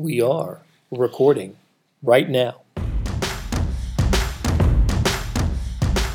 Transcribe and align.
We 0.00 0.22
are 0.22 0.62
recording 0.90 1.58
right 2.02 2.26
now. 2.26 2.62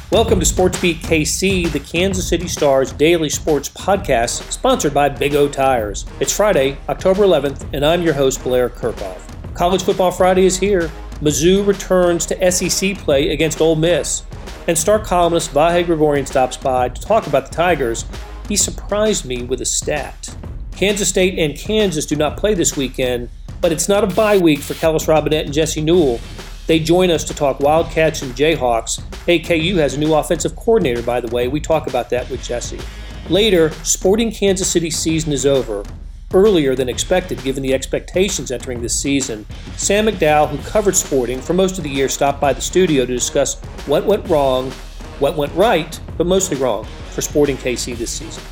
Welcome 0.09 0.39
to 0.39 0.45
SportsBeat 0.47 1.01
KC, 1.01 1.71
the 1.71 1.79
Kansas 1.79 2.27
City 2.27 2.47
Stars 2.47 2.91
daily 2.91 3.29
sports 3.29 3.69
podcast, 3.69 4.51
sponsored 4.51 4.95
by 4.95 5.09
Big 5.09 5.35
O 5.35 5.47
Tires. 5.47 6.07
It's 6.19 6.35
Friday, 6.35 6.79
October 6.89 7.25
11th, 7.25 7.71
and 7.73 7.85
I'm 7.85 8.01
your 8.01 8.15
host, 8.15 8.43
Blair 8.43 8.71
Kerkhoff. 8.71 9.21
College 9.53 9.83
Football 9.83 10.09
Friday 10.09 10.47
is 10.47 10.57
here. 10.57 10.89
Mizzou 11.21 11.63
returns 11.67 12.25
to 12.25 12.51
SEC 12.51 12.97
play 12.97 13.29
against 13.29 13.61
Ole 13.61 13.75
Miss. 13.75 14.23
And 14.67 14.75
star 14.75 14.97
columnist 14.97 15.51
Vahe 15.51 15.85
Gregorian 15.85 16.25
stops 16.25 16.57
by 16.57 16.89
to 16.89 16.99
talk 16.99 17.27
about 17.27 17.49
the 17.49 17.55
Tigers. 17.55 18.05
He 18.49 18.55
surprised 18.55 19.25
me 19.25 19.43
with 19.43 19.61
a 19.61 19.65
stat. 19.65 20.35
Kansas 20.71 21.07
State 21.07 21.37
and 21.37 21.55
Kansas 21.55 22.07
do 22.07 22.15
not 22.15 22.35
play 22.35 22.55
this 22.55 22.75
weekend, 22.75 23.29
but 23.65 23.71
it's 23.71 23.89
not 23.89 24.03
a 24.03 24.15
bye 24.15 24.37
week 24.37 24.59
for 24.59 24.75
Kellis 24.75 25.07
Robinett 25.07 25.45
and 25.45 25.51
Jesse 25.51 25.81
Newell. 25.81 26.19
They 26.67 26.77
join 26.77 27.09
us 27.09 27.23
to 27.23 27.33
talk 27.33 27.59
Wildcats 27.59 28.21
and 28.21 28.31
Jayhawks. 28.35 29.01
AKU 29.25 29.77
has 29.77 29.95
a 29.95 29.99
new 29.99 30.13
offensive 30.13 30.55
coordinator, 30.55 31.01
by 31.01 31.19
the 31.19 31.33
way. 31.33 31.47
We 31.47 31.59
talk 31.59 31.87
about 31.87 32.11
that 32.11 32.29
with 32.29 32.43
Jesse. 32.43 32.79
Later, 33.27 33.71
Sporting 33.83 34.31
Kansas 34.31 34.69
City 34.69 34.91
season 34.91 35.33
is 35.33 35.47
over, 35.47 35.83
earlier 36.31 36.75
than 36.75 36.89
expected 36.89 37.41
given 37.41 37.63
the 37.63 37.73
expectations 37.73 38.51
entering 38.51 38.83
this 38.83 38.95
season. 38.95 39.47
Sam 39.77 40.05
McDowell, 40.05 40.49
who 40.49 40.59
covered 40.69 40.95
Sporting 40.95 41.41
for 41.41 41.55
most 41.55 41.79
of 41.79 41.83
the 41.83 41.89
year, 41.89 42.07
stopped 42.07 42.39
by 42.39 42.53
the 42.53 42.61
studio 42.61 43.03
to 43.03 43.11
discuss 43.11 43.59
what 43.87 44.05
went 44.05 44.29
wrong, 44.29 44.69
what 45.17 45.35
went 45.35 45.55
right, 45.55 45.99
but 46.17 46.27
mostly 46.27 46.57
wrong 46.57 46.85
for 47.09 47.23
Sporting 47.23 47.57
KC 47.57 47.97
this 47.97 48.11
season. 48.11 48.43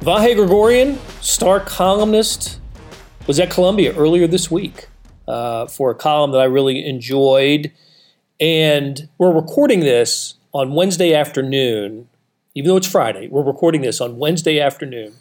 Vahe 0.00 0.34
Gregorian, 0.34 0.98
star 1.20 1.60
columnist, 1.60 2.59
was 3.26 3.38
at 3.38 3.50
Columbia 3.50 3.94
earlier 3.96 4.26
this 4.26 4.50
week 4.50 4.88
uh, 5.28 5.66
for 5.66 5.90
a 5.90 5.94
column 5.94 6.32
that 6.32 6.40
I 6.40 6.44
really 6.44 6.86
enjoyed. 6.86 7.72
And 8.40 9.08
we're 9.18 9.32
recording 9.32 9.80
this 9.80 10.34
on 10.52 10.74
Wednesday 10.74 11.14
afternoon, 11.14 12.08
even 12.54 12.68
though 12.68 12.76
it's 12.76 12.90
Friday. 12.90 13.28
We're 13.28 13.42
recording 13.42 13.82
this 13.82 14.00
on 14.00 14.16
Wednesday 14.16 14.58
afternoon. 14.58 15.14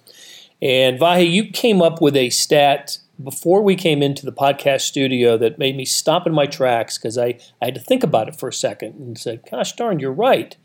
And 0.61 1.00
Vahe, 1.00 1.30
you 1.30 1.50
came 1.52 1.81
up 1.81 2.02
with 2.02 2.16
a 2.16 2.30
stat 2.30 2.97
before 3.22 3.61
we 3.61 3.75
came 3.75 4.02
into 4.02 4.25
the 4.25 4.31
podcast 4.31 4.81
studio 4.81 5.38
that 5.38 5.59
made 5.59 5.75
me 5.75 5.86
stop 5.86 6.25
in 6.25 6.33
my 6.33 6.45
tracks 6.45 6.97
because 6.97 7.17
I, 7.17 7.39
I 7.61 7.66
had 7.66 7.75
to 7.75 7.81
think 7.81 8.03
about 8.03 8.30
it 8.30 8.39
for 8.39 8.50
a 8.50 8.53
second 8.53 8.95
and 8.95 9.17
said, 9.17 9.44
gosh 9.50 9.73
darn, 9.73 10.00
you're 10.00 10.11
right. 10.11 10.55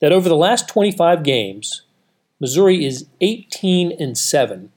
That 0.00 0.12
over 0.12 0.28
the 0.28 0.36
last 0.36 0.68
25 0.68 1.22
games, 1.22 1.82
Missouri 2.40 2.84
is 2.84 3.06
18 3.20 3.92
and 4.00 4.16
7. 4.16 4.72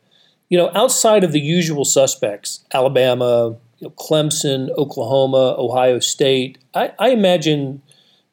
You 0.52 0.58
know, 0.58 0.70
outside 0.76 1.24
of 1.24 1.32
the 1.32 1.40
usual 1.40 1.86
suspects, 1.86 2.66
Alabama, 2.74 3.56
you 3.80 3.88
know, 3.88 3.92
Clemson, 3.92 4.70
Oklahoma, 4.78 5.56
Ohio 5.58 6.00
State, 6.00 6.58
I, 6.76 6.92
I 7.00 7.12
imagine 7.12 7.82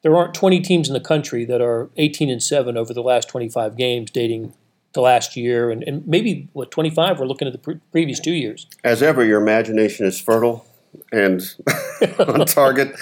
there 0.01 0.13
aren't 0.13 0.33
20 0.33 0.59
teams 0.59 0.89
in 0.89 0.93
the 0.93 0.99
country 0.99 1.45
that 1.45 1.61
are 1.61 1.89
18 1.95 2.29
and 2.29 2.43
7 2.43 2.75
over 2.75 2.93
the 2.93 3.01
last 3.01 3.29
25 3.29 3.77
games 3.77 4.11
dating 4.11 4.53
to 4.91 4.99
last 4.99 5.37
year 5.37 5.71
and, 5.71 5.81
and 5.83 6.05
maybe 6.05 6.49
what 6.51 6.71
25 6.71 7.21
we're 7.21 7.25
looking 7.25 7.47
at 7.47 7.53
the 7.53 7.57
pre- 7.57 7.79
previous 7.89 8.19
two 8.19 8.33
years. 8.33 8.67
As 8.83 9.01
ever 9.01 9.23
your 9.23 9.41
imagination 9.41 10.05
is 10.05 10.19
fertile 10.19 10.65
and 11.13 11.41
on 12.19 12.45
target. 12.45 12.99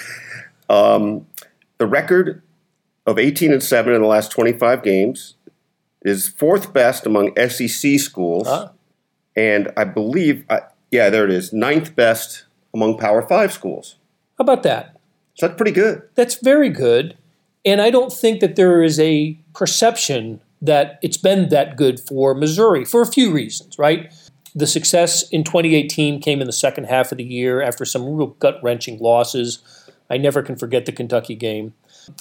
Um, 0.70 1.26
the 1.80 1.88
record 1.88 2.44
of 3.08 3.18
18 3.18 3.52
and 3.52 3.64
7 3.64 3.92
in 3.96 4.00
the 4.00 4.08
last 4.08 4.32
25 4.32 4.84
games 4.84 5.34
is 6.04 6.28
fourth 6.28 6.72
best 6.72 7.08
among 7.08 7.32
SEC 7.50 8.00
schools, 8.00 8.48
Huh? 8.48 8.70
And 9.38 9.72
I 9.78 9.84
believe, 9.86 10.44
uh, 10.50 10.62
yeah, 10.92 11.10
there 11.10 11.24
it 11.24 11.32
is, 11.32 11.54
ninth 11.54 11.96
best 11.96 12.46
among 12.74 12.98
Power 12.98 13.22
Five 13.22 13.54
schools. 13.54 13.96
how 14.38 14.44
about 14.44 14.64
that 14.64 14.98
So 15.36 15.48
that's 15.48 15.58
pretty 15.58 15.72
good. 15.72 16.02
That's 16.16 16.36
very 16.36 16.70
good. 16.70 17.16
And 17.64 17.82
I 17.82 17.90
don't 17.90 18.12
think 18.12 18.40
that 18.42 18.56
there 18.56 18.82
is 18.82 19.00
a 19.00 19.40
perception 19.54 20.42
that 20.62 21.00
it's 21.04 21.18
been 21.18 21.50
that 21.50 21.78
good 21.78 22.00
for 22.00 22.34
Missouri 22.34 22.84
for 22.84 23.02
a 23.02 23.06
few 23.06 23.32
reasons, 23.32 23.78
right? 23.78 24.12
The 24.56 24.66
success 24.66 25.28
in 25.30 25.44
2018 25.44 26.20
came 26.20 26.42
in 26.42 26.48
the 26.48 26.54
second 26.54 26.86
half 26.86 27.12
of 27.12 27.20
the 27.20 27.24
year 27.24 27.62
after 27.62 27.86
some 27.86 28.06
real 28.16 28.28
gut 28.28 28.60
wrenching 28.64 28.98
losses. 28.98 29.60
I 30.10 30.18
never 30.18 30.42
can 30.42 30.56
forget 30.56 30.86
the 30.86 30.92
Kentucky 30.92 31.36
game. 31.36 31.74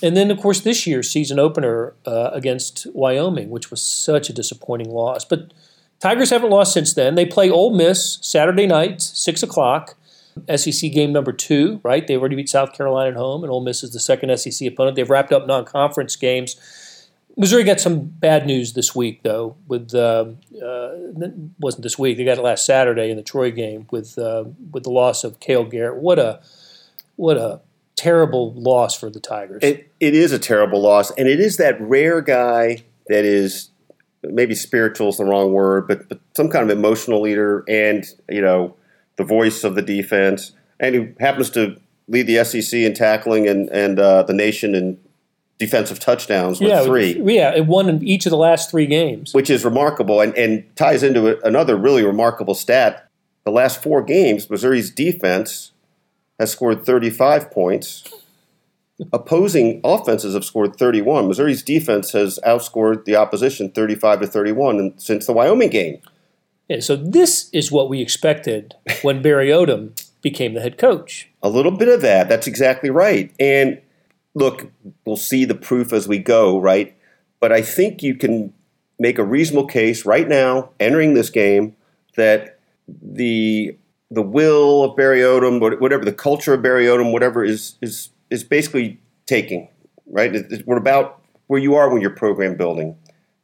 And 0.02 0.16
then, 0.16 0.30
of 0.30 0.38
course, 0.38 0.60
this 0.60 0.86
year's 0.86 1.10
season 1.10 1.38
opener 1.38 1.94
uh, 2.04 2.30
against 2.32 2.86
Wyoming, 2.92 3.48
which 3.48 3.70
was 3.70 3.80
such 3.80 4.28
a 4.28 4.32
disappointing 4.32 4.90
loss. 4.90 5.24
But 5.24 5.52
Tigers 6.00 6.30
haven't 6.30 6.50
lost 6.50 6.72
since 6.72 6.94
then. 6.94 7.14
They 7.14 7.26
play 7.26 7.50
Ole 7.50 7.74
Miss 7.74 8.18
Saturday 8.20 8.66
night, 8.66 9.00
6 9.02 9.42
o'clock. 9.42 9.96
SEC 10.54 10.92
game 10.92 11.12
number 11.12 11.32
two, 11.32 11.80
right? 11.82 12.06
They 12.06 12.14
already 12.14 12.36
beat 12.36 12.50
South 12.50 12.74
Carolina 12.74 13.12
at 13.12 13.16
home, 13.16 13.42
and 13.42 13.50
Ole 13.50 13.62
Miss 13.62 13.82
is 13.82 13.94
the 13.94 14.00
second 14.00 14.36
SEC 14.38 14.68
opponent. 14.68 14.94
They've 14.94 15.08
wrapped 15.08 15.32
up 15.32 15.46
non-conference 15.46 16.14
games. 16.16 16.56
Missouri 17.38 17.64
got 17.64 17.80
some 17.80 18.00
bad 18.00 18.46
news 18.46 18.74
this 18.74 18.94
week, 18.94 19.22
though. 19.22 19.56
With 19.66 19.94
uh, 19.94 20.26
uh, 20.62 20.90
wasn't 21.58 21.82
this 21.82 21.98
week? 21.98 22.16
They 22.16 22.24
got 22.24 22.38
it 22.38 22.42
last 22.42 22.64
Saturday 22.64 23.10
in 23.10 23.16
the 23.16 23.22
Troy 23.22 23.50
game 23.50 23.86
with 23.90 24.18
uh, 24.18 24.44
with 24.72 24.84
the 24.84 24.90
loss 24.90 25.24
of 25.24 25.40
Cale 25.40 25.64
Garrett. 25.64 25.96
What 25.96 26.18
a 26.18 26.40
what 27.16 27.36
a 27.36 27.60
terrible 27.94 28.52
loss 28.54 28.98
for 28.98 29.10
the 29.10 29.20
Tigers. 29.20 29.62
It, 29.62 29.90
it 30.00 30.14
is 30.14 30.32
a 30.32 30.38
terrible 30.38 30.80
loss, 30.80 31.10
and 31.12 31.28
it 31.28 31.40
is 31.40 31.56
that 31.58 31.80
rare 31.80 32.20
guy 32.20 32.84
that 33.08 33.24
is 33.24 33.70
maybe 34.22 34.54
spiritual 34.54 35.08
is 35.08 35.18
the 35.18 35.24
wrong 35.24 35.52
word, 35.52 35.86
but, 35.88 36.08
but 36.08 36.18
some 36.36 36.48
kind 36.48 36.68
of 36.68 36.76
emotional 36.76 37.20
leader 37.20 37.64
and, 37.68 38.04
you 38.28 38.40
know, 38.40 38.74
the 39.16 39.24
voice 39.24 39.64
of 39.64 39.74
the 39.74 39.82
defense, 39.82 40.52
and 40.78 40.94
who 40.94 41.08
happens 41.20 41.50
to 41.50 41.76
lead 42.08 42.26
the 42.26 42.44
SEC 42.44 42.78
in 42.80 42.94
tackling 42.94 43.48
and, 43.48 43.68
and 43.70 43.98
uh, 43.98 44.22
the 44.22 44.32
nation 44.32 44.74
in 44.74 44.98
defensive 45.58 45.98
touchdowns 45.98 46.60
with 46.60 46.68
yeah, 46.68 46.84
three. 46.84 47.20
yeah, 47.24 47.54
it 47.54 47.66
won 47.66 47.88
in 47.88 48.06
each 48.06 48.26
of 48.26 48.30
the 48.30 48.36
last 48.36 48.70
three 48.70 48.86
games. 48.86 49.32
which 49.32 49.48
is 49.48 49.64
remarkable 49.64 50.20
and, 50.20 50.36
and 50.36 50.64
ties 50.76 51.02
into 51.02 51.42
another 51.46 51.76
really 51.76 52.04
remarkable 52.04 52.54
stat. 52.54 53.08
The 53.44 53.50
last 53.50 53.82
four 53.82 54.02
games, 54.02 54.50
Missouri's 54.50 54.90
defense 54.90 55.72
has 56.38 56.50
scored 56.50 56.84
35 56.84 57.50
points. 57.50 58.04
Opposing 59.12 59.80
offenses 59.84 60.34
have 60.34 60.44
scored 60.44 60.76
31. 60.76 61.28
Missouri's 61.28 61.62
defense 61.62 62.12
has 62.12 62.38
outscored 62.46 63.04
the 63.04 63.16
opposition 63.16 63.70
35 63.70 64.20
to 64.20 64.26
31 64.26 64.98
since 64.98 65.26
the 65.26 65.32
Wyoming 65.32 65.68
game. 65.68 66.00
Yeah, 66.68 66.80
so 66.80 66.96
this 66.96 67.50
is 67.52 67.70
what 67.70 67.88
we 67.88 68.00
expected 68.00 68.74
when 69.02 69.22
Barry 69.22 69.48
Odom 69.48 70.00
became 70.22 70.54
the 70.54 70.60
head 70.60 70.78
coach. 70.78 71.28
A 71.42 71.48
little 71.48 71.70
bit 71.70 71.88
of 71.88 72.00
that. 72.00 72.28
That's 72.28 72.46
exactly 72.46 72.90
right. 72.90 73.32
And 73.38 73.80
look, 74.34 74.70
we'll 75.04 75.16
see 75.16 75.44
the 75.44 75.54
proof 75.54 75.92
as 75.92 76.08
we 76.08 76.18
go, 76.18 76.58
right? 76.58 76.96
But 77.38 77.52
I 77.52 77.62
think 77.62 78.02
you 78.02 78.14
can 78.14 78.52
make 78.98 79.18
a 79.18 79.24
reasonable 79.24 79.66
case 79.68 80.04
right 80.06 80.26
now, 80.26 80.70
entering 80.80 81.14
this 81.14 81.30
game, 81.30 81.76
that 82.16 82.58
the 82.88 83.76
the 84.10 84.22
will 84.22 84.84
of 84.84 84.96
Barry 84.96 85.20
Odom, 85.20 85.60
whatever 85.80 86.04
the 86.04 86.12
culture 86.12 86.54
of 86.54 86.62
Barry 86.62 86.86
Odom, 86.86 87.12
whatever 87.12 87.44
is 87.44 87.76
is 87.80 88.10
is 88.30 88.44
basically 88.44 89.00
taking, 89.26 89.68
right? 90.06 90.34
We're 90.64 90.76
about 90.76 91.22
where 91.46 91.60
you 91.60 91.74
are 91.74 91.90
when 91.90 92.00
you're 92.00 92.10
program 92.10 92.56
building. 92.56 92.96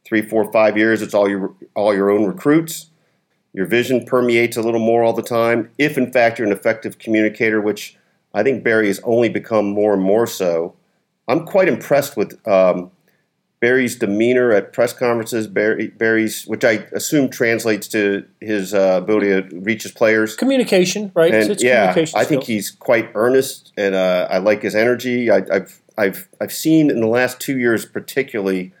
Three, 0.05 0.21
four, 0.21 0.51
five 0.51 0.77
years. 0.77 1.01
It's 1.01 1.13
all 1.13 1.29
your 1.29 1.53
all 1.75 1.93
your 1.93 2.09
own 2.09 2.25
recruits. 2.25 2.87
Your 3.53 3.65
vision 3.65 4.05
permeates 4.05 4.57
a 4.57 4.61
little 4.61 4.79
more 4.79 5.03
all 5.03 5.13
the 5.13 5.21
time. 5.21 5.69
If 5.77 5.97
in 5.97 6.11
fact 6.11 6.39
you're 6.39 6.47
an 6.47 6.53
effective 6.53 6.99
communicator, 6.99 7.61
which 7.61 7.97
I 8.33 8.43
think 8.43 8.63
Barry 8.63 8.87
has 8.87 8.99
only 9.03 9.29
become 9.29 9.67
more 9.67 9.93
and 9.93 10.01
more 10.01 10.27
so. 10.27 10.75
I'm 11.27 11.45
quite 11.45 11.67
impressed 11.67 12.17
with 12.17 12.45
um, 12.47 12.91
Barry's 13.63 13.95
demeanor 13.95 14.51
at 14.51 14.73
press 14.73 14.91
conferences. 14.91 15.47
Barry, 15.47 15.87
Barry's, 15.87 16.43
which 16.43 16.65
I 16.65 16.85
assume 16.91 17.29
translates 17.29 17.87
to 17.87 18.25
his 18.41 18.73
uh, 18.73 18.99
ability 19.01 19.27
to 19.27 19.57
reach 19.61 19.83
his 19.83 19.93
players. 19.93 20.35
Communication, 20.35 21.13
right? 21.15 21.33
And 21.33 21.49
It's 21.49 21.63
yeah, 21.63 21.93
communication 21.93 22.19
I 22.19 22.25
think 22.25 22.43
he's 22.43 22.69
quite 22.71 23.09
earnest, 23.15 23.71
and 23.77 23.95
uh, 23.95 24.27
I 24.29 24.39
like 24.39 24.63
his 24.63 24.75
energy. 24.75 25.31
I, 25.31 25.45
I've 25.49 25.81
I've 25.97 26.27
I've 26.41 26.51
seen 26.51 26.91
in 26.91 26.99
the 26.99 27.07
last 27.07 27.39
two 27.39 27.57
years, 27.57 27.85
particularly, 27.85 28.73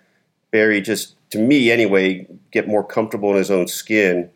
Barry 0.51 0.81
just 0.81 1.15
to 1.29 1.39
me 1.39 1.71
anyway, 1.71 2.27
get 2.51 2.67
more 2.67 2.83
comfortable 2.83 3.29
in 3.31 3.37
his 3.37 3.49
own 3.49 3.69
skin, 3.69 4.29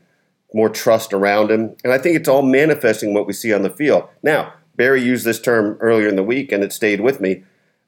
more 0.54 0.70
trust 0.70 1.12
around 1.12 1.52
him, 1.52 1.76
and 1.84 1.92
I 1.92 1.98
think 1.98 2.16
it's 2.16 2.30
all 2.30 2.42
manifesting 2.42 3.14
what 3.14 3.28
we 3.28 3.34
see 3.34 3.52
on 3.52 3.64
the 3.64 3.70
field. 3.70 4.08
Now, 4.24 4.54
Barry 4.78 5.04
used 5.04 5.26
this 5.26 5.42
term 5.42 5.76
earlier 5.82 6.08
in 6.08 6.16
the 6.16 6.24
week, 6.24 6.54
and 6.54 6.64
it 6.64 6.72
stayed 6.72 7.02
with 7.02 7.20
me. 7.20 7.44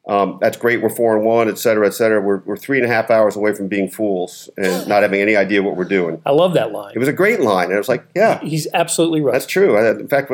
Um, 0.09 0.39
that's 0.41 0.57
great. 0.57 0.81
We're 0.81 0.89
four 0.89 1.15
and 1.15 1.23
one, 1.23 1.47
et 1.47 1.59
cetera, 1.59 1.85
et 1.85 1.91
cetera. 1.91 2.19
We're, 2.19 2.39
we're 2.39 2.57
three 2.57 2.79
and 2.79 2.85
a 2.85 2.89
half 2.89 3.11
hours 3.11 3.35
away 3.35 3.53
from 3.53 3.67
being 3.67 3.87
fools 3.87 4.49
and 4.57 4.87
not 4.87 5.03
having 5.03 5.21
any 5.21 5.35
idea 5.35 5.61
what 5.61 5.77
we're 5.77 5.83
doing. 5.83 6.19
I 6.25 6.31
love 6.31 6.55
that 6.55 6.71
line. 6.71 6.93
It 6.95 6.99
was 6.99 7.07
a 7.07 7.13
great 7.13 7.41
line, 7.41 7.65
and 7.65 7.75
I 7.75 7.77
was 7.77 7.87
like, 7.87 8.07
yeah, 8.15 8.39
He's 8.39 8.67
absolutely 8.73 9.21
right. 9.21 9.33
that's 9.33 9.45
true. 9.45 9.77
In 9.77 10.07
fact, 10.07 10.31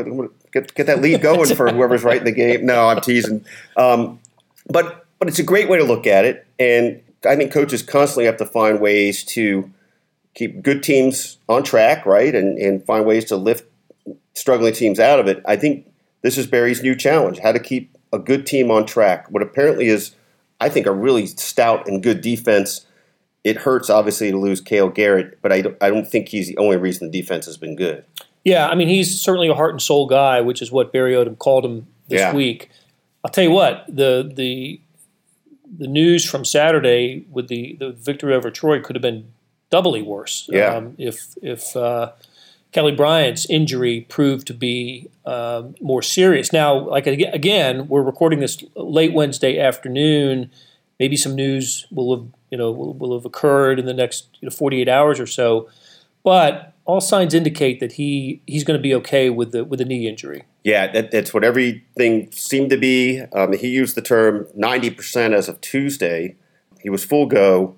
get 0.53 0.73
get 0.75 0.87
that 0.87 1.01
lead 1.01 1.21
going 1.21 1.53
for 1.55 1.69
whoever's 1.69 2.05
writing 2.05 2.23
the 2.23 2.31
game. 2.31 2.65
No, 2.65 2.87
I'm 2.87 3.01
teasing. 3.01 3.43
Um, 3.75 4.19
but 4.69 5.05
but 5.19 5.27
it's 5.27 5.39
a 5.39 5.43
great 5.43 5.67
way 5.67 5.77
to 5.77 5.83
look 5.83 6.07
at 6.07 6.23
it, 6.23 6.47
and 6.57 7.01
I 7.27 7.35
think 7.35 7.51
coaches 7.51 7.81
constantly 7.81 8.25
have 8.25 8.37
to 8.37 8.45
find 8.45 8.79
ways 8.79 9.25
to 9.25 9.69
keep 10.35 10.61
good 10.61 10.83
teams 10.83 11.37
on 11.49 11.63
track, 11.63 12.05
right, 12.05 12.33
and 12.33 12.57
and 12.57 12.85
find 12.85 13.05
ways 13.05 13.25
to 13.25 13.35
lift 13.35 13.65
struggling 14.35 14.73
teams 14.73 15.01
out 15.01 15.19
of 15.19 15.27
it. 15.27 15.43
I 15.45 15.57
think 15.57 15.85
this 16.21 16.37
is 16.37 16.47
Barry's 16.47 16.81
new 16.81 16.95
challenge: 16.95 17.39
how 17.39 17.51
to 17.51 17.59
keep 17.59 17.94
a 18.15 18.19
good 18.19 18.45
team 18.47 18.71
on 18.71 18.85
track. 18.85 19.29
What 19.29 19.43
apparently 19.43 19.87
is, 19.87 20.15
I 20.59 20.69
think, 20.69 20.85
a 20.87 20.91
really 20.91 21.27
stout 21.27 21.87
and 21.87 22.01
good 22.01 22.21
defense. 22.21 22.85
It 23.43 23.57
hurts 23.57 23.89
obviously 23.89 24.31
to 24.31 24.37
lose 24.37 24.59
Cale 24.61 24.89
Garrett, 24.89 25.37
but 25.41 25.51
I 25.51 25.61
don't, 25.61 25.77
I 25.81 25.89
don't 25.89 26.07
think 26.07 26.29
he's 26.29 26.47
the 26.47 26.57
only 26.57 26.77
reason 26.77 27.11
the 27.11 27.21
defense 27.21 27.45
has 27.45 27.57
been 27.57 27.75
good. 27.75 28.03
Yeah, 28.43 28.67
I 28.67 28.75
mean 28.75 28.87
he's 28.87 29.19
certainly 29.19 29.47
a 29.49 29.53
heart 29.53 29.71
and 29.71 29.81
soul 29.81 30.07
guy, 30.07 30.41
which 30.41 30.61
is 30.61 30.71
what 30.71 30.91
Barry 30.93 31.13
Odom 31.13 31.37
called 31.37 31.65
him 31.65 31.87
this 32.07 32.21
Yeah. 32.21 32.33
week. 32.33 32.69
I'll 33.23 33.31
tell 33.31 33.43
you 33.43 33.51
what 33.51 33.85
the 33.87 34.31
the 34.35 34.79
the 35.77 35.87
news 35.87 36.23
from 36.23 36.45
Saturday 36.45 37.25
with 37.31 37.47
the, 37.47 37.75
the 37.79 37.91
victory 37.91 38.33
over 38.35 38.49
Troy 38.51 38.79
could 38.79 38.95
have 38.95 39.01
been 39.01 39.25
doubly 39.71 40.01
worse. 40.03 40.47
Yeah. 40.51 40.75
Um, 40.75 40.95
if 40.97 41.35
if 41.41 41.75
uh, 41.75 42.11
Kelly 42.75 42.91
Bryant's 42.91 43.45
injury 43.45 44.01
proved 44.09 44.45
to 44.47 44.53
be 44.53 45.09
um, 45.25 45.75
more 45.79 46.01
serious. 46.01 46.51
Now, 46.51 46.89
like 46.89 47.07
again, 47.07 47.87
we're 47.87 48.01
recording 48.01 48.41
this 48.41 48.61
late 48.75 49.13
Wednesday 49.13 49.57
afternoon. 49.57 50.51
Maybe 50.99 51.15
some 51.15 51.35
news 51.35 51.87
will 51.89 52.17
have 52.17 52.27
you 52.51 52.57
know 52.57 52.71
will, 52.71 52.93
will 52.93 53.17
have 53.17 53.23
occurred 53.23 53.79
in 53.79 53.85
the 53.85 53.93
next 53.93 54.27
you 54.41 54.47
know, 54.47 54.53
48 54.53 54.89
hours 54.89 55.21
or 55.21 55.25
so, 55.25 55.69
but 56.21 56.73
all 56.83 56.99
signs 56.99 57.33
indicate 57.33 57.79
that 57.79 57.93
he 57.93 58.41
he's 58.45 58.65
going 58.65 58.77
to 58.77 58.83
be 58.83 58.93
okay 58.95 59.29
with 59.29 59.53
the 59.53 59.63
with 59.63 59.79
the 59.79 59.85
knee 59.85 60.05
injury. 60.05 60.43
Yeah, 60.65 60.91
that, 60.91 61.11
that's 61.11 61.33
what 61.33 61.45
everything 61.45 62.29
seemed 62.33 62.71
to 62.71 62.77
be. 62.77 63.21
Um, 63.31 63.53
he 63.53 63.69
used 63.69 63.95
the 63.95 64.01
term 64.01 64.47
90% 64.57 65.33
as 65.33 65.47
of 65.47 65.61
Tuesday. 65.61 66.35
He 66.81 66.89
was 66.89 67.05
full 67.05 67.27
go. 67.27 67.77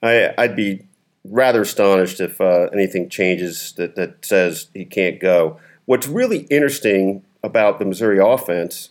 I, 0.00 0.32
I'd 0.38 0.54
be 0.54 0.86
rather 1.30 1.62
astonished 1.62 2.20
if 2.20 2.40
uh, 2.40 2.68
anything 2.72 3.08
changes 3.08 3.72
that, 3.72 3.96
that 3.96 4.24
says 4.24 4.68
he 4.74 4.84
can't 4.84 5.20
go. 5.20 5.58
What's 5.86 6.06
really 6.06 6.40
interesting 6.50 7.22
about 7.42 7.78
the 7.78 7.84
Missouri 7.84 8.18
offense 8.18 8.90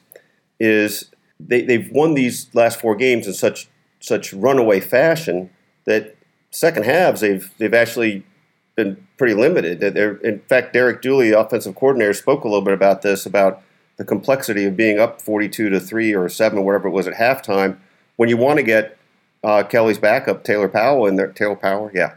is 0.60 1.12
they, 1.40 1.62
they've 1.62 1.92
won 1.92 2.14
these 2.14 2.50
last 2.54 2.80
four 2.80 2.96
games 2.96 3.28
in 3.28 3.34
such 3.34 3.68
such 4.00 4.32
runaway 4.34 4.80
fashion 4.80 5.50
that 5.86 6.16
second 6.52 6.86
halves 6.86 7.22
they've 7.22 7.52
they've 7.58 7.74
actually 7.74 8.24
been 8.76 9.08
pretty 9.18 9.34
limited. 9.34 9.80
They're- 9.80 10.18
In 10.24 10.40
fact, 10.42 10.72
Derek 10.74 11.02
Dooley, 11.02 11.32
offensive 11.32 11.74
coordinator, 11.76 12.14
spoke 12.14 12.44
a 12.44 12.48
little 12.48 12.64
bit 12.64 12.74
about 12.76 13.02
this 13.02 13.26
about 13.26 13.62
the 13.98 14.06
complexity 14.06 14.66
of 14.66 14.78
being 14.78 15.00
up 15.00 15.20
42 15.20 15.70
to 15.70 15.80
three 15.80 16.14
or 16.14 16.30
seven, 16.30 16.60
or 16.60 16.66
whatever 16.66 16.88
it 16.88 16.92
was 16.92 17.08
at 17.08 17.16
halftime. 17.16 17.78
When 18.16 18.30
you 18.30 18.38
want 18.38 18.58
to 18.58 18.64
get 18.64 18.96
uh, 19.44 19.64
Kelly's 19.64 19.98
backup, 19.98 20.44
Taylor 20.44 20.68
Powell, 20.68 21.08
in 21.08 21.16
there, 21.16 21.28
Taylor 21.32 21.56
Power, 21.56 21.92
yeah, 21.96 22.14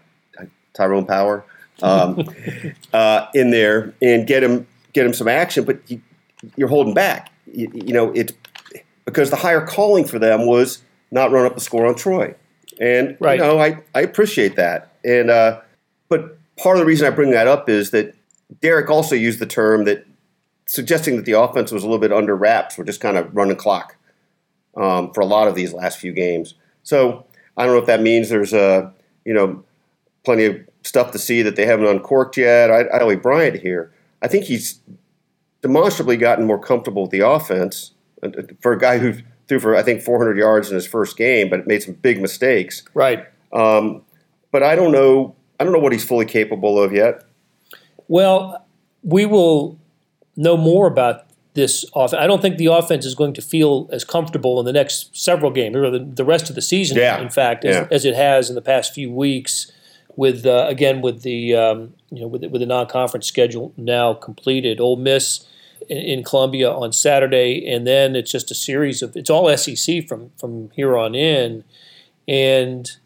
Tyrone 0.74 1.06
Power, 1.06 1.44
um, 1.82 2.24
uh, 2.92 3.26
in 3.34 3.50
there, 3.50 3.94
and 4.02 4.26
get 4.26 4.42
him 4.42 4.66
get 4.92 5.06
him 5.06 5.12
some 5.14 5.28
action, 5.28 5.64
but 5.64 5.78
you, 5.90 6.00
you're 6.56 6.68
holding 6.68 6.94
back. 6.94 7.32
You, 7.52 7.70
you 7.74 7.92
know, 7.92 8.10
it's 8.12 8.32
because 9.04 9.30
the 9.30 9.36
higher 9.36 9.64
calling 9.64 10.04
for 10.04 10.18
them 10.18 10.46
was 10.46 10.82
not 11.10 11.30
run 11.32 11.46
up 11.46 11.54
the 11.54 11.60
score 11.60 11.86
on 11.86 11.94
Troy, 11.94 12.34
and 12.80 13.16
Right. 13.20 13.38
you 13.38 13.44
know, 13.44 13.58
I 13.60 13.78
I 13.94 14.00
appreciate 14.00 14.56
that, 14.56 14.92
and 15.04 15.30
uh, 15.30 15.60
but 16.08 16.38
part 16.56 16.76
of 16.76 16.80
the 16.80 16.86
reason 16.86 17.06
I 17.06 17.10
bring 17.10 17.30
that 17.30 17.46
up 17.46 17.68
is 17.68 17.90
that 17.90 18.14
Derek 18.60 18.90
also 18.90 19.14
used 19.14 19.38
the 19.38 19.46
term 19.46 19.84
that 19.84 20.06
suggesting 20.66 21.16
that 21.16 21.24
the 21.24 21.32
offense 21.32 21.72
was 21.72 21.82
a 21.82 21.86
little 21.86 22.00
bit 22.00 22.12
under 22.12 22.36
wraps. 22.36 22.78
We're 22.78 22.84
just 22.84 23.00
kind 23.00 23.16
of 23.16 23.34
running 23.34 23.56
clock 23.56 23.96
um, 24.76 25.12
for 25.12 25.20
a 25.20 25.26
lot 25.26 25.48
of 25.48 25.54
these 25.54 25.72
last 25.72 25.98
few 25.98 26.12
games. 26.12 26.54
So 26.84 27.26
I 27.56 27.64
don't 27.64 27.74
know 27.74 27.80
if 27.80 27.86
that 27.86 28.00
means 28.02 28.28
there's 28.28 28.52
a 28.52 28.92
you 29.24 29.34
know 29.34 29.64
plenty 30.24 30.44
of 30.44 30.56
stuff 30.82 31.12
to 31.12 31.18
see 31.18 31.42
that 31.42 31.56
they 31.56 31.66
haven't 31.66 31.86
uncorked 31.86 32.36
yet. 32.36 32.70
I, 32.70 32.82
I 32.84 33.02
like 33.04 33.22
Bryant 33.22 33.60
here. 33.60 33.92
I 34.22 34.28
think 34.28 34.44
he's 34.44 34.80
demonstrably 35.62 36.16
gotten 36.16 36.46
more 36.46 36.58
comfortable 36.58 37.02
with 37.02 37.10
the 37.10 37.26
offense 37.26 37.92
uh, 38.22 38.30
for 38.60 38.72
a 38.72 38.78
guy 38.78 38.98
who 38.98 39.14
threw 39.48 39.60
for 39.60 39.76
I 39.76 39.82
think 39.82 40.02
400 40.02 40.38
yards 40.38 40.68
in 40.68 40.74
his 40.74 40.86
first 40.86 41.16
game, 41.16 41.48
but 41.50 41.66
made 41.66 41.82
some 41.82 41.94
big 41.94 42.20
mistakes. 42.20 42.82
Right. 42.94 43.26
Um, 43.52 44.02
but 44.52 44.62
I 44.62 44.74
don't 44.76 44.92
know. 44.92 45.34
I 45.58 45.64
don't 45.64 45.72
know 45.72 45.78
what 45.78 45.92
he's 45.92 46.04
fully 46.04 46.24
capable 46.26 46.82
of 46.82 46.92
yet. 46.92 47.24
Well, 48.08 48.64
we 49.02 49.26
will 49.26 49.78
know 50.36 50.56
more 50.56 50.86
about 50.86 51.26
this 51.54 51.84
offense. 51.94 52.20
I 52.22 52.26
don't 52.26 52.40
think 52.40 52.56
the 52.56 52.66
offense 52.66 53.04
is 53.04 53.14
going 53.14 53.34
to 53.34 53.42
feel 53.42 53.88
as 53.92 54.04
comfortable 54.04 54.58
in 54.60 54.66
the 54.66 54.72
next 54.72 55.16
several 55.16 55.50
games, 55.50 55.76
or 55.76 55.90
the, 55.90 55.98
the 55.98 56.24
rest 56.24 56.48
of 56.48 56.54
the 56.54 56.62
season. 56.62 56.96
Yeah. 56.96 57.20
In 57.20 57.28
fact, 57.28 57.64
as, 57.64 57.76
Yeah. 57.76 57.88
as 57.90 58.04
it 58.04 58.14
has 58.14 58.48
in 58.48 58.54
the 58.54 58.62
past 58.62 58.94
few 58.94 59.12
weeks, 59.12 59.70
with 60.20 60.44
uh, 60.44 60.66
again 60.68 61.00
with 61.00 61.22
the 61.22 61.56
um, 61.56 61.94
you 62.10 62.20
know 62.20 62.26
with 62.26 62.44
with 62.44 62.60
the 62.60 62.66
non-conference 62.66 63.26
schedule 63.26 63.72
now 63.78 64.12
completed. 64.12 64.78
Ole 64.78 64.96
Miss 64.96 65.46
in, 65.88 65.96
in 65.96 66.22
Columbia 66.22 66.70
on 66.70 66.92
Saturday, 66.92 67.66
and 67.66 67.86
then 67.86 68.14
it's 68.14 68.30
just 68.30 68.50
a 68.50 68.54
series 68.54 69.00
of 69.00 69.16
it's 69.16 69.30
all 69.30 69.56
SEC 69.56 70.06
from 70.06 70.30
from 70.38 70.68
here 70.72 70.94
on 70.98 71.14
in, 71.14 71.64
and 72.28 72.98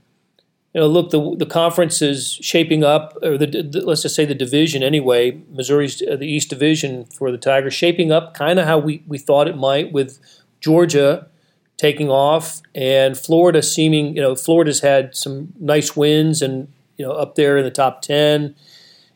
you 0.74 0.80
know, 0.80 0.88
look, 0.88 1.10
the 1.10 1.36
the 1.36 1.46
conference 1.46 2.02
is 2.02 2.36
shaping 2.42 2.82
up, 2.82 3.16
or 3.22 3.38
the, 3.38 3.46
the 3.46 3.80
let's 3.86 4.02
just 4.02 4.16
say 4.16 4.24
the 4.24 4.34
division 4.34 4.82
anyway. 4.82 5.40
Missouri's 5.50 6.02
uh, 6.02 6.16
the 6.16 6.26
East 6.26 6.50
Division 6.50 7.04
for 7.04 7.30
the 7.30 7.38
Tigers 7.38 7.74
shaping 7.74 8.10
up 8.10 8.34
kind 8.34 8.58
of 8.58 8.66
how 8.66 8.78
we, 8.78 9.04
we 9.06 9.18
thought 9.18 9.46
it 9.46 9.56
might, 9.56 9.92
with 9.92 10.18
Georgia 10.58 11.28
taking 11.76 12.10
off 12.10 12.60
and 12.74 13.16
Florida 13.16 13.62
seeming, 13.62 14.16
you 14.16 14.22
know, 14.22 14.34
Florida's 14.34 14.80
had 14.80 15.14
some 15.14 15.52
nice 15.60 15.94
wins 15.96 16.42
and 16.42 16.68
you 16.96 17.04
know 17.06 17.12
up 17.12 17.34
there 17.34 17.56
in 17.58 17.64
the 17.64 17.70
top 17.70 18.02
ten, 18.02 18.54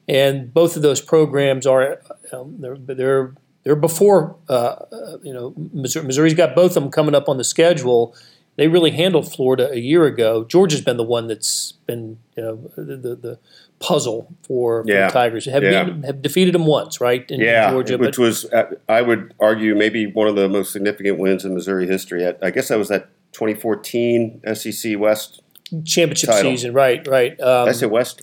and 0.09 0.53
both 0.53 0.77
of 0.77 0.83
those 0.83 1.01
programs 1.01 1.67
are 1.67 2.01
um, 2.33 2.57
they're 2.59 2.77
they're 2.77 3.35
they're 3.65 3.77
before 3.77 4.37
uh, 4.49 4.53
uh, 4.93 5.19
you 5.23 5.33
know 5.33 5.55
Missouri, 5.73 6.07
Missouri's 6.07 6.35
got 6.35 6.55
both 6.55 6.77
of 6.77 6.83
them 6.83 6.91
coming 6.91 7.15
up 7.15 7.29
on 7.29 7.37
the 7.37 7.45
schedule 7.45 8.15
they 8.57 8.67
really 8.67 8.91
handled 8.91 9.33
Florida 9.33 9.71
a 9.71 9.79
year 9.79 10.05
ago. 10.05 10.43
Georgia's 10.43 10.81
been 10.81 10.97
the 10.97 11.05
one 11.05 11.29
that's 11.29 11.75
been 11.87 12.19
you 12.37 12.43
know 12.43 12.57
the 12.77 12.97
the, 12.97 13.15
the 13.15 13.39
puzzle 13.79 14.35
for, 14.43 14.83
for 14.83 14.91
Yeah. 14.91 15.07
the 15.07 15.13
Tigers. 15.13 15.45
Have, 15.45 15.63
Yeah. 15.63 15.85
beaten- 15.85 16.03
have 16.03 16.21
defeated 16.23 16.55
them 16.55 16.67
once, 16.67 17.01
right? 17.01 17.25
In 17.31 17.39
Yeah, 17.39 17.71
Georgia, 17.71 17.97
which 17.99 18.17
but 18.17 18.19
was 18.19 18.45
uh, 18.47 18.65
I 18.89 19.03
would 19.03 19.33
argue 19.39 19.77
maybe 19.77 20.07
one 20.09 20.27
of 20.27 20.35
the 20.35 20.49
most 20.49 20.73
significant 20.73 21.19
wins 21.21 21.45
in 21.45 21.55
Missouri 21.55 21.87
history. 21.87 22.27
I, 22.27 22.35
I 22.43 22.51
guess 22.51 22.67
that 22.67 22.79
was 22.79 22.89
that 22.89 23.11
2014 23.31 24.41
SEC 24.55 24.99
West. 24.99 25.41
Championship 25.85 26.31
title. 26.31 26.51
season, 26.51 26.73
right? 26.73 27.07
Right. 27.07 27.39
Um, 27.41 27.69
I 27.69 27.73
say 27.73 27.87
West? 27.87 28.23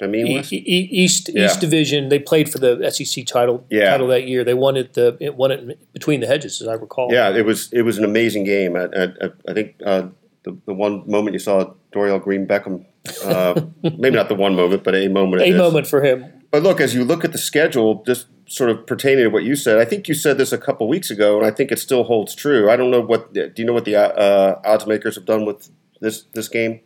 I 0.00 0.06
mean 0.08 0.26
E- 0.26 0.34
West? 0.36 0.52
E- 0.52 0.56
East 0.90 1.30
Yeah. 1.32 1.46
East 1.46 1.60
Division. 1.60 2.08
They 2.08 2.18
played 2.18 2.48
for 2.50 2.58
the 2.58 2.90
SEC 2.90 3.24
title 3.24 3.64
Yeah. 3.70 3.90
title 3.90 4.08
that 4.08 4.26
year. 4.26 4.42
They 4.44 4.54
won 4.54 4.76
it 4.76 4.94
the 4.94 5.16
it 5.20 5.36
won 5.36 5.50
it 5.52 5.92
between 5.92 6.20
the 6.20 6.26
hedges, 6.26 6.60
as 6.60 6.66
I 6.68 6.74
recall. 6.74 7.08
Yeah, 7.12 7.30
it 7.34 7.44
was 7.44 7.68
it 7.72 7.82
was 7.82 7.96
an 7.98 8.04
amazing 8.04 8.44
game. 8.44 8.74
I, 8.76 8.84
I, 8.96 9.08
I 9.48 9.52
think 9.52 9.74
uh, 9.86 10.08
the 10.42 10.56
the 10.66 10.74
one 10.74 11.04
moment 11.08 11.34
you 11.34 11.38
saw 11.38 11.72
Dorial 11.92 12.20
Green 12.20 12.46
Beckham, 12.46 12.84
uh, 13.24 13.60
maybe 13.98 14.16
not 14.16 14.28
the 14.28 14.34
one 14.34 14.56
moment, 14.56 14.82
but 14.82 14.94
a 14.96 15.06
moment. 15.08 15.42
A 15.42 15.52
moment 15.52 15.86
for 15.86 16.02
him. 16.02 16.24
But 16.50 16.62
look, 16.64 16.80
as 16.80 16.94
you 16.94 17.04
look 17.04 17.24
at 17.24 17.32
the 17.32 17.38
schedule, 17.38 18.02
just 18.04 18.26
sort 18.46 18.68
of 18.68 18.84
pertaining 18.86 19.24
to 19.24 19.30
what 19.30 19.44
you 19.44 19.54
said, 19.56 19.78
I 19.78 19.84
think 19.86 20.06
you 20.08 20.12
said 20.14 20.36
this 20.36 20.52
a 20.52 20.58
couple 20.58 20.86
weeks 20.88 21.10
ago, 21.10 21.38
and 21.38 21.46
I 21.46 21.50
think 21.50 21.70
it 21.72 21.78
still 21.78 22.02
holds 22.04 22.34
true. 22.34 22.68
I 22.68 22.76
don't 22.76 22.90
know 22.90 23.00
what. 23.00 23.32
Do 23.32 23.50
you 23.56 23.64
know 23.64 23.72
what 23.72 23.84
the 23.84 23.94
uh, 23.96 24.60
odds 24.64 24.86
makers 24.88 25.14
have 25.14 25.24
done 25.24 25.44
with 25.46 25.70
this 26.02 26.24
this 26.34 26.48
game? 26.48 26.80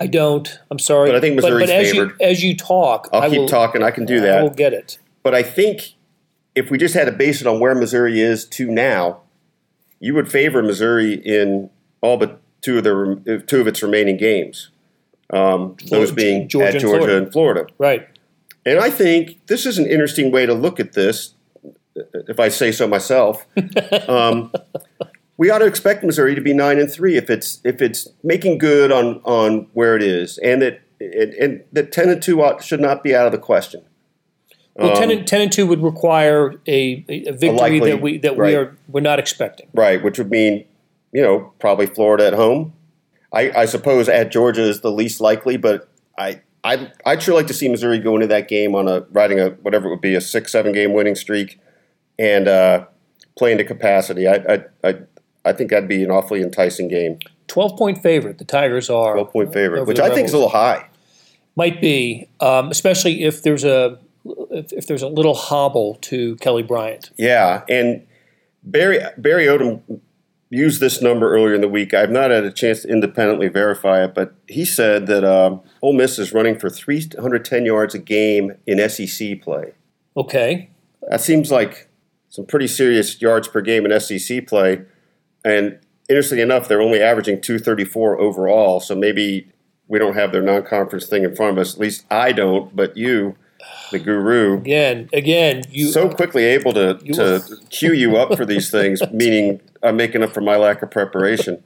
I 0.00 0.06
don't. 0.08 0.58
I'm 0.70 0.78
sorry, 0.78 1.10
But 1.10 1.16
I 1.16 1.20
think 1.20 1.36
Missouri's 1.36 1.68
but, 1.68 1.76
as 1.76 1.90
favored. 1.92 2.16
you 2.20 2.26
as 2.26 2.42
you 2.42 2.56
talk, 2.56 3.08
I'll 3.12 3.22
I 3.22 3.28
keep 3.30 3.38
will, 3.38 3.48
talking. 3.48 3.82
I 3.82 3.90
can 3.90 4.04
do 4.04 4.20
that. 4.20 4.38
I 4.38 4.42
will 4.42 4.50
get 4.50 4.72
it. 4.72 4.98
But 5.22 5.34
I 5.34 5.42
think 5.42 5.94
if 6.54 6.70
we 6.70 6.78
just 6.78 6.94
had 6.94 7.04
to 7.04 7.12
base 7.12 7.40
it 7.40 7.46
on 7.46 7.60
where 7.60 7.74
Missouri 7.74 8.20
is 8.20 8.44
to 8.46 8.66
now, 8.70 9.20
you 10.00 10.14
would 10.14 10.30
favor 10.30 10.62
Missouri 10.62 11.14
in 11.14 11.70
all 12.00 12.16
but 12.16 12.40
two 12.60 12.78
of 12.78 12.84
the 12.84 13.44
two 13.46 13.60
of 13.60 13.66
its 13.66 13.82
remaining 13.82 14.16
games. 14.16 14.70
Um, 15.30 15.76
those 15.88 16.12
being 16.12 16.48
Georgia 16.48 16.68
at 16.68 16.74
and 16.74 16.80
Georgia 16.80 16.98
Florida. 16.98 17.16
and 17.22 17.32
Florida. 17.32 17.66
Right. 17.78 18.08
And 18.66 18.78
I 18.78 18.90
think 18.90 19.46
this 19.46 19.66
is 19.66 19.78
an 19.78 19.86
interesting 19.86 20.30
way 20.30 20.46
to 20.46 20.54
look 20.54 20.80
at 20.80 20.92
this, 20.92 21.34
if 21.94 22.38
I 22.40 22.48
say 22.48 22.72
so 22.72 22.86
myself. 22.86 23.46
um, 24.08 24.52
we 25.36 25.50
ought 25.50 25.58
to 25.58 25.66
expect 25.66 26.04
Missouri 26.04 26.34
to 26.34 26.40
be 26.40 26.52
nine 26.52 26.78
and 26.78 26.90
three 26.90 27.16
if 27.16 27.28
it's 27.30 27.60
if 27.64 27.82
it's 27.82 28.08
making 28.22 28.58
good 28.58 28.92
on 28.92 29.20
on 29.24 29.66
where 29.72 29.96
it 29.96 30.02
is, 30.02 30.38
and 30.38 30.62
that 30.62 30.80
and, 31.00 31.34
and 31.34 31.64
that 31.72 31.92
ten 31.92 32.08
and 32.08 32.22
two 32.22 32.42
ought, 32.42 32.62
should 32.62 32.80
not 32.80 33.02
be 33.02 33.14
out 33.14 33.26
of 33.26 33.32
the 33.32 33.38
question. 33.38 33.82
Well, 34.76 34.90
Um, 34.90 34.96
10, 34.96 35.10
and, 35.12 35.26
10 35.26 35.40
and 35.40 35.52
two 35.52 35.66
would 35.68 35.84
require 35.84 36.54
a, 36.66 37.04
a 37.08 37.30
victory 37.30 37.50
likely- 37.50 37.90
that 37.90 38.00
we 38.00 38.18
that 38.18 38.36
right. 38.36 38.48
we 38.48 38.54
are 38.56 38.76
we're 38.88 39.00
not 39.00 39.18
expecting. 39.18 39.68
Right, 39.72 40.02
which 40.02 40.18
would 40.18 40.30
mean, 40.30 40.64
you 41.12 41.22
know, 41.22 41.52
probably 41.60 41.86
Florida 41.86 42.26
at 42.26 42.32
home. 42.32 42.72
I, 43.32 43.50
I 43.56 43.64
suppose 43.66 44.08
at 44.08 44.30
Georgia 44.30 44.62
is 44.62 44.80
the 44.80 44.92
least 44.92 45.20
likely, 45.20 45.56
but 45.56 45.88
I 46.18 46.40
I 46.62 46.90
I'd 47.04 47.22
sure 47.22 47.34
like 47.34 47.46
to 47.48 47.54
see 47.54 47.68
Missouri 47.68 47.98
go 47.98 48.14
into 48.14 48.26
that 48.28 48.48
game 48.48 48.74
on 48.74 48.88
a 48.88 49.00
riding 49.10 49.38
a 49.40 49.50
whatever 49.62 49.86
it 49.86 49.90
would 49.90 50.00
be 50.00 50.14
a 50.14 50.20
six 50.20 50.50
seven 50.52 50.72
game 50.72 50.92
winning 50.92 51.14
streak, 51.14 51.60
and 52.18 52.48
uh, 52.48 52.86
playing 53.36 53.58
to 53.58 53.64
capacity. 53.64 54.26
I 54.26 54.34
I 54.36 54.64
I, 54.82 54.94
I 55.44 55.52
think 55.52 55.70
that'd 55.70 55.88
be 55.88 56.02
an 56.02 56.10
awfully 56.10 56.42
enticing 56.42 56.88
game. 56.88 57.18
Twelve 57.46 57.76
point 57.76 58.02
favorite. 58.02 58.38
The 58.38 58.44
Tigers 58.44 58.88
are 58.90 59.12
Twelve 59.12 59.32
point 59.32 59.52
favorite, 59.52 59.84
which 59.84 60.00
I 60.00 60.10
think 60.14 60.26
is 60.26 60.32
a 60.32 60.36
little 60.36 60.50
high. 60.50 60.88
Might 61.56 61.80
be, 61.80 62.28
um, 62.40 62.70
especially 62.70 63.22
if 63.24 63.42
there's 63.42 63.64
a 63.64 63.98
if, 64.50 64.72
if, 64.72 64.86
there's 64.86 65.02
a 65.02 65.08
little 65.08 65.34
hobble 65.34 65.96
to 66.02 66.36
Kelly 66.36 66.62
Bryant. 66.62 67.10
Yeah, 67.16 67.62
and 67.68 68.06
Barry 68.62 69.00
Barry 69.18 69.46
Odom 69.46 70.00
used 70.50 70.80
this 70.80 71.02
number 71.02 71.32
earlier 71.32 71.54
in 71.54 71.60
the 71.60 71.68
week. 71.68 71.94
I've 71.94 72.10
not 72.10 72.30
had 72.30 72.44
a 72.44 72.52
chance 72.52 72.82
to 72.82 72.88
independently 72.88 73.48
verify 73.48 74.04
it, 74.04 74.14
but 74.14 74.34
he 74.48 74.64
said 74.64 75.06
that 75.08 75.24
uh, 75.24 75.58
Ole 75.82 75.92
Miss 75.92 76.18
is 76.18 76.32
running 76.32 76.58
for 76.58 76.70
310 76.70 77.66
yards 77.66 77.94
a 77.94 77.98
game 77.98 78.52
in 78.66 78.88
SEC 78.88 79.42
play. 79.42 79.74
Okay, 80.16 80.70
that 81.08 81.20
seems 81.20 81.50
like 81.50 81.88
some 82.28 82.46
pretty 82.46 82.66
serious 82.66 83.20
yards 83.20 83.48
per 83.48 83.60
game 83.60 83.84
in 83.84 84.00
SEC 84.00 84.46
play. 84.46 84.82
And 85.44 85.78
interestingly 86.08 86.42
enough, 86.42 86.68
they're 86.68 86.82
only 86.82 87.02
averaging 87.02 87.40
234 87.40 88.18
overall. 88.20 88.80
So 88.80 88.94
maybe 88.94 89.48
we 89.88 89.98
don't 89.98 90.14
have 90.14 90.32
their 90.32 90.42
non-conference 90.42 91.06
thing 91.06 91.24
in 91.24 91.34
front 91.34 91.52
of 91.52 91.58
us. 91.58 91.74
At 91.74 91.80
least 91.80 92.06
I 92.10 92.32
don't, 92.32 92.74
but 92.74 92.96
you 92.96 93.36
the 93.90 93.98
guru. 93.98 94.58
Again, 94.58 95.08
again, 95.12 95.62
you 95.70 95.90
so 95.90 96.08
quickly 96.08 96.44
able 96.44 96.72
to 96.74 96.98
you, 97.02 97.14
to 97.14 97.42
cue 97.70 97.92
you 97.92 98.16
up 98.16 98.36
for 98.36 98.44
these 98.44 98.70
things, 98.76 99.00
meaning 99.12 99.60
I'm 99.82 99.96
making 99.96 100.22
up 100.22 100.32
for 100.32 100.40
my 100.40 100.56
lack 100.56 100.82
of 100.82 100.90
preparation. 100.90 101.62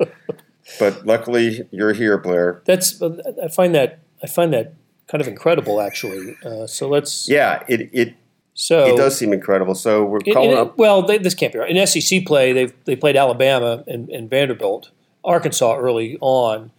But 0.78 1.06
luckily, 1.06 1.66
you're 1.70 1.92
here, 1.92 2.18
Blair. 2.18 2.62
That's 2.66 3.00
I 3.02 3.48
find 3.48 3.74
that 3.74 4.00
I 4.22 4.26
find 4.26 4.52
that 4.52 4.74
kind 5.06 5.20
of 5.20 5.28
incredible, 5.28 5.80
actually. 5.80 6.36
Uh, 6.44 6.66
so 6.66 6.88
let's. 6.88 7.28
Yeah, 7.28 7.62
it 7.68 7.90
it. 7.92 8.14
So 8.60 8.86
it 8.86 8.96
does 8.96 9.16
seem 9.16 9.32
incredible. 9.32 9.76
So 9.76 10.04
we're 10.04 10.18
calling 10.18 10.50
it, 10.50 10.58
up. 10.58 10.76
Well, 10.76 11.02
they, 11.02 11.16
this 11.18 11.32
can't 11.32 11.52
be 11.52 11.60
right. 11.60 11.70
In 11.70 11.86
SEC 11.86 12.26
play, 12.26 12.52
they 12.52 12.66
they 12.86 12.96
played 12.96 13.14
Alabama 13.14 13.84
and, 13.86 14.08
and, 14.08 14.28
Vanderbilt, 14.28 14.90
Arkansas 15.22 15.76
early 15.78 16.18
on, 16.20 16.72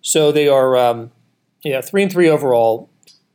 so 0.00 0.30
they 0.30 0.46
are 0.46 0.76
um, 0.76 1.10
yeah 1.64 1.80
three 1.80 2.04
and 2.04 2.12
three 2.12 2.28
overall, 2.28 2.88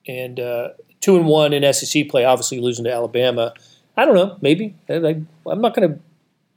and 0.08 0.40
uh, 0.40 0.70
two 1.02 1.18
and 1.18 1.26
one 1.26 1.52
in 1.52 1.74
SEC 1.74 2.08
play. 2.08 2.24
Obviously, 2.24 2.62
losing 2.62 2.86
to 2.86 2.94
Alabama. 2.94 3.54
I 3.98 4.06
don't 4.06 4.16
know. 4.16 4.38
Maybe 4.40 4.76
I, 4.88 4.94
am 4.94 5.28
not 5.46 5.76
going 5.76 5.90
to, 5.90 6.00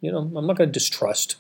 you 0.01 0.13
know, 0.13 0.19
I'm 0.19 0.47
not 0.47 0.57
going 0.57 0.69
to 0.69 0.73
distrust 0.73 1.35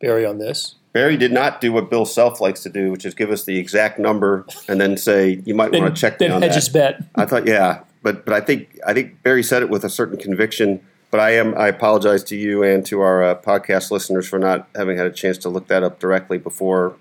Barry 0.00 0.24
on 0.24 0.38
this. 0.38 0.76
Barry 0.92 1.16
did 1.16 1.32
not 1.32 1.60
do 1.60 1.72
what 1.72 1.90
Bill 1.90 2.04
Self 2.04 2.40
likes 2.40 2.62
to 2.62 2.70
do, 2.70 2.92
which 2.92 3.04
is 3.04 3.12
give 3.12 3.32
us 3.32 3.42
the 3.42 3.58
exact 3.58 3.98
number 3.98 4.46
and 4.68 4.80
then 4.80 4.96
say 4.96 5.42
you 5.44 5.56
might 5.56 5.72
want 5.72 5.92
to 5.92 6.00
check 6.00 6.18
then 6.20 6.30
on 6.30 6.42
hedge 6.42 6.54
his 6.54 6.68
bet. 6.68 7.02
I 7.16 7.26
thought, 7.26 7.44
yeah, 7.44 7.82
but 8.02 8.24
but 8.24 8.34
I 8.34 8.40
think 8.40 8.78
I 8.86 8.92
think 8.94 9.22
Barry 9.22 9.42
said 9.42 9.62
it 9.62 9.70
with 9.70 9.84
a 9.84 9.90
certain 9.90 10.18
conviction. 10.18 10.80
But 11.10 11.20
I 11.20 11.30
am 11.30 11.54
I 11.56 11.68
apologize 11.68 12.22
to 12.24 12.36
you 12.36 12.62
and 12.62 12.84
to 12.86 13.00
our 13.00 13.22
uh, 13.24 13.34
podcast 13.34 13.90
listeners 13.90 14.28
for 14.28 14.38
not 14.38 14.68
having 14.76 14.98
had 14.98 15.06
a 15.06 15.12
chance 15.12 15.38
to 15.38 15.48
look 15.48 15.68
that 15.68 15.82
up 15.82 15.98
directly 15.98 16.36
before. 16.36 16.96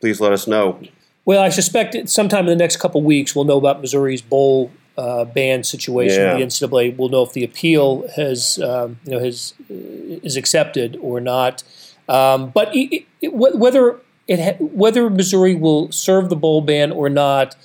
Please 0.00 0.20
let 0.20 0.32
us 0.32 0.46
know. 0.46 0.80
Well, 1.26 1.42
I 1.42 1.50
suspect 1.50 2.08
sometime 2.08 2.40
in 2.40 2.46
the 2.46 2.56
next 2.56 2.78
couple 2.78 3.02
weeks 3.02 3.34
we'll 3.34 3.44
know 3.44 3.58
about 3.58 3.82
Missouri's 3.82 4.22
bowl 4.22 4.70
uh, 4.96 5.24
ban 5.24 5.62
situation. 5.62 6.20
Yeah. 6.20 6.36
The 6.36 6.44
NCAA 6.44 6.96
will 6.96 7.10
know 7.10 7.22
if 7.22 7.32
the 7.32 7.44
appeal 7.44 8.08
has 8.16 8.58
um, 8.58 8.98
you 9.04 9.12
know 9.12 9.18
has 9.18 9.54
is 9.68 10.36
accepted 10.36 10.96
or 11.00 11.20
not. 11.20 11.62
Um, 12.08 12.50
but 12.50 12.74
it, 12.74 13.04
it, 13.20 13.32
whether 13.32 14.00
it 14.26 14.40
ha- 14.40 14.64
whether 14.64 15.10
Missouri 15.10 15.54
will 15.54 15.92
serve 15.92 16.28
the 16.28 16.36
bowl 16.36 16.60
ban 16.60 16.92
or 16.92 17.08
not, 17.08 17.56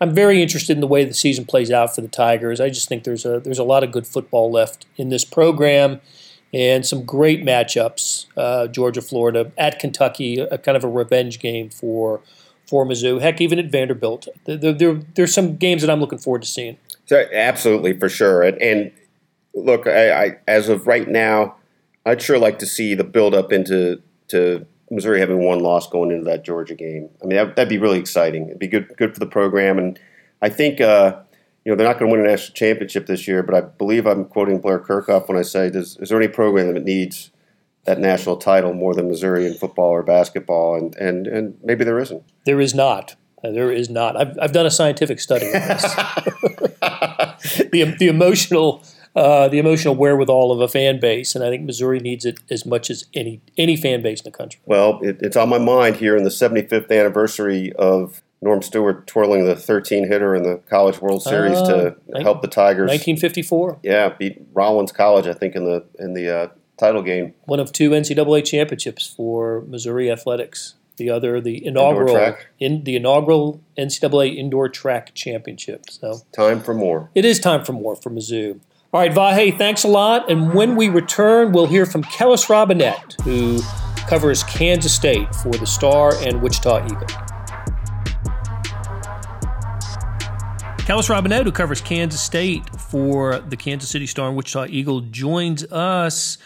I'm 0.00 0.14
very 0.14 0.42
interested 0.42 0.76
in 0.76 0.80
the 0.80 0.86
way 0.86 1.04
the 1.04 1.12
season 1.12 1.44
plays 1.44 1.70
out 1.70 1.94
for 1.94 2.00
the 2.00 2.08
Tigers. 2.08 2.60
I 2.60 2.70
just 2.70 2.88
think 2.88 3.04
there's 3.04 3.24
a 3.24 3.40
there's 3.40 3.58
a 3.58 3.64
lot 3.64 3.84
of 3.84 3.92
good 3.92 4.06
football 4.06 4.50
left 4.50 4.86
in 4.96 5.10
this 5.10 5.24
program. 5.24 6.00
And 6.52 6.84
some 6.84 7.04
great 7.04 7.44
matchups, 7.44 8.26
uh, 8.36 8.66
Georgia, 8.66 9.00
Florida, 9.00 9.52
at 9.56 9.78
Kentucky, 9.78 10.40
a 10.40 10.58
kind 10.58 10.76
of 10.76 10.82
a 10.82 10.88
revenge 10.88 11.38
game 11.38 11.70
for 11.70 12.22
for 12.66 12.84
Mizzou. 12.84 13.20
Heck, 13.20 13.40
even 13.40 13.58
at 13.58 13.66
Vanderbilt, 13.66 14.28
there, 14.46 14.72
there, 14.72 15.00
there's 15.14 15.34
some 15.34 15.56
games 15.56 15.82
that 15.82 15.90
I'm 15.90 16.00
looking 16.00 16.18
forward 16.18 16.42
to 16.42 16.48
seeing. 16.48 16.76
So, 17.06 17.26
absolutely, 17.32 17.98
for 17.98 18.08
sure. 18.08 18.42
And, 18.42 18.60
and 18.62 18.92
look, 19.54 19.86
I, 19.86 20.24
I, 20.24 20.38
as 20.46 20.68
of 20.68 20.86
right 20.86 21.08
now, 21.08 21.56
I'd 22.06 22.22
sure 22.22 22.38
like 22.38 22.60
to 22.60 22.66
see 22.66 22.94
the 22.94 23.04
build 23.04 23.34
up 23.34 23.52
into 23.52 24.00
to 24.28 24.66
Missouri 24.90 25.20
having 25.20 25.44
one 25.44 25.60
loss 25.60 25.88
going 25.88 26.10
into 26.10 26.24
that 26.24 26.44
Georgia 26.44 26.74
game. 26.74 27.08
I 27.22 27.26
mean, 27.26 27.36
that, 27.36 27.56
would 27.56 27.68
be 27.68 27.78
really 27.78 27.98
exciting. 27.98 28.46
It'd 28.46 28.58
be 28.58 28.68
good 28.68 28.94
good 28.96 29.14
for 29.14 29.20
the 29.20 29.26
program, 29.26 29.78
and 29.78 29.98
I 30.42 30.48
think. 30.48 30.80
Uh, 30.80 31.20
you 31.62 31.70
know 31.70 31.76
they're 31.76 31.86
not 31.86 31.98
going 31.98 32.10
to 32.10 32.16
win 32.16 32.24
a 32.24 32.30
national 32.30 32.54
championship 32.54 33.04
this 33.04 33.28
year, 33.28 33.42
but 33.42 33.54
I 33.54 33.60
believe 33.60 34.06
I'm 34.06 34.24
quoting 34.24 34.62
Blair 34.62 34.78
Kerkhoff 34.78 35.28
when 35.28 35.36
I 35.36 35.42
say, 35.42 35.68
"Does 35.68 35.98
is 35.98 36.08
there 36.08 36.18
any 36.18 36.26
program 36.26 36.72
that 36.72 36.84
needs 36.84 37.30
that 37.84 37.98
national 37.98 38.36
title 38.36 38.72
more 38.72 38.94
than 38.94 39.08
Missouri 39.08 39.46
in 39.46 39.54
football 39.54 39.90
or 39.90 40.02
basketball, 40.02 40.76
and 40.76 40.94
and 40.96 41.26
and 41.26 41.58
maybe 41.62 41.84
there 41.84 41.98
isn't. 41.98 42.22
There 42.44 42.60
is 42.60 42.74
not. 42.74 43.16
There 43.42 43.72
is 43.72 43.88
not. 43.88 44.16
I've 44.16 44.38
I've 44.40 44.52
done 44.52 44.66
a 44.66 44.70
scientific 44.70 45.20
study 45.20 45.46
on 45.46 45.52
this. 45.52 45.82
the 47.72 47.94
the 47.98 48.08
emotional. 48.08 48.82
Uh, 49.16 49.48
the 49.48 49.58
emotional 49.58 49.96
wherewithal 49.96 50.52
of 50.52 50.60
a 50.60 50.68
fan 50.68 51.00
base, 51.00 51.34
and 51.34 51.44
I 51.44 51.50
think 51.50 51.64
Missouri 51.64 51.98
needs 51.98 52.24
it 52.24 52.38
as 52.48 52.64
much 52.64 52.90
as 52.90 53.06
any 53.12 53.40
any 53.56 53.76
fan 53.76 54.02
base 54.02 54.20
in 54.20 54.30
the 54.30 54.36
country. 54.36 54.60
Well, 54.66 55.00
it, 55.02 55.18
it's 55.20 55.36
on 55.36 55.48
my 55.48 55.58
mind 55.58 55.96
here 55.96 56.16
in 56.16 56.22
the 56.22 56.30
75th 56.30 56.90
anniversary 56.90 57.72
of 57.72 58.22
Norm 58.40 58.62
Stewart 58.62 59.06
twirling 59.06 59.44
the 59.44 59.56
13 59.56 60.06
hitter 60.06 60.34
in 60.34 60.44
the 60.44 60.58
College 60.68 61.00
World 61.00 61.22
Series 61.22 61.58
uh, 61.58 61.66
to 61.66 61.96
19, 62.08 62.22
help 62.22 62.42
the 62.42 62.48
Tigers. 62.48 62.88
1954. 62.88 63.80
Yeah, 63.82 64.10
beat 64.10 64.40
Rollins 64.52 64.92
College, 64.92 65.26
I 65.26 65.34
think, 65.34 65.56
in 65.56 65.64
the 65.64 65.84
in 65.98 66.14
the 66.14 66.30
uh, 66.30 66.48
title 66.78 67.02
game. 67.02 67.34
One 67.44 67.60
of 67.60 67.72
two 67.72 67.90
NCAA 67.90 68.44
championships 68.44 69.06
for 69.06 69.62
Missouri 69.66 70.10
athletics. 70.10 70.74
The 70.96 71.08
other, 71.08 71.40
the 71.40 71.64
inaugural 71.64 72.36
in 72.58 72.84
the 72.84 72.94
inaugural 72.94 73.62
NCAA 73.78 74.36
indoor 74.36 74.68
track 74.68 75.14
championship. 75.14 75.88
So 75.88 76.20
time 76.32 76.60
for 76.60 76.74
more. 76.74 77.10
It 77.14 77.24
is 77.24 77.40
time 77.40 77.64
for 77.64 77.72
more 77.72 77.96
for 77.96 78.10
Mizzou. 78.10 78.60
All 78.92 79.00
right, 79.00 79.12
Vahe, 79.12 79.56
thanks 79.56 79.84
a 79.84 79.88
lot. 79.88 80.28
And 80.28 80.52
when 80.52 80.74
we 80.74 80.88
return, 80.88 81.52
we'll 81.52 81.68
hear 81.68 81.86
from 81.86 82.02
Kellis 82.02 82.48
Robinett, 82.48 83.20
who 83.22 83.60
covers 84.08 84.42
Kansas 84.42 84.92
State 84.92 85.32
for 85.36 85.52
the 85.52 85.64
Star 85.64 86.12
and 86.16 86.42
Wichita 86.42 86.84
Eagle. 86.86 87.06
Kellis 90.86 91.08
Robinett, 91.08 91.44
who 91.44 91.52
covers 91.52 91.80
Kansas 91.80 92.20
State 92.20 92.68
for 92.80 93.38
the 93.38 93.56
Kansas 93.56 93.88
City 93.88 94.06
Star 94.06 94.26
and 94.26 94.36
Wichita 94.36 94.66
Eagle, 94.66 95.02
joins 95.02 95.62
us 95.70 96.36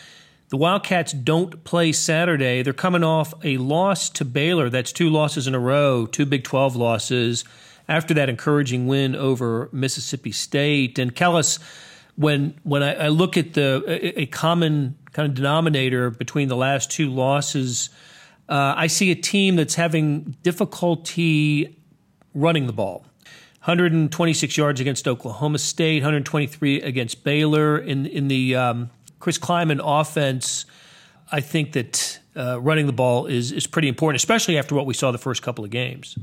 the 0.50 0.58
Wildcats 0.58 1.14
don't 1.14 1.64
play 1.64 1.92
Saturday. 1.92 2.60
They're 2.60 2.74
coming 2.74 3.02
off 3.02 3.32
a 3.42 3.56
loss 3.56 4.10
to 4.10 4.24
Baylor. 4.26 4.68
That's 4.68 4.92
two 4.92 5.08
losses 5.08 5.46
in 5.46 5.54
a 5.54 5.58
row, 5.58 6.04
two 6.04 6.26
Big 6.26 6.44
12 6.44 6.76
losses 6.76 7.46
after 7.88 8.12
that 8.12 8.28
encouraging 8.28 8.86
win 8.86 9.16
over 9.16 9.70
Mississippi 9.72 10.30
State. 10.30 10.98
And 10.98 11.14
Kellis, 11.16 11.58
when 12.16 12.58
when 12.62 12.82
I, 12.82 12.94
I 12.94 13.08
look 13.08 13.36
at 13.36 13.54
the 13.54 13.82
a, 13.86 14.22
a, 14.22 14.26
common 14.26 14.96
kind 15.12 15.28
of 15.28 15.34
denominator 15.34 16.10
between 16.10 16.48
the 16.48 16.56
last 16.56 16.90
two 16.90 17.10
losses, 17.10 17.90
uh, 18.48 18.74
I 18.76 18.86
see 18.86 19.10
a 19.10 19.16
team 19.16 19.56
that's 19.56 19.74
having 19.74 20.36
difficulty 20.42 21.76
running 22.34 22.66
the 22.66 22.72
ball. 22.72 23.06
126 23.64 24.56
yards 24.56 24.80
against 24.80 25.08
Oklahoma 25.08 25.58
State, 25.58 26.02
123 26.02 26.82
against 26.82 27.24
Baylor 27.24 27.78
in 27.78 28.06
in 28.06 28.28
the 28.28 28.54
um, 28.54 28.90
Chris 29.18 29.38
Klieman 29.38 29.80
offense, 29.82 30.66
I 31.32 31.40
think 31.40 31.72
that 31.72 32.20
uh, 32.36 32.60
running 32.60 32.86
the 32.86 32.92
ball 32.92 33.26
is 33.26 33.52
is 33.52 33.66
pretty 33.66 33.88
important, 33.88 34.20
especially 34.20 34.58
after 34.58 34.74
what 34.74 34.86
we 34.86 34.94
saw 34.94 35.10
the 35.10 35.18
first 35.18 35.42
couple 35.42 35.64
of 35.64 35.70
games. 35.70 36.18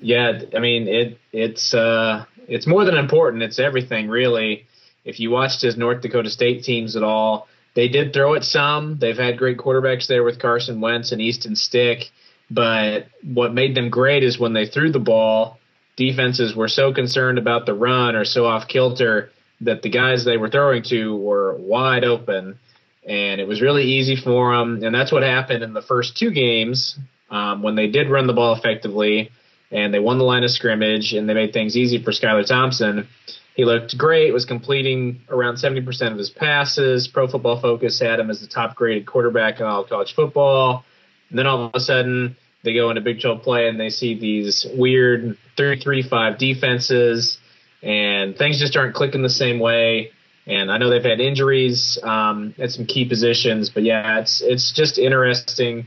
Yeah, 0.00 0.40
I 0.54 0.60
mean 0.60 0.86
it 0.86 1.18
it's 1.32 1.74
uh, 1.74 2.24
it's 2.46 2.66
more 2.66 2.84
than 2.84 2.96
important. 2.96 3.42
It's 3.42 3.58
everything 3.58 4.08
really. 4.08 4.66
If 5.04 5.20
you 5.20 5.30
watched 5.30 5.62
his 5.62 5.76
North 5.76 6.00
Dakota 6.00 6.30
State 6.30 6.64
teams 6.64 6.96
at 6.96 7.02
all, 7.02 7.48
they 7.74 7.88
did 7.88 8.12
throw 8.12 8.34
it 8.34 8.44
some. 8.44 8.98
They've 8.98 9.16
had 9.16 9.38
great 9.38 9.58
quarterbacks 9.58 10.06
there 10.06 10.22
with 10.22 10.38
Carson 10.38 10.80
Wentz 10.80 11.12
and 11.12 11.20
Easton 11.20 11.56
Stick. 11.56 12.10
But 12.50 13.06
what 13.22 13.52
made 13.52 13.74
them 13.74 13.90
great 13.90 14.22
is 14.22 14.38
when 14.38 14.52
they 14.52 14.66
threw 14.66 14.92
the 14.92 14.98
ball, 14.98 15.58
defenses 15.96 16.54
were 16.54 16.68
so 16.68 16.92
concerned 16.92 17.38
about 17.38 17.66
the 17.66 17.74
run 17.74 18.16
or 18.16 18.24
so 18.24 18.46
off 18.46 18.68
kilter 18.68 19.30
that 19.60 19.82
the 19.82 19.90
guys 19.90 20.24
they 20.24 20.36
were 20.36 20.50
throwing 20.50 20.82
to 20.84 21.16
were 21.16 21.56
wide 21.56 22.04
open, 22.04 22.58
and 23.06 23.40
it 23.40 23.48
was 23.48 23.62
really 23.62 23.84
easy 23.84 24.16
for 24.16 24.56
them. 24.56 24.82
And 24.82 24.94
that's 24.94 25.12
what 25.12 25.22
happened 25.22 25.62
in 25.62 25.72
the 25.72 25.82
first 25.82 26.16
two 26.16 26.30
games 26.30 26.98
um, 27.30 27.62
when 27.62 27.74
they 27.74 27.88
did 27.88 28.10
run 28.10 28.26
the 28.26 28.32
ball 28.32 28.54
effectively, 28.54 29.30
and 29.70 29.92
they 29.92 29.98
won 29.98 30.18
the 30.18 30.24
line 30.24 30.44
of 30.44 30.50
scrimmage, 30.50 31.14
and 31.14 31.28
they 31.28 31.34
made 31.34 31.52
things 31.52 31.76
easy 31.76 32.02
for 32.02 32.10
Skylar 32.10 32.46
Thompson. 32.46 33.08
He 33.54 33.64
looked 33.64 33.96
great, 33.96 34.32
was 34.32 34.44
completing 34.44 35.22
around 35.28 35.56
70% 35.56 36.10
of 36.10 36.18
his 36.18 36.30
passes. 36.30 37.06
Pro 37.06 37.28
Football 37.28 37.60
Focus 37.60 38.00
had 38.00 38.18
him 38.18 38.30
as 38.30 38.40
the 38.40 38.48
top 38.48 38.74
graded 38.74 39.06
quarterback 39.06 39.60
in 39.60 39.66
all 39.66 39.84
college 39.84 40.14
football. 40.14 40.84
And 41.30 41.38
then 41.38 41.46
all 41.46 41.66
of 41.66 41.70
a 41.74 41.80
sudden, 41.80 42.36
they 42.64 42.74
go 42.74 42.90
into 42.90 43.00
Big 43.00 43.20
12 43.20 43.42
play 43.42 43.68
and 43.68 43.78
they 43.78 43.90
see 43.90 44.18
these 44.18 44.66
weird 44.74 45.36
3-3-5 45.56 46.38
defenses 46.38 47.38
and 47.84 48.36
things 48.36 48.58
just 48.58 48.76
aren't 48.76 48.94
clicking 48.94 49.22
the 49.22 49.28
same 49.28 49.60
way. 49.60 50.10
And 50.46 50.72
I 50.72 50.78
know 50.78 50.90
they've 50.90 51.04
had 51.04 51.20
injuries 51.20 51.98
um, 52.02 52.54
at 52.58 52.72
some 52.72 52.86
key 52.86 53.04
positions, 53.04 53.70
but 53.70 53.82
yeah, 53.82 54.18
it's 54.20 54.42
it's 54.42 54.72
just 54.72 54.98
interesting 54.98 55.86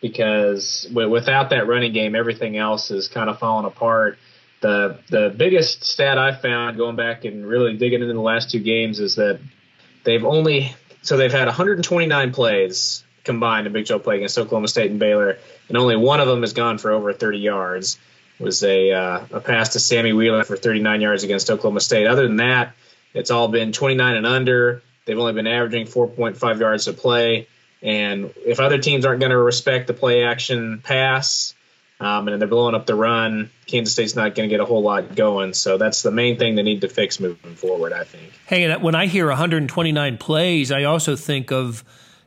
because 0.00 0.86
w- 0.90 1.10
without 1.10 1.50
that 1.50 1.66
running 1.66 1.92
game, 1.92 2.14
everything 2.14 2.56
else 2.56 2.90
is 2.90 3.08
kind 3.08 3.28
of 3.28 3.38
falling 3.38 3.66
apart. 3.66 4.18
The 4.60 4.98
the 5.08 5.34
biggest 5.36 5.84
stat 5.84 6.18
I 6.18 6.32
found 6.32 6.76
going 6.76 6.96
back 6.96 7.24
and 7.24 7.46
really 7.46 7.76
digging 7.76 8.02
into 8.02 8.12
the 8.12 8.20
last 8.20 8.50
two 8.50 8.60
games 8.60 9.00
is 9.00 9.16
that 9.16 9.40
they've 10.04 10.24
only 10.24 10.74
so 11.02 11.16
they've 11.16 11.32
had 11.32 11.46
129 11.46 12.32
plays 12.32 13.04
combined 13.24 13.66
in 13.66 13.72
Big 13.72 13.86
12 13.86 14.02
play 14.02 14.16
against 14.16 14.38
Oklahoma 14.38 14.68
State 14.68 14.90
and 14.90 14.98
Baylor, 14.98 15.38
and 15.68 15.76
only 15.76 15.96
one 15.96 16.20
of 16.20 16.28
them 16.28 16.40
has 16.40 16.52
gone 16.52 16.78
for 16.78 16.90
over 16.90 17.12
30 17.12 17.38
yards. 17.38 17.98
It 18.40 18.42
was 18.42 18.62
a 18.62 18.92
uh, 18.92 19.26
a 19.32 19.40
pass 19.40 19.70
to 19.70 19.80
Sammy 19.80 20.12
Wheeler 20.12 20.44
for 20.44 20.56
39 20.56 21.00
yards 21.00 21.24
against 21.24 21.50
Oklahoma 21.50 21.80
State. 21.80 22.06
Other 22.06 22.26
than 22.26 22.36
that, 22.36 22.74
it's 23.14 23.30
all 23.30 23.48
been 23.48 23.72
29 23.72 24.16
and 24.16 24.26
under. 24.26 24.82
They've 25.04 25.18
only 25.18 25.32
been 25.32 25.46
averaging 25.46 25.86
4.5 25.86 26.60
yards 26.60 26.86
a 26.86 26.92
play. 26.92 27.48
And 27.82 28.32
if 28.44 28.60
other 28.60 28.78
teams 28.78 29.04
aren't 29.04 29.20
going 29.20 29.30
to 29.30 29.38
respect 29.38 29.86
the 29.86 29.94
play 29.94 30.24
action 30.24 30.80
pass, 30.82 31.54
um, 32.00 32.28
and 32.28 32.40
they're 32.40 32.48
blowing 32.48 32.74
up 32.74 32.86
the 32.86 32.94
run. 32.94 33.50
Kansas 33.66 33.92
State's 33.92 34.14
not 34.14 34.34
going 34.34 34.48
to 34.48 34.52
get 34.52 34.60
a 34.60 34.64
whole 34.64 34.82
lot 34.82 35.16
going. 35.16 35.52
So 35.52 35.78
that's 35.78 36.02
the 36.02 36.10
main 36.10 36.38
thing 36.38 36.54
they 36.54 36.62
need 36.62 36.82
to 36.82 36.88
fix 36.88 37.18
moving 37.18 37.54
forward, 37.54 37.92
I 37.92 38.04
think. 38.04 38.32
Hey, 38.46 38.74
when 38.76 38.94
I 38.94 39.06
hear 39.06 39.26
129 39.26 40.18
plays, 40.18 40.70
I 40.70 40.84
also 40.84 41.16
think 41.16 41.50
of, 41.50 41.84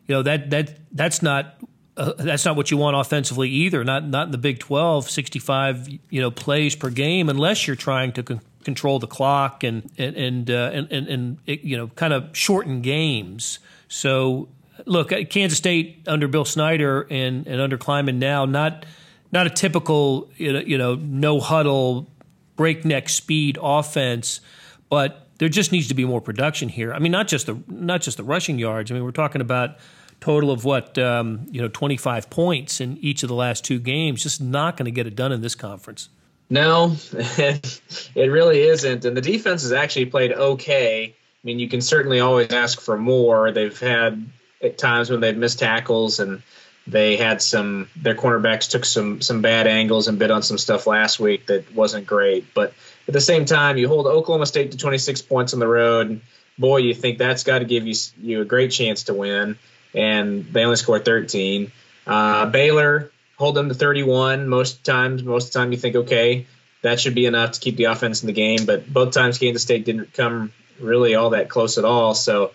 you 0.08 0.16
know, 0.16 0.24
that 0.24 0.50
that 0.50 0.78
that's 0.92 1.22
not 1.22 1.56
uh, 1.96 2.14
that's 2.18 2.46
not 2.46 2.56
what 2.56 2.72
you 2.72 2.78
want 2.78 2.98
offensively 2.98 3.50
either. 3.50 3.84
Not 3.84 4.08
not 4.08 4.28
in 4.28 4.32
the 4.32 4.38
Big 4.38 4.60
12, 4.60 5.10
65 5.10 5.88
you 6.10 6.22
know 6.22 6.32
plays 6.32 6.76
per 6.76 6.90
game, 6.90 7.30
unless 7.30 7.66
you're 7.68 7.76
trying 7.76 8.12
to 8.14 8.24
con- 8.24 8.42
control 8.64 9.00
the 9.00 9.08
clock 9.08 9.64
and 9.64 9.90
and 9.98 10.16
and, 10.16 10.52
uh, 10.52 10.72
and, 10.74 10.92
and, 10.92 11.08
and 11.08 11.38
it, 11.46 11.62
you 11.62 11.78
know 11.78 11.88
kind 11.88 12.14
of 12.14 12.36
shorten 12.36 12.82
games. 12.82 13.60
So 13.88 14.50
look, 14.86 15.12
Kansas 15.30 15.58
State 15.58 16.04
under 16.08 16.28
Bill 16.28 16.46
Snyder 16.46 17.08
and 17.10 17.48
and 17.48 17.62
under 17.62 17.78
Klieman 17.78 18.16
now 18.16 18.46
not 18.46 18.86
not 19.32 19.48
a 19.48 19.50
typical 19.50 20.30
you 20.38 20.78
know 20.78 20.96
no 20.96 21.40
huddle 21.40 22.10
breakneck 22.56 23.10
speed 23.10 23.58
offense, 23.62 24.42
but 24.90 25.28
there 25.40 25.50
just 25.50 25.72
needs 25.72 25.88
to 25.88 25.96
be 25.96 26.06
more 26.06 26.22
production 26.22 26.70
here. 26.70 26.94
I 26.94 27.00
mean, 27.00 27.12
not 27.12 27.28
just 27.28 27.48
the 27.48 27.58
not 27.68 28.02
just 28.02 28.18
the 28.18 28.24
rushing 28.24 28.60
yards. 28.60 28.92
I 28.92 28.94
mean, 28.94 29.04
we're 29.04 29.12
talking 29.12 29.42
about 29.42 29.78
total 30.20 30.52
of 30.52 30.64
what 30.64 30.98
um, 30.98 31.48
you 31.50 31.62
know 31.62 31.68
25 31.68 32.30
points 32.30 32.80
in 32.80 32.98
each 32.98 33.24
of 33.24 33.30
the 33.30 33.36
last 33.36 33.66
two 33.66 33.80
games. 33.80 34.24
Just 34.24 34.42
not 34.42 34.78
going 34.78 34.86
to 34.86 34.92
get 34.92 35.08
it 35.08 35.16
done 35.16 35.32
in 35.32 35.42
this 35.42 35.56
conference. 35.56 36.10
No, 36.50 36.96
it 37.14 37.82
really 38.16 38.62
isn't. 38.62 39.06
And 39.06 39.16
the 39.16 39.22
defense 39.22 39.64
has 39.64 39.72
actually 39.72 40.08
played 40.08 40.34
okay. 40.34 41.16
I 41.16 41.42
mean, 41.44 41.58
you 41.58 41.70
can 41.70 41.82
certainly 41.82 42.20
always 42.20 42.52
ask 42.52 42.80
for 42.80 42.98
more. 42.98 43.52
They've 43.52 43.80
had 43.80 44.30
at 44.62 44.78
times 44.78 45.10
when 45.10 45.22
they've 45.22 45.36
missed 45.36 45.60
tackles 45.60 46.20
and 46.20 46.44
they 46.92 47.16
had 47.16 47.42
some 47.42 47.88
their 47.96 48.16
cornerbacks 48.16 48.70
took 48.70 48.84
some 48.84 49.22
some 49.22 49.42
bad 49.42 49.66
angles 49.66 50.08
and 50.08 50.20
bit 50.20 50.30
on 50.30 50.44
some 50.44 50.58
stuff 50.58 50.86
last 50.86 51.20
week 51.20 51.46
that 51.48 51.74
wasn't 51.74 52.06
great. 52.06 52.54
But 52.54 52.74
at 53.08 53.14
the 53.14 53.22
same 53.22 53.46
time, 53.46 53.78
you 53.78 53.88
hold 53.88 54.08
Oklahoma 54.08 54.46
State 54.46 54.72
to 54.72 54.78
26 54.78 55.22
points 55.22 55.54
on 55.54 55.60
the 55.60 55.68
road. 55.68 56.22
Boy, 56.58 56.78
you 56.78 56.94
think 56.94 57.18
that's 57.18 57.44
got 57.44 57.60
to 57.60 57.66
give 57.66 57.88
you 57.88 57.96
you 58.22 58.42
a 58.42 58.46
great 58.46 58.72
chance 58.72 59.04
to 59.04 59.14
win, 59.14 59.58
and 59.96 60.46
they 60.46 60.66
only 60.66 60.76
scored 60.76 61.06
13. 61.06 61.72
Uh, 62.06 62.46
Baylor 62.48 63.12
hold 63.38 63.56
them 63.56 63.70
to 63.70 63.76
31 63.76 64.50
most 64.50 64.84
times. 64.84 65.24
Most 65.24 65.48
of 65.48 65.54
the 65.54 65.60
time, 65.60 65.72
you 65.72 65.78
think 65.78 65.96
okay, 65.96 66.46
that 66.82 67.00
should 67.00 67.16
be 67.16 67.26
enough 67.26 67.54
to 67.54 67.60
keep 67.62 67.78
the 67.78 67.86
offense 67.86 68.22
in 68.22 68.28
the 68.28 68.34
game. 68.34 68.66
But 68.66 68.92
both 68.92 69.14
times, 69.14 69.38
Kansas 69.38 69.64
State 69.64 69.86
didn't 69.86 70.14
come 70.14 70.52
really 70.78 71.16
all 71.16 71.30
that 71.30 71.48
close 71.48 71.78
at 71.78 71.86
all. 71.86 72.14
So 72.16 72.52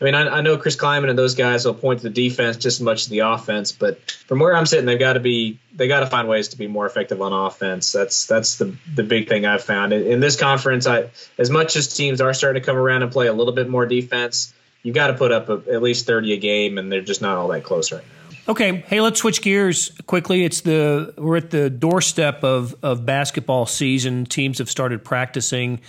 I 0.00 0.04
mean, 0.04 0.14
I, 0.14 0.28
I, 0.28 0.40
know 0.42 0.56
Chris 0.56 0.76
Klieman 0.76 1.10
and 1.10 1.18
those 1.18 1.34
guys 1.34 1.64
will 1.64 1.74
point 1.74 2.00
to 2.00 2.08
the 2.08 2.14
defense 2.14 2.56
just 2.56 2.78
as 2.78 2.80
much 2.80 3.02
as 3.02 3.08
the 3.08 3.20
offense, 3.20 3.72
but 3.72 4.00
from 4.28 4.38
where 4.38 4.54
I'm 4.54 4.66
sitting, 4.66 4.86
they've 4.86 4.98
got 4.98 5.14
to 5.14 5.20
be 5.20 5.58
they 5.74 5.88
got 5.88 6.00
to 6.00 6.06
find 6.06 6.28
ways 6.28 6.48
to 6.48 6.58
be 6.58 6.68
more 6.68 6.86
effective 6.86 7.20
on 7.20 7.32
offense. 7.32 7.90
That's 7.90 8.26
that's 8.26 8.58
the 8.58 8.76
the 8.94 9.02
big 9.02 9.28
thing 9.28 9.44
I've 9.44 9.64
found 9.64 9.92
in, 9.92 10.06
in 10.06 10.20
this 10.20 10.36
conference. 10.36 10.86
I 10.86 11.10
as 11.36 11.50
much 11.50 11.74
as 11.74 11.92
teams 11.94 12.20
are 12.20 12.32
starting 12.32 12.62
to 12.62 12.66
come 12.66 12.76
around 12.76 13.02
and 13.02 13.10
play 13.10 13.26
a 13.26 13.32
little 13.32 13.52
bit 13.52 13.68
more 13.68 13.86
defense, 13.86 14.54
you 14.84 14.92
got 14.92 15.08
to 15.08 15.14
put 15.14 15.32
up 15.32 15.48
a, 15.48 15.62
at 15.72 15.82
least 15.82 16.06
30 16.06 16.34
a 16.34 16.36
game, 16.36 16.78
and 16.78 16.92
they're 16.92 17.00
just 17.00 17.20
not 17.20 17.36
all 17.36 17.48
that 17.48 17.64
close 17.64 17.90
right 17.90 18.04
now. 18.04 18.52
Okay, 18.52 18.76
hey, 18.86 19.00
let's 19.00 19.20
switch 19.20 19.42
gears 19.42 19.90
quickly. 20.06 20.44
It's 20.44 20.60
the 20.60 21.12
we're 21.18 21.38
at 21.38 21.50
the 21.50 21.68
doorstep 21.68 22.44
of 22.44 22.76
of 22.84 23.04
basketball 23.04 23.66
season. 23.66 24.26
Teams 24.26 24.58
have 24.58 24.70
started 24.70 25.04
practicing 25.04 25.80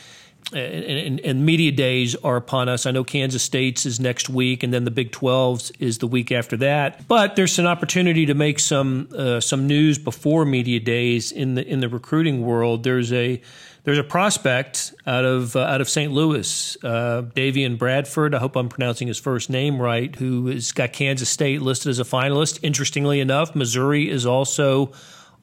and, 0.52 1.20
and, 1.20 1.46
media 1.46 1.72
days 1.72 2.16
are 2.16 2.36
upon 2.36 2.70
us. 2.70 2.86
I 2.86 2.92
know 2.92 3.04
Kansas 3.04 3.44
State's 3.44 3.86
is 3.86 4.00
next 4.00 4.30
week, 4.30 4.64
and 4.64 4.74
then 4.74 4.84
the 4.84 4.92
Big 4.92 5.12
12's 5.12 5.72
is 5.80 6.00
the 6.00 6.08
week 6.08 6.32
after 6.32 6.58
that. 6.58 7.08
But 7.08 7.36
there's 7.36 7.60
an 7.60 7.68
opportunity 7.68 8.26
to 8.26 8.34
make 8.34 8.60
some 8.60 9.10
uh, 9.16 9.40
some 9.42 9.68
news 9.68 10.00
before 10.00 10.46
media 10.46 10.80
days 10.80 11.32
in 11.32 11.56
the 11.56 11.68
in 11.68 11.82
the 11.82 11.90
recruiting 11.90 12.42
world. 12.42 12.84
There's 12.84 13.14
a 13.14 13.42
there's 13.84 14.00
a 14.00 14.04
prospect 14.04 14.94
out 15.06 15.24
of 15.24 15.56
uh, 15.56 15.62
out 15.62 15.82
of 15.82 15.90
St. 15.90 16.12
Louis, 16.12 16.78
uh, 16.84 17.24
Davion 17.36 17.78
Bradford. 17.78 18.34
I 18.34 18.40
hope 18.40 18.56
I'm 18.56 18.70
pronouncing 18.70 19.08
his 19.08 19.20
first 19.20 19.50
name 19.50 19.80
right. 19.80 20.16
Who 20.16 20.48
has 20.48 20.72
got 20.72 20.94
Kansas 20.94 21.30
State 21.30 21.62
listed 21.62 21.92
as 21.92 22.00
a 22.00 22.04
finalist. 22.04 22.60
Interestingly 22.64 23.20
enough, 23.20 23.56
Missouri 23.56 24.10
is 24.10 24.26
also 24.26 24.92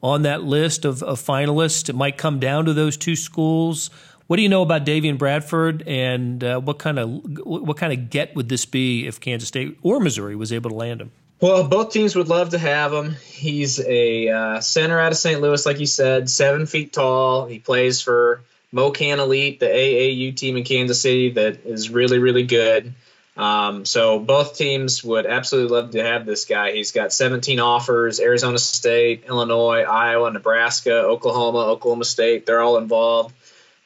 on 0.03 0.23
that 0.23 0.43
list 0.43 0.85
of, 0.85 1.01
of 1.01 1.19
finalists. 1.19 1.89
It 1.89 1.95
might 1.95 2.17
come 2.17 2.39
down 2.39 2.65
to 2.65 2.73
those 2.73 2.97
two 2.97 3.15
schools. 3.15 3.89
What 4.27 4.35
do 4.35 4.43
you 4.43 4.49
know 4.49 4.61
about 4.61 4.85
Davion 4.85 5.17
Bradford, 5.17 5.83
and 5.87 6.43
uh, 6.43 6.59
what 6.59 6.79
kind 6.79 6.99
of 6.99 7.09
what 7.45 7.77
kind 7.77 7.93
of 7.93 8.09
get 8.09 8.35
would 8.35 8.49
this 8.49 8.65
be 8.65 9.07
if 9.07 9.21
Kansas 9.21 9.47
State 9.47 9.77
or 9.81 10.01
Missouri 10.01 10.35
was 10.35 10.51
able 10.51 10.69
to 10.69 10.75
land 10.75 11.01
him? 11.01 11.11
Well, 11.39 11.67
both 11.67 11.91
teams 11.91 12.15
would 12.15 12.27
love 12.27 12.49
to 12.49 12.57
have 12.57 12.91
him. 12.91 13.15
He's 13.31 13.79
a 13.79 14.29
uh, 14.29 14.59
center 14.59 14.99
out 14.99 15.11
of 15.11 15.17
St. 15.17 15.39
Louis, 15.39 15.65
like 15.65 15.79
you 15.79 15.85
said, 15.85 16.29
seven 16.29 16.65
feet 16.65 16.91
tall. 16.91 17.45
He 17.45 17.59
plays 17.59 18.01
for 18.01 18.41
MoKan 18.73 19.19
Elite, 19.19 19.59
the 19.59 19.67
AAU 19.67 20.35
team 20.35 20.57
in 20.57 20.63
Kansas 20.63 21.01
City 21.01 21.31
that 21.31 21.65
is 21.65 21.89
really, 21.89 22.17
really 22.17 22.43
good. 22.43 22.93
Um, 23.37 23.85
so 23.85 24.19
both 24.19 24.57
teams 24.57 25.03
would 25.03 25.27
absolutely 25.27 25.75
love 25.75 25.91
to 25.91 26.03
have 26.03 26.25
this 26.25 26.45
guy. 26.45 26.71
He's 26.71 26.91
got 26.91 27.13
17 27.13 27.59
offers: 27.59 28.19
Arizona 28.19 28.57
State, 28.57 29.25
Illinois, 29.27 29.83
Iowa, 29.83 30.31
Nebraska, 30.31 30.93
Oklahoma, 30.93 31.59
Oklahoma 31.59 32.05
State. 32.05 32.47
They're 32.47 32.61
all 32.61 32.77
involved. 32.77 33.35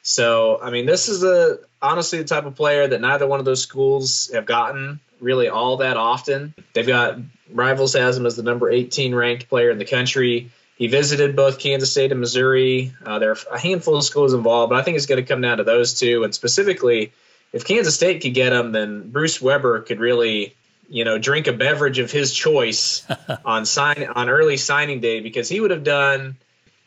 So, 0.03 0.59
I 0.61 0.71
mean, 0.71 0.85
this 0.85 1.09
is 1.09 1.23
a 1.23 1.59
honestly 1.81 2.19
the 2.19 2.25
type 2.25 2.45
of 2.45 2.55
player 2.55 2.87
that 2.87 3.01
neither 3.01 3.27
one 3.27 3.39
of 3.39 3.45
those 3.45 3.61
schools 3.61 4.31
have 4.33 4.45
gotten 4.45 4.99
really 5.19 5.47
all 5.47 5.77
that 5.77 5.97
often. 5.97 6.53
They've 6.73 6.87
got 6.87 7.19
rivals 7.51 7.93
has 7.93 8.17
him 8.17 8.25
as 8.25 8.35
the 8.35 8.43
number 8.43 8.69
18 8.69 9.13
ranked 9.13 9.49
player 9.49 9.69
in 9.69 9.77
the 9.77 9.85
country. 9.85 10.51
He 10.75 10.87
visited 10.87 11.35
both 11.35 11.59
Kansas 11.59 11.91
State 11.91 12.11
and 12.11 12.19
Missouri. 12.19 12.91
Uh, 13.05 13.19
there 13.19 13.31
are 13.31 13.37
a 13.51 13.59
handful 13.59 13.95
of 13.95 14.03
schools 14.03 14.33
involved, 14.33 14.71
but 14.71 14.79
I 14.79 14.83
think 14.83 14.97
it's 14.97 15.05
going 15.05 15.23
to 15.23 15.27
come 15.27 15.41
down 15.41 15.57
to 15.57 15.63
those 15.63 15.99
two. 15.99 16.23
And 16.23 16.33
specifically, 16.33 17.11
if 17.53 17.65
Kansas 17.65 17.93
State 17.93 18.21
could 18.21 18.33
get 18.33 18.51
him, 18.51 18.71
then 18.71 19.11
Bruce 19.11 19.39
Weber 19.39 19.81
could 19.81 19.99
really, 19.99 20.55
you 20.89 21.05
know, 21.05 21.19
drink 21.19 21.45
a 21.45 21.53
beverage 21.53 21.99
of 21.99 22.11
his 22.11 22.33
choice 22.33 23.05
on 23.45 23.67
sign 23.67 24.07
on 24.15 24.29
early 24.29 24.57
signing 24.57 25.01
day 25.01 25.19
because 25.19 25.47
he 25.47 25.59
would 25.59 25.71
have 25.71 25.83
done– 25.83 26.37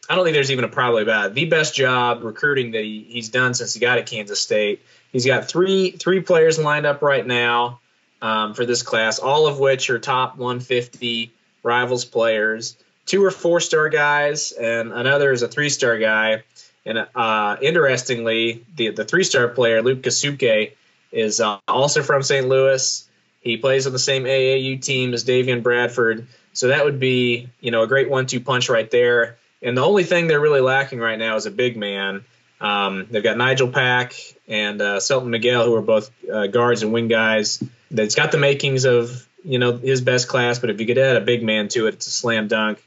I 0.09 0.17
don't 0.17 0.25
think 0.25 0.35
there's 0.35 0.51
even 0.51 0.65
a 0.65 0.69
probably 0.69 1.03
about 1.03 1.27
it. 1.27 1.35
the 1.35 1.47
best 1.47 1.75
job 1.75 2.23
recruiting 2.23 2.73
that 2.73 2.83
he, 2.83 3.07
he's 3.09 3.29
done 3.29 3.55
since 3.55 3.75
he 3.75 3.81
got 3.81 3.99
at 3.99 4.07
Kansas 4.07 4.41
State. 4.41 4.83
He's 5.13 5.27
got 5.27 5.49
three 5.49 5.93
three 5.93 6.21
players 6.21 6.59
lined 6.59 6.87
up 6.87 7.03
right 7.03 7.27
now 7.27 7.81
um, 8.21 8.55
for 8.55 8.67
this 8.67 8.83
class, 8.83 9.19
all 9.19 9.47
of 9.47 9.59
which 9.59 9.91
are 9.91 9.99
top 9.99 10.37
150 10.37 11.33
rivals 11.63 12.05
players. 12.05 12.77
Two 13.07 13.25
are 13.25 13.31
four 13.31 13.61
star 13.61 13.89
guys, 13.89 14.53
and 14.53 14.93
another 14.93 15.33
is 15.33 15.43
a 15.43 15.49
three 15.49 15.69
star 15.69 15.99
guy. 15.99 16.43
And 16.87 17.07
uh, 17.15 17.57
interestingly, 17.63 18.65
the 18.77 18.91
the 18.91 19.05
three 19.05 19.25
star 19.25 19.49
player 19.49 19.83
Luke 19.83 20.03
Kasubke 20.03 20.73
is 21.13 21.41
uh, 21.41 21.59
also 21.69 22.03
from 22.03 22.23
St. 22.23 22.47
Louis. 22.47 23.09
He 23.41 23.59
plays 23.59 23.87
on 23.87 23.93
the 23.93 23.99
same 23.99 24.25
AAU 24.25 24.81
team 24.81 25.13
as 25.13 25.25
Davion 25.25 25.63
Bradford, 25.63 26.27
so 26.55 26.69
that 26.69 26.85
would 26.85 26.99
be 26.99 27.49
you 27.61 27.71
know 27.71 27.83
a 27.83 27.87
great 27.87 28.11
one 28.11 28.27
two 28.27 28.41
punch 28.41 28.69
right 28.69 28.91
there. 28.91 29.37
And 29.65 29.77
the 29.77 29.83
only 29.83 30.05
thing 30.05 30.27
they're 30.27 30.41
really 30.41 30.61
lacking 30.61 30.99
right 30.99 31.19
now 31.19 31.37
is 31.37 31.47
a 31.47 31.51
big 31.51 31.77
man. 31.77 32.25
Um, 32.61 33.07
they've 33.11 33.23
got 33.23 33.37
Nigel 33.37 33.69
Pack 33.69 34.15
and 34.47 34.81
uh, 34.81 35.01
Selton 35.01 35.31
Miguel, 35.31 35.65
who 35.65 35.75
are 35.75 35.83
both 35.83 36.11
uh, 36.31 36.47
guards 36.47 36.83
and 36.83 36.93
wing 36.93 37.09
guys. 37.09 37.63
That's 37.91 38.15
got 38.15 38.31
the 38.31 38.39
makings 38.39 38.85
of 38.85 39.27
you 39.45 39.59
know 39.59 39.77
his 39.77 40.01
best 40.01 40.29
class, 40.29 40.59
but 40.59 40.71
if 40.71 40.81
you 40.81 40.87
could 40.87 40.99
add 40.99 41.17
a 41.17 41.21
big 41.21 41.43
man 41.43 41.69
to 41.69 41.87
it, 41.87 41.95
it's 41.95 42.07
a 42.07 42.11
slam 42.11 42.49
dunk. 42.49 42.85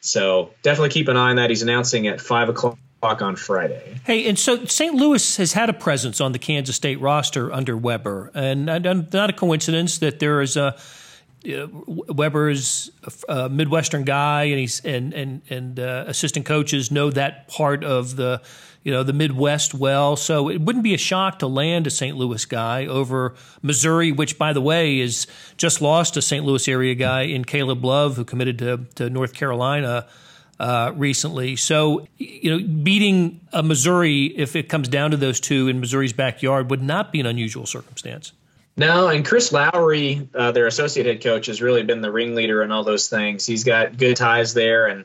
So 0.00 0.54
definitely 0.62 0.90
keep 0.90 1.08
an 1.08 1.16
eye 1.16 1.30
on 1.30 1.36
that. 1.36 1.50
He's 1.50 1.62
announcing 1.62 2.06
at 2.06 2.20
five 2.20 2.48
o'clock 2.48 2.78
on 3.02 3.36
Friday. 3.36 4.00
Hey, 4.04 4.28
and 4.28 4.38
so 4.38 4.64
St. 4.64 4.94
Louis 4.94 5.36
has 5.36 5.52
had 5.52 5.68
a 5.68 5.72
presence 5.72 6.20
on 6.20 6.32
the 6.32 6.38
Kansas 6.38 6.76
State 6.76 7.00
roster 7.00 7.52
under 7.52 7.76
Weber, 7.76 8.30
and 8.34 8.66
not 8.66 9.30
a 9.30 9.32
coincidence 9.32 9.98
that 9.98 10.20
there 10.20 10.40
is 10.40 10.56
a 10.56 10.76
Weber's 11.44 12.90
a 13.28 13.48
Midwestern 13.48 14.04
guy, 14.04 14.44
and 14.44 14.58
he's 14.58 14.80
and 14.80 15.14
and 15.14 15.42
and 15.48 15.80
uh, 15.80 16.04
assistant 16.06 16.46
coaches 16.46 16.90
know 16.90 17.10
that 17.10 17.48
part 17.48 17.84
of 17.84 18.16
the 18.16 18.42
you 18.82 18.92
know 18.92 19.02
the 19.02 19.12
Midwest 19.12 19.74
well. 19.74 20.16
So 20.16 20.48
it 20.48 20.60
wouldn't 20.60 20.84
be 20.84 20.94
a 20.94 20.98
shock 20.98 21.38
to 21.40 21.46
land 21.46 21.86
a 21.86 21.90
St. 21.90 22.16
Louis 22.16 22.44
guy 22.44 22.86
over 22.86 23.34
Missouri, 23.62 24.12
which 24.12 24.38
by 24.38 24.52
the 24.52 24.60
way 24.60 24.98
is 24.98 25.26
just 25.56 25.80
lost 25.80 26.16
a 26.16 26.22
St. 26.22 26.44
Louis 26.44 26.66
area 26.68 26.94
guy 26.94 27.22
in 27.22 27.44
Caleb 27.44 27.84
Love, 27.84 28.16
who 28.16 28.24
committed 28.24 28.58
to, 28.58 28.86
to 28.96 29.10
North 29.10 29.34
Carolina. 29.34 30.06
uh, 30.60 30.92
recently. 30.96 31.56
So, 31.56 32.06
you 32.16 32.50
know, 32.50 32.66
beating 32.82 33.40
a 33.52 33.62
Missouri, 33.62 34.24
if 34.24 34.56
it 34.56 34.68
comes 34.68 34.88
down 34.88 35.12
to 35.12 35.16
those 35.16 35.40
two 35.40 35.68
in 35.68 35.80
Missouri's 35.80 36.12
backyard, 36.12 36.70
would 36.70 36.82
not 36.82 37.12
be 37.12 37.20
an 37.20 37.26
unusual 37.26 37.66
circumstance. 37.66 38.32
No, 38.78 39.08
and 39.08 39.26
Chris 39.26 39.50
Lowery, 39.50 40.28
uh, 40.32 40.52
their 40.52 40.68
associate 40.68 41.04
head 41.04 41.20
coach, 41.20 41.46
has 41.46 41.60
really 41.60 41.82
been 41.82 42.00
the 42.00 42.12
ringleader 42.12 42.62
in 42.62 42.70
all 42.70 42.84
those 42.84 43.08
things. 43.08 43.44
He's 43.44 43.64
got 43.64 43.98
good 43.98 44.16
ties 44.16 44.54
there, 44.54 44.86
and 44.86 45.04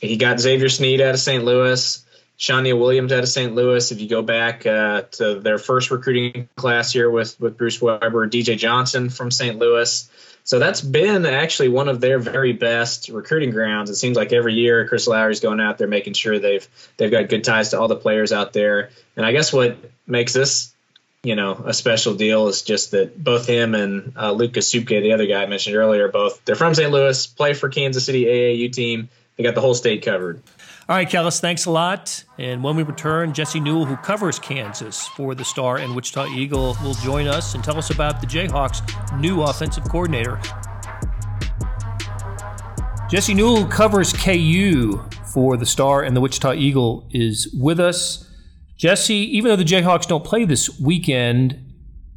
he 0.00 0.16
got 0.16 0.40
Xavier 0.40 0.68
Sneed 0.68 1.00
out 1.00 1.14
of 1.14 1.20
St. 1.20 1.44
Louis, 1.44 2.04
Shania 2.36 2.76
Williams 2.76 3.12
out 3.12 3.20
of 3.20 3.28
St. 3.28 3.54
Louis. 3.54 3.92
If 3.92 4.00
you 4.00 4.08
go 4.08 4.22
back 4.22 4.66
uh, 4.66 5.02
to 5.12 5.36
their 5.36 5.58
first 5.58 5.92
recruiting 5.92 6.48
class 6.56 6.92
here 6.92 7.08
with 7.08 7.40
with 7.40 7.56
Bruce 7.56 7.80
Weber, 7.80 8.28
DJ 8.28 8.58
Johnson 8.58 9.08
from 9.08 9.30
St. 9.30 9.56
Louis. 9.56 10.10
So 10.42 10.58
that's 10.58 10.80
been 10.80 11.26
actually 11.26 11.68
one 11.68 11.88
of 11.88 12.00
their 12.00 12.18
very 12.18 12.54
best 12.54 13.08
recruiting 13.08 13.50
grounds. 13.50 13.88
It 13.88 13.96
seems 13.96 14.16
like 14.16 14.32
every 14.32 14.54
year 14.54 14.86
Chris 14.88 15.06
Lowery's 15.06 15.40
going 15.40 15.60
out 15.60 15.78
there 15.78 15.88
making 15.88 16.14
sure 16.14 16.40
they've 16.40 16.68
they've 16.96 17.10
got 17.10 17.28
good 17.28 17.44
ties 17.44 17.70
to 17.70 17.80
all 17.80 17.86
the 17.86 17.96
players 17.96 18.32
out 18.32 18.52
there. 18.52 18.90
And 19.16 19.24
I 19.24 19.30
guess 19.30 19.52
what 19.52 19.76
makes 20.08 20.32
this 20.32 20.72
you 21.26 21.34
know 21.34 21.60
a 21.66 21.74
special 21.74 22.14
deal 22.14 22.46
is 22.46 22.62
just 22.62 22.92
that 22.92 23.22
both 23.22 23.48
him 23.48 23.74
and 23.74 24.12
uh, 24.16 24.30
Luke 24.30 24.52
Kasubke, 24.52 25.02
the 25.02 25.12
other 25.12 25.26
guy 25.26 25.42
I 25.42 25.46
mentioned 25.46 25.74
earlier, 25.74 26.06
both 26.06 26.44
they're 26.44 26.54
from 26.54 26.72
St. 26.72 26.92
Louis, 26.92 27.26
play 27.26 27.52
for 27.52 27.68
Kansas 27.68 28.06
City 28.06 28.24
AAU 28.26 28.72
team. 28.72 29.08
They 29.36 29.42
got 29.42 29.56
the 29.56 29.60
whole 29.60 29.74
state 29.74 30.04
covered. 30.04 30.40
All 30.88 30.94
right, 30.94 31.08
Kellis, 31.08 31.40
thanks 31.40 31.64
a 31.64 31.70
lot. 31.72 32.22
And 32.38 32.62
when 32.62 32.76
we 32.76 32.84
return, 32.84 33.34
Jesse 33.34 33.58
Newell, 33.58 33.86
who 33.86 33.96
covers 33.96 34.38
Kansas 34.38 35.08
for 35.08 35.34
the 35.34 35.44
Star 35.44 35.78
and 35.78 35.96
Wichita 35.96 36.28
Eagle, 36.28 36.76
will 36.80 36.94
join 36.94 37.26
us 37.26 37.56
and 37.56 37.64
tell 37.64 37.76
us 37.76 37.90
about 37.90 38.20
the 38.20 38.26
Jayhawks' 38.28 39.20
new 39.20 39.42
offensive 39.42 39.82
coordinator. 39.88 40.40
Jesse 43.10 43.34
Newell, 43.34 43.66
covers 43.66 44.12
KU 44.12 45.02
for 45.34 45.56
the 45.56 45.66
Star 45.66 46.04
and 46.04 46.16
the 46.16 46.20
Wichita 46.20 46.54
Eagle, 46.54 47.08
is 47.10 47.52
with 47.52 47.80
us. 47.80 48.25
Jesse, 48.76 49.14
even 49.14 49.48
though 49.48 49.56
the 49.56 49.64
Jayhawks 49.64 50.06
don't 50.06 50.24
play 50.24 50.44
this 50.44 50.78
weekend, 50.78 51.74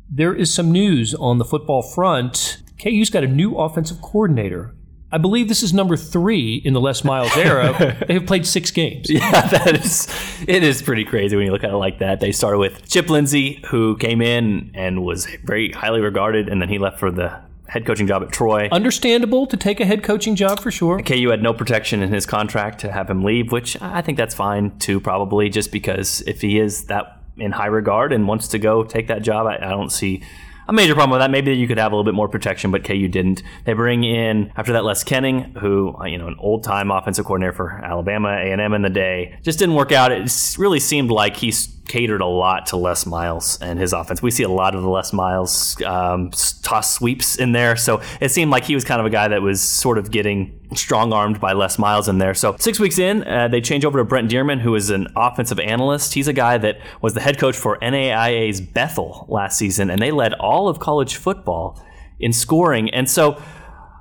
there 0.10 0.34
is 0.34 0.54
some 0.54 0.72
news 0.72 1.14
on 1.14 1.38
the 1.38 1.46
football 1.46 1.82
front. 1.82 2.62
KU's 2.82 3.10
got 3.10 3.24
a 3.24 3.28
new 3.28 3.56
offensive 3.56 4.02
coordinator. 4.02 4.76
I 5.12 5.18
believe 5.18 5.48
this 5.48 5.64
is 5.64 5.74
number 5.74 5.98
three 5.98 6.62
in 6.64 6.74
the 6.74 6.82
Les 6.82 7.04
Miles 7.04 7.36
era. 7.36 7.98
they 8.08 8.14
have 8.14 8.28
played 8.28 8.46
six 8.46 8.70
games. 8.72 9.10
Yeah, 9.10 9.42
that 9.48 9.84
is 9.84 10.08
it 10.48 10.64
is 10.64 10.82
pretty 10.82 11.04
crazy 11.04 11.36
when 11.36 11.46
you 11.46 11.52
look 11.52 11.64
at 11.64 11.72
it 11.72 11.78
like 11.78 12.00
that. 12.00 12.20
They 12.20 12.32
started 12.32 12.60
with 12.60 12.88
Chip 12.88 13.10
Lindsey, 13.10 13.64
who 13.70 13.98
came 13.98 14.22
in 14.22 14.72
and 14.76 15.04
was 15.04 15.26
very 15.44 15.72
highly 15.72 16.02
regarded, 16.02 16.48
and 16.48 16.62
then 16.62 16.70
he 16.70 16.78
left 16.78 17.00
for 17.00 17.10
the 17.10 17.42
head 17.70 17.86
coaching 17.86 18.08
job 18.08 18.24
at 18.24 18.32
Troy. 18.32 18.68
Understandable 18.72 19.46
to 19.48 19.56
take 19.56 19.80
a 19.80 19.86
head 19.86 20.04
coaching 20.04 20.36
job 20.36 20.60
for 20.60 20.72
sure. 20.72 21.02
KU 21.02 21.30
had 21.30 21.42
no 21.42 21.54
protection 21.54 22.02
in 22.02 22.12
his 22.12 22.26
contract 22.26 22.80
to 22.82 22.92
have 22.92 23.10
him 23.10 23.24
leave, 23.24 23.52
which 23.52 23.80
I 23.82 24.02
think 24.02 24.18
that's 24.18 24.36
fine 24.36 24.78
too, 24.80 25.00
probably 25.00 25.50
just 25.50 25.72
because 25.72 26.22
if 26.22 26.42
he 26.42 26.60
is 26.60 26.86
that 26.86 27.22
in 27.38 27.52
high 27.52 27.68
regard 27.68 28.12
and 28.12 28.28
wants 28.28 28.50
to 28.50 28.60
go 28.60 28.84
take 28.84 29.08
that 29.08 29.22
job, 29.22 29.48
I, 29.48 29.56
I 29.56 29.70
don't 29.70 29.92
see 29.92 30.24
a 30.68 30.74
major 30.74 30.94
problem 30.94 31.12
with 31.12 31.22
that. 31.22 31.32
Maybe 31.32 31.54
you 31.54 31.68
could 31.68 31.80
have 31.80 31.92
a 31.92 31.96
little 31.96 32.04
bit 32.04 32.14
more 32.14 32.30
protection, 32.30 32.70
but 32.70 32.84
KU 32.84 33.08
didn't. 33.08 33.42
They 33.66 33.74
bring 33.74 34.04
in 34.04 34.52
after 34.56 34.74
that 34.74 34.86
Les 34.86 35.04
Koenning, 35.04 35.58
who 35.58 35.96
uh, 36.00 36.06
you 36.06 36.18
know 36.18 36.28
an 36.28 36.36
old 36.38 36.64
time 36.64 36.92
offensive 36.92 37.26
coordinator 37.26 37.54
for 37.54 37.72
Alabama 37.72 38.30
A 38.30 38.52
and 38.52 38.62
M 38.62 38.74
in 38.74 38.84
the 38.84 38.90
day, 38.90 39.38
just 39.42 39.58
didn't 39.58 39.76
work 39.76 39.92
out. 39.92 40.12
It 40.12 40.32
really 40.60 40.80
seemed 40.80 41.10
like 41.10 41.38
he's 41.38 41.68
catered 41.90 42.22
a 42.22 42.26
lot 42.26 42.68
to 42.68 42.78
Les 42.78 43.06
Miles 43.06 43.60
and 43.62 43.78
his 43.78 43.92
offense. 43.92 44.22
We 44.22 44.32
see 44.32 44.44
a 44.44 44.50
lot 44.50 44.76
of 44.76 44.84
the 44.84 44.90
Les 44.90 45.12
Miles 45.12 45.82
um, 45.84 46.32
toss 46.62 46.94
sweeps 46.94 47.36
in 47.36 47.52
there, 47.52 47.76
so 47.76 48.02
it 48.22 48.30
seemed 48.30 48.52
like 48.52 48.64
he 48.64 48.76
was 48.76 48.86
kind 48.86 49.02
of 49.02 49.06
a 49.06 49.10
guy 49.10 49.28
that 49.28 49.42
was 49.42 49.62
sort 49.62 49.98
of 49.98 50.12
getting 50.12 50.58
strong 50.76 51.12
armed 51.12 51.42
by 51.42 51.52
Les 51.54 51.78
Miles 51.78 52.08
in 52.08 52.20
there. 52.20 52.34
So 52.34 52.56
six 52.60 52.80
weeks 52.80 53.00
in, 53.00 53.28
uh, 53.28 53.50
they 53.50 53.60
change 53.60 53.84
over 53.84 53.98
to 53.98 54.06
Brent 54.06 54.32
Dearmon, 54.32 54.62
who 54.62 54.76
is 54.76 54.90
an 54.90 55.08
offensive 55.18 55.60
analyst. 55.60 56.14
He's 56.14 56.28
a 56.28 56.34
guy 56.34 56.58
that 56.60 56.80
was 57.02 57.16
the 57.16 57.22
head 57.22 57.38
coach 57.38 57.58
for 57.58 57.78
NAIA's 57.82 58.62
Bethel 58.62 59.26
last 59.28 59.58
season, 59.58 59.90
and 59.90 60.02
they 60.02 60.12
led 60.12 60.34
all 60.36 60.70
of 60.70 60.80
college 60.80 61.18
football 61.18 61.84
in 62.20 62.32
scoring. 62.32 62.90
And 62.92 63.10
so 63.10 63.42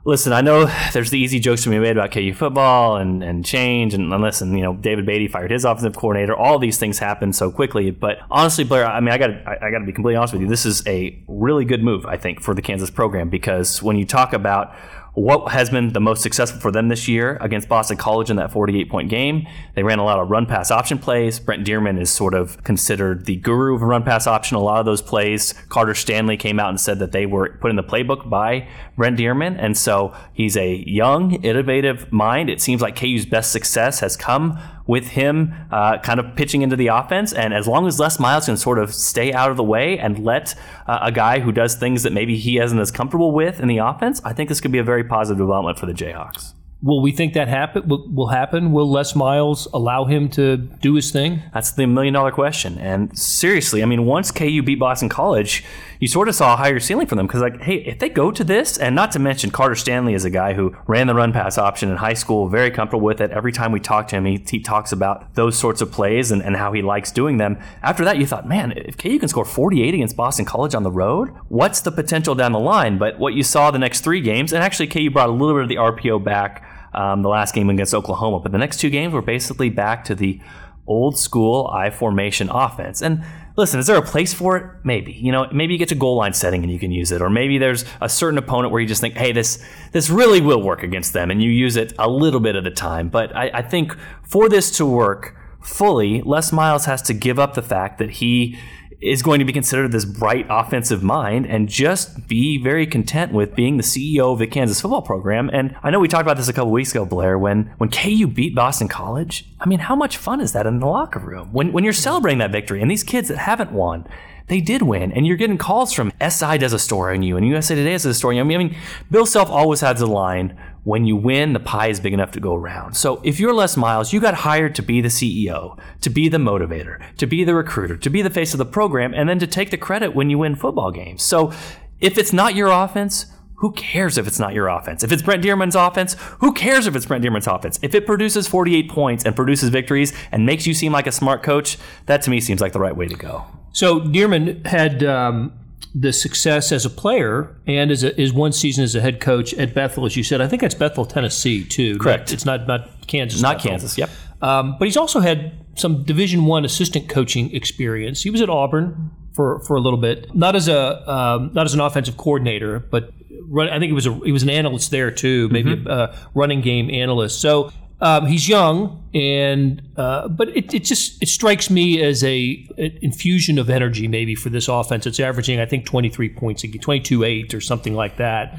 listen, 0.08 0.32
I 0.32 0.40
know 0.40 0.64
there's 0.92 1.10
the 1.10 1.18
easy 1.18 1.38
jokes 1.38 1.62
to 1.64 1.70
be 1.70 1.78
made 1.78 1.96
about 1.96 2.10
KU 2.10 2.32
football 2.32 2.96
and, 2.96 3.22
and 3.22 3.44
change. 3.44 3.94
And, 3.94 4.12
and 4.12 4.22
listen, 4.22 4.56
you 4.56 4.62
know, 4.62 4.74
David 4.74 5.06
Beaty 5.06 5.28
fired 5.28 5.50
his 5.50 5.64
offensive 5.64 5.94
coordinator. 5.94 6.34
All 6.34 6.58
these 6.58 6.78
things 6.78 6.98
happen 6.98 7.32
so 7.32 7.50
quickly. 7.50 7.90
But 7.90 8.18
honestly, 8.30 8.64
Blair, 8.64 8.86
I 8.86 9.00
mean, 9.00 9.10
I 9.10 9.18
got 9.18 9.30
I, 9.30 9.58
I 9.62 9.70
got 9.70 9.80
to 9.80 9.86
be 9.86 9.92
completely 9.92 10.16
honest 10.16 10.32
with 10.32 10.42
you. 10.42 10.48
This 10.48 10.66
is 10.66 10.84
a 10.86 11.22
really 11.28 11.64
good 11.64 11.82
move, 11.84 12.06
I 12.06 12.16
think, 12.16 12.40
for 12.40 12.54
the 12.54 12.62
Kansas 12.62 12.90
program 12.90 13.28
because 13.28 13.82
when 13.82 13.96
you 13.96 14.06
talk 14.06 14.32
about 14.32 14.74
what 15.14 15.50
has 15.52 15.70
been 15.70 15.92
the 15.92 16.00
most 16.00 16.22
successful 16.22 16.60
for 16.60 16.70
them 16.70 16.88
this 16.88 17.08
year 17.08 17.36
against 17.40 17.68
Boston 17.68 17.96
College 17.96 18.30
in 18.30 18.36
that 18.36 18.52
48 18.52 18.88
point 18.88 19.10
game. 19.10 19.46
They 19.74 19.82
ran 19.82 19.98
a 19.98 20.04
lot 20.04 20.18
of 20.18 20.28
run 20.28 20.46
pass 20.46 20.70
option 20.70 20.98
plays. 20.98 21.40
Brent 21.40 21.66
Dearmon 21.66 22.00
is 22.00 22.10
sort 22.10 22.34
of 22.34 22.62
considered 22.64 23.26
the 23.26 23.36
guru 23.36 23.74
of 23.74 23.82
run 23.82 24.04
pass 24.04 24.26
option. 24.26 24.56
A 24.56 24.60
lot 24.60 24.80
of 24.80 24.86
those 24.86 25.02
plays, 25.02 25.54
Carter 25.68 25.94
Stanley 25.94 26.36
came 26.36 26.60
out 26.60 26.68
and 26.68 26.80
said 26.80 26.98
that 27.00 27.12
they 27.12 27.26
were 27.26 27.58
put 27.60 27.70
in 27.70 27.76
the 27.76 27.82
playbook 27.82 28.28
by 28.28 28.68
Brent 28.96 29.18
Dearmon. 29.18 29.56
And 29.58 29.76
so 29.76 30.14
he's 30.32 30.56
a 30.56 30.84
young, 30.86 31.42
innovative 31.42 32.12
mind. 32.12 32.48
It 32.50 32.60
seems 32.60 32.80
like 32.80 32.96
KU's 32.96 33.26
best 33.26 33.50
success 33.50 34.00
has 34.00 34.16
come 34.16 34.60
with 34.88 35.08
him 35.08 35.54
uh, 35.70 35.98
kind 35.98 36.18
of 36.18 36.34
pitching 36.34 36.62
into 36.62 36.74
the 36.74 36.88
offense. 36.88 37.32
And 37.32 37.54
as 37.54 37.68
long 37.68 37.86
as 37.86 38.00
Les 38.00 38.18
Miles 38.18 38.46
can 38.46 38.56
sort 38.56 38.80
of 38.80 38.92
stay 38.92 39.32
out 39.32 39.52
of 39.52 39.56
the 39.56 39.62
way 39.62 39.98
and 39.98 40.18
let 40.24 40.56
uh, 40.88 40.98
a 41.02 41.12
guy 41.12 41.38
who 41.38 41.52
does 41.52 41.76
things 41.76 42.02
that 42.02 42.12
maybe 42.12 42.36
he 42.36 42.58
isn't 42.58 42.78
as 42.78 42.90
comfortable 42.90 43.30
with 43.30 43.60
in 43.60 43.68
the 43.68 43.78
offense, 43.78 44.20
I 44.24 44.32
think 44.32 44.48
this 44.48 44.60
could 44.60 44.72
be 44.72 44.78
a 44.78 44.84
very 44.84 45.04
positive 45.04 45.38
development 45.38 45.78
for 45.78 45.86
the 45.86 45.92
Jayhawks. 45.92 46.54
Will 46.80 47.02
we 47.02 47.12
think 47.12 47.34
that 47.34 47.48
happen? 47.48 47.86
Will, 47.88 48.08
will 48.08 48.28
happen? 48.28 48.72
Will 48.72 48.88
Les 48.90 49.14
Miles 49.14 49.66
allow 49.74 50.04
him 50.04 50.28
to 50.30 50.56
do 50.56 50.94
his 50.94 51.10
thing? 51.10 51.42
That's 51.52 51.72
the 51.72 51.86
million 51.86 52.14
dollar 52.14 52.30
question. 52.30 52.78
And 52.78 53.16
seriously, 53.18 53.82
I 53.82 53.86
mean, 53.86 54.06
once 54.06 54.30
KU 54.30 54.62
beat 54.62 54.78
Boston 54.78 55.08
College, 55.08 55.64
you 56.00 56.08
sort 56.08 56.28
of 56.28 56.34
saw 56.34 56.54
a 56.54 56.56
higher 56.56 56.78
ceiling 56.78 57.06
for 57.06 57.14
them 57.14 57.26
because, 57.26 57.40
like, 57.40 57.60
hey, 57.62 57.76
if 57.76 57.98
they 57.98 58.08
go 58.08 58.30
to 58.30 58.44
this, 58.44 58.78
and 58.78 58.94
not 58.94 59.12
to 59.12 59.18
mention 59.18 59.50
Carter 59.50 59.74
Stanley 59.74 60.14
is 60.14 60.24
a 60.24 60.30
guy 60.30 60.54
who 60.54 60.76
ran 60.86 61.06
the 61.06 61.14
run 61.14 61.32
pass 61.32 61.58
option 61.58 61.90
in 61.90 61.96
high 61.96 62.14
school, 62.14 62.48
very 62.48 62.70
comfortable 62.70 63.04
with 63.04 63.20
it. 63.20 63.30
Every 63.30 63.52
time 63.52 63.72
we 63.72 63.80
talk 63.80 64.08
to 64.08 64.16
him, 64.16 64.24
he, 64.24 64.44
he 64.48 64.60
talks 64.60 64.92
about 64.92 65.34
those 65.34 65.58
sorts 65.58 65.80
of 65.80 65.90
plays 65.90 66.30
and, 66.30 66.42
and 66.42 66.56
how 66.56 66.72
he 66.72 66.82
likes 66.82 67.10
doing 67.10 67.38
them. 67.38 67.58
After 67.82 68.04
that, 68.04 68.18
you 68.18 68.26
thought, 68.26 68.48
man, 68.48 68.72
if 68.72 68.96
KU 68.96 69.18
can 69.18 69.28
score 69.28 69.44
48 69.44 69.94
against 69.94 70.16
Boston 70.16 70.44
College 70.44 70.74
on 70.74 70.82
the 70.82 70.90
road, 70.90 71.30
what's 71.48 71.80
the 71.80 71.90
potential 71.90 72.34
down 72.34 72.52
the 72.52 72.58
line? 72.58 72.98
But 72.98 73.18
what 73.18 73.34
you 73.34 73.42
saw 73.42 73.70
the 73.70 73.78
next 73.78 74.02
three 74.02 74.20
games, 74.20 74.52
and 74.52 74.62
actually 74.62 74.86
KU 74.86 75.10
brought 75.10 75.28
a 75.28 75.32
little 75.32 75.54
bit 75.54 75.62
of 75.62 75.68
the 75.68 75.76
RPO 75.76 76.22
back 76.22 76.64
um, 76.94 77.22
the 77.22 77.28
last 77.28 77.54
game 77.54 77.70
against 77.70 77.94
Oklahoma. 77.94 78.40
But 78.40 78.52
the 78.52 78.58
next 78.58 78.78
two 78.78 78.90
games 78.90 79.12
were 79.12 79.22
basically 79.22 79.70
back 79.70 80.04
to 80.04 80.14
the 80.14 80.40
old 80.86 81.18
school 81.18 81.70
I 81.72 81.90
formation 81.90 82.48
offense. 82.50 83.02
And 83.02 83.22
listen, 83.58 83.80
is 83.80 83.88
there 83.88 83.96
a 83.96 84.02
place 84.02 84.32
for 84.32 84.56
it? 84.56 84.64
Maybe. 84.84 85.12
You 85.12 85.32
know, 85.32 85.48
maybe 85.52 85.74
you 85.74 85.78
get 85.78 85.88
to 85.88 85.96
goal 85.96 86.16
line 86.16 86.32
setting 86.32 86.62
and 86.62 86.72
you 86.72 86.78
can 86.78 86.92
use 86.92 87.10
it, 87.12 87.20
or 87.20 87.28
maybe 87.28 87.58
there's 87.58 87.84
a 88.00 88.08
certain 88.08 88.38
opponent 88.38 88.72
where 88.72 88.80
you 88.80 88.86
just 88.86 89.00
think, 89.00 89.16
hey, 89.16 89.32
this 89.32 89.62
this 89.92 90.08
really 90.08 90.40
will 90.40 90.62
work 90.62 90.82
against 90.82 91.12
them, 91.12 91.30
and 91.30 91.42
you 91.42 91.50
use 91.50 91.76
it 91.76 91.92
a 91.98 92.08
little 92.08 92.40
bit 92.40 92.56
at 92.56 92.66
a 92.66 92.70
time. 92.70 93.08
But 93.08 93.36
I, 93.36 93.50
I 93.52 93.62
think 93.62 93.94
for 94.22 94.48
this 94.48 94.70
to 94.78 94.86
work 94.86 95.36
fully, 95.60 96.22
Les 96.22 96.52
Miles 96.52 96.84
has 96.86 97.02
to 97.02 97.12
give 97.12 97.38
up 97.38 97.54
the 97.54 97.62
fact 97.62 97.98
that 97.98 98.10
he 98.10 98.56
is 99.00 99.22
going 99.22 99.38
to 99.38 99.44
be 99.44 99.52
considered 99.52 99.92
this 99.92 100.04
bright 100.04 100.46
offensive 100.50 101.02
mind 101.02 101.46
and 101.46 101.68
just 101.68 102.26
be 102.26 102.58
very 102.58 102.86
content 102.86 103.32
with 103.32 103.54
being 103.54 103.76
the 103.76 103.82
CEO 103.82 104.32
of 104.32 104.40
the 104.40 104.46
Kansas 104.46 104.80
football 104.80 105.02
program. 105.02 105.48
And 105.52 105.76
I 105.82 105.90
know 105.90 106.00
we 106.00 106.08
talked 106.08 106.22
about 106.22 106.36
this 106.36 106.48
a 106.48 106.52
couple 106.52 106.72
weeks 106.72 106.90
ago, 106.90 107.04
Blair, 107.04 107.38
when, 107.38 107.72
when 107.78 107.90
KU 107.90 108.26
beat 108.26 108.54
Boston 108.56 108.88
College. 108.88 109.44
I 109.60 109.66
mean, 109.66 109.78
how 109.78 109.94
much 109.94 110.16
fun 110.16 110.40
is 110.40 110.52
that 110.52 110.66
in 110.66 110.80
the 110.80 110.86
locker 110.86 111.20
room? 111.20 111.52
When, 111.52 111.72
when 111.72 111.84
you're 111.84 111.92
celebrating 111.92 112.38
that 112.38 112.50
victory 112.50 112.82
and 112.82 112.90
these 112.90 113.04
kids 113.04 113.28
that 113.28 113.38
haven't 113.38 113.72
won, 113.72 114.06
they 114.48 114.60
did 114.60 114.82
win. 114.82 115.12
And 115.12 115.26
you're 115.26 115.36
getting 115.36 115.58
calls 115.58 115.92
from 115.92 116.12
SI 116.26 116.58
does 116.58 116.72
a 116.72 116.78
story 116.78 117.16
on 117.16 117.22
you 117.22 117.36
and 117.36 117.46
USA 117.46 117.74
Today 117.74 117.92
does 117.92 118.04
a 118.04 118.14
story 118.14 118.38
on 118.38 118.50
you. 118.50 118.58
I 118.58 118.58
mean, 118.58 118.76
Bill 119.10 119.26
Self 119.26 119.50
always 119.50 119.80
has 119.80 120.00
a 120.00 120.06
line 120.06 120.58
when 120.84 121.04
you 121.04 121.16
win, 121.16 121.52
the 121.52 121.60
pie 121.60 121.88
is 121.88 122.00
big 122.00 122.14
enough 122.14 122.30
to 122.30 122.40
go 122.40 122.54
around. 122.54 122.94
So 122.94 123.20
if 123.22 123.38
you're 123.38 123.52
Les 123.52 123.76
Miles, 123.76 124.12
you 124.12 124.20
got 124.20 124.32
hired 124.34 124.74
to 124.76 124.82
be 124.82 125.02
the 125.02 125.08
CEO, 125.08 125.78
to 126.00 126.08
be 126.08 126.28
the 126.30 126.38
motivator, 126.38 127.02
to 127.16 127.26
be 127.26 127.44
the 127.44 127.54
recruiter, 127.54 127.96
to 127.98 128.08
be 128.08 128.22
the 128.22 128.30
face 128.30 128.54
of 128.54 128.58
the 128.58 128.64
program, 128.64 129.12
and 129.12 129.28
then 129.28 129.38
to 129.38 129.46
take 129.46 129.70
the 129.70 129.76
credit 129.76 130.14
when 130.14 130.30
you 130.30 130.38
win 130.38 130.54
football 130.54 130.90
games. 130.90 131.22
So 131.22 131.52
if 132.00 132.16
it's 132.16 132.32
not 132.32 132.54
your 132.54 132.70
offense, 132.70 133.26
who 133.58 133.72
cares 133.72 134.18
if 134.18 134.26
it's 134.26 134.38
not 134.38 134.54
your 134.54 134.68
offense? 134.68 135.02
If 135.02 135.10
it's 135.10 135.22
Brent 135.22 135.42
Dearmon's 135.42 135.74
offense, 135.74 136.14
who 136.38 136.52
cares 136.52 136.86
if 136.86 136.94
it's 136.94 137.06
Brent 137.06 137.24
Dearmon's 137.24 137.48
offense? 137.48 137.78
If 137.82 137.94
it 137.94 138.06
produces 138.06 138.46
48 138.46 138.88
points 138.88 139.24
and 139.24 139.34
produces 139.34 139.68
victories 139.70 140.12
and 140.30 140.46
makes 140.46 140.66
you 140.66 140.74
seem 140.74 140.92
like 140.92 141.08
a 141.08 141.12
smart 141.12 141.42
coach, 141.42 141.76
that 142.06 142.22
to 142.22 142.30
me 142.30 142.40
seems 142.40 142.60
like 142.60 142.72
the 142.72 142.78
right 142.78 142.96
way 142.96 143.08
to 143.08 143.16
go. 143.16 143.44
So 143.72 144.00
Dearmon 144.00 144.64
had 144.64 145.02
um, 145.02 145.52
the 145.92 146.12
success 146.12 146.70
as 146.70 146.84
a 146.84 146.90
player 146.90 147.56
and 147.66 147.90
as 147.90 148.04
a, 148.04 148.28
one 148.30 148.52
season 148.52 148.84
as 148.84 148.94
a 148.94 149.00
head 149.00 149.20
coach 149.20 149.52
at 149.54 149.74
Bethel, 149.74 150.06
as 150.06 150.16
you 150.16 150.22
said. 150.22 150.40
I 150.40 150.46
think 150.46 150.62
that's 150.62 150.76
Bethel, 150.76 151.04
Tennessee, 151.04 151.64
too. 151.64 151.98
Correct. 151.98 152.28
Not, 152.28 152.32
it's 152.32 152.44
not 152.44 152.66
not 152.68 153.08
Kansas. 153.08 153.42
Not 153.42 153.56
Bethel. 153.56 153.70
Kansas. 153.70 153.98
Yep. 153.98 154.10
Um, 154.40 154.76
but 154.78 154.86
he's 154.86 154.96
also 154.96 155.18
had 155.18 155.52
some 155.74 156.04
Division 156.04 156.44
One 156.44 156.64
assistant 156.64 157.08
coaching 157.08 157.52
experience. 157.52 158.22
He 158.22 158.30
was 158.30 158.40
at 158.40 158.48
Auburn 158.48 159.10
for, 159.34 159.60
for 159.60 159.76
a 159.76 159.80
little 159.80 159.98
bit, 159.98 160.32
not 160.32 160.54
as 160.54 160.68
a 160.68 161.10
um, 161.10 161.50
not 161.54 161.66
as 161.66 161.74
an 161.74 161.80
offensive 161.80 162.16
coordinator, 162.16 162.78
but 162.78 163.12
run, 163.48 163.68
I 163.68 163.78
think 163.78 163.90
he 163.90 163.92
was 163.92 164.06
a, 164.06 164.14
he 164.24 164.32
was 164.32 164.42
an 164.42 164.50
analyst 164.50 164.90
there 164.90 165.10
too, 165.10 165.48
maybe 165.50 165.74
Mm-hmm. 165.76 165.86
a, 165.88 165.92
a 165.92 166.16
running 166.34 166.60
game 166.60 166.90
analyst. 166.90 167.40
So 167.40 167.70
Um, 168.00 168.26
he's 168.26 168.48
young, 168.48 169.02
and 169.12 169.82
uh, 169.96 170.28
but 170.28 170.48
it, 170.56 170.72
it 170.72 170.84
just 170.84 171.20
it 171.20 171.28
strikes 171.28 171.68
me 171.68 172.00
as 172.00 172.22
a 172.22 172.64
an 172.78 172.96
infusion 173.02 173.58
of 173.58 173.68
energy 173.68 174.06
maybe 174.06 174.36
for 174.36 174.50
this 174.50 174.68
offense. 174.68 175.04
It's 175.04 175.18
averaging 175.18 175.58
I 175.58 175.66
think 175.66 175.84
23 175.84 176.28
points 176.28 176.62
a 176.62 176.68
game, 176.68 176.80
22 176.80 177.24
eight 177.24 177.54
or 177.54 177.60
something 177.60 177.94
like 177.94 178.16
that. 178.18 178.56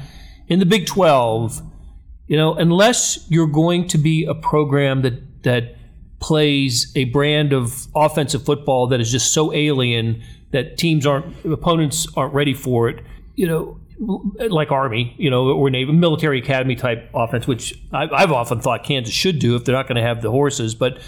In 0.48 0.58
the 0.58 0.66
Big 0.66 0.84
12, 0.86 1.62
you 2.26 2.36
know, 2.36 2.52
unless 2.54 3.24
you're 3.30 3.46
going 3.46 3.88
to 3.88 3.96
be 3.98 4.26
a 4.26 4.34
program 4.34 5.00
that 5.02 5.42
that 5.44 5.76
plays 6.20 6.92
a 6.94 7.04
brand 7.04 7.52
of 7.54 7.86
offensive 7.94 8.44
football 8.44 8.86
that 8.88 9.00
is 9.00 9.10
just 9.10 9.32
so 9.32 9.54
alien 9.54 10.22
that 10.52 10.76
teams 10.76 11.06
aren't 11.06 11.34
opponents 11.46 12.06
aren't 12.14 12.34
ready 12.34 12.52
for 12.52 12.90
it. 12.90 13.02
You 13.36 13.46
know, 13.46 13.80
like 14.00 14.72
Army, 14.72 15.14
you 15.18 15.30
know, 15.30 15.50
or 15.50 15.68
Navy, 15.70 15.92
military 15.92 16.38
academy 16.38 16.74
type 16.74 17.10
offense, 17.14 17.46
which 17.46 17.78
I, 17.92 18.08
I've 18.10 18.32
often 18.32 18.60
thought 18.60 18.82
Kansas 18.82 19.14
should 19.14 19.38
do 19.38 19.56
if 19.56 19.64
they're 19.64 19.74
not 19.74 19.86
going 19.86 19.96
to 19.96 20.02
have 20.02 20.22
the 20.22 20.30
horses, 20.30 20.74
but 20.74 20.98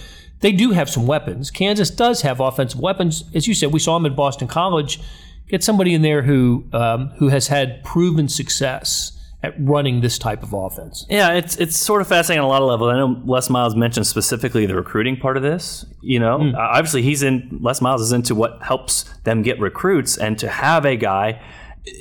they 0.40 0.52
do 0.52 0.72
have 0.72 0.90
some 0.90 1.06
weapons. 1.06 1.50
Kansas 1.50 1.88
does 1.88 2.22
have 2.22 2.40
offensive 2.40 2.80
weapons, 2.80 3.24
as 3.34 3.46
you 3.46 3.54
said. 3.54 3.72
We 3.72 3.78
saw 3.78 3.98
them 3.98 4.06
at 4.06 4.14
Boston 4.16 4.48
College. 4.48 5.00
Get 5.48 5.64
somebody 5.64 5.94
in 5.94 6.02
there 6.02 6.22
who 6.22 6.64
um, 6.72 7.08
who 7.18 7.28
has 7.28 7.48
had 7.48 7.82
proven 7.84 8.28
success 8.28 9.18
at 9.42 9.54
running 9.58 10.00
this 10.00 10.18
type 10.18 10.42
of 10.42 10.52
offense. 10.52 11.04
Yeah, 11.08 11.32
it's 11.32 11.56
it's 11.56 11.76
sort 11.76 12.00
of 12.00 12.08
fascinating 12.08 12.40
on 12.40 12.46
a 12.46 12.48
lot 12.48 12.62
of 12.62 12.68
levels. 12.68 12.92
I 12.92 12.96
know 12.96 13.22
Les 13.24 13.50
Miles 13.50 13.74
mentioned 13.74 14.06
specifically 14.06 14.66
the 14.66 14.74
recruiting 14.74 15.16
part 15.16 15.36
of 15.36 15.42
this. 15.42 15.84
You 16.00 16.20
know, 16.20 16.38
mm. 16.38 16.54
uh, 16.54 16.58
obviously 16.58 17.02
he's 17.02 17.22
in. 17.22 17.58
Les 17.60 17.80
Miles 17.80 18.02
is 18.02 18.12
into 18.12 18.34
what 18.34 18.62
helps 18.62 19.04
them 19.24 19.42
get 19.42 19.58
recruits, 19.60 20.16
and 20.16 20.38
to 20.38 20.48
have 20.48 20.84
a 20.84 20.96
guy 20.96 21.42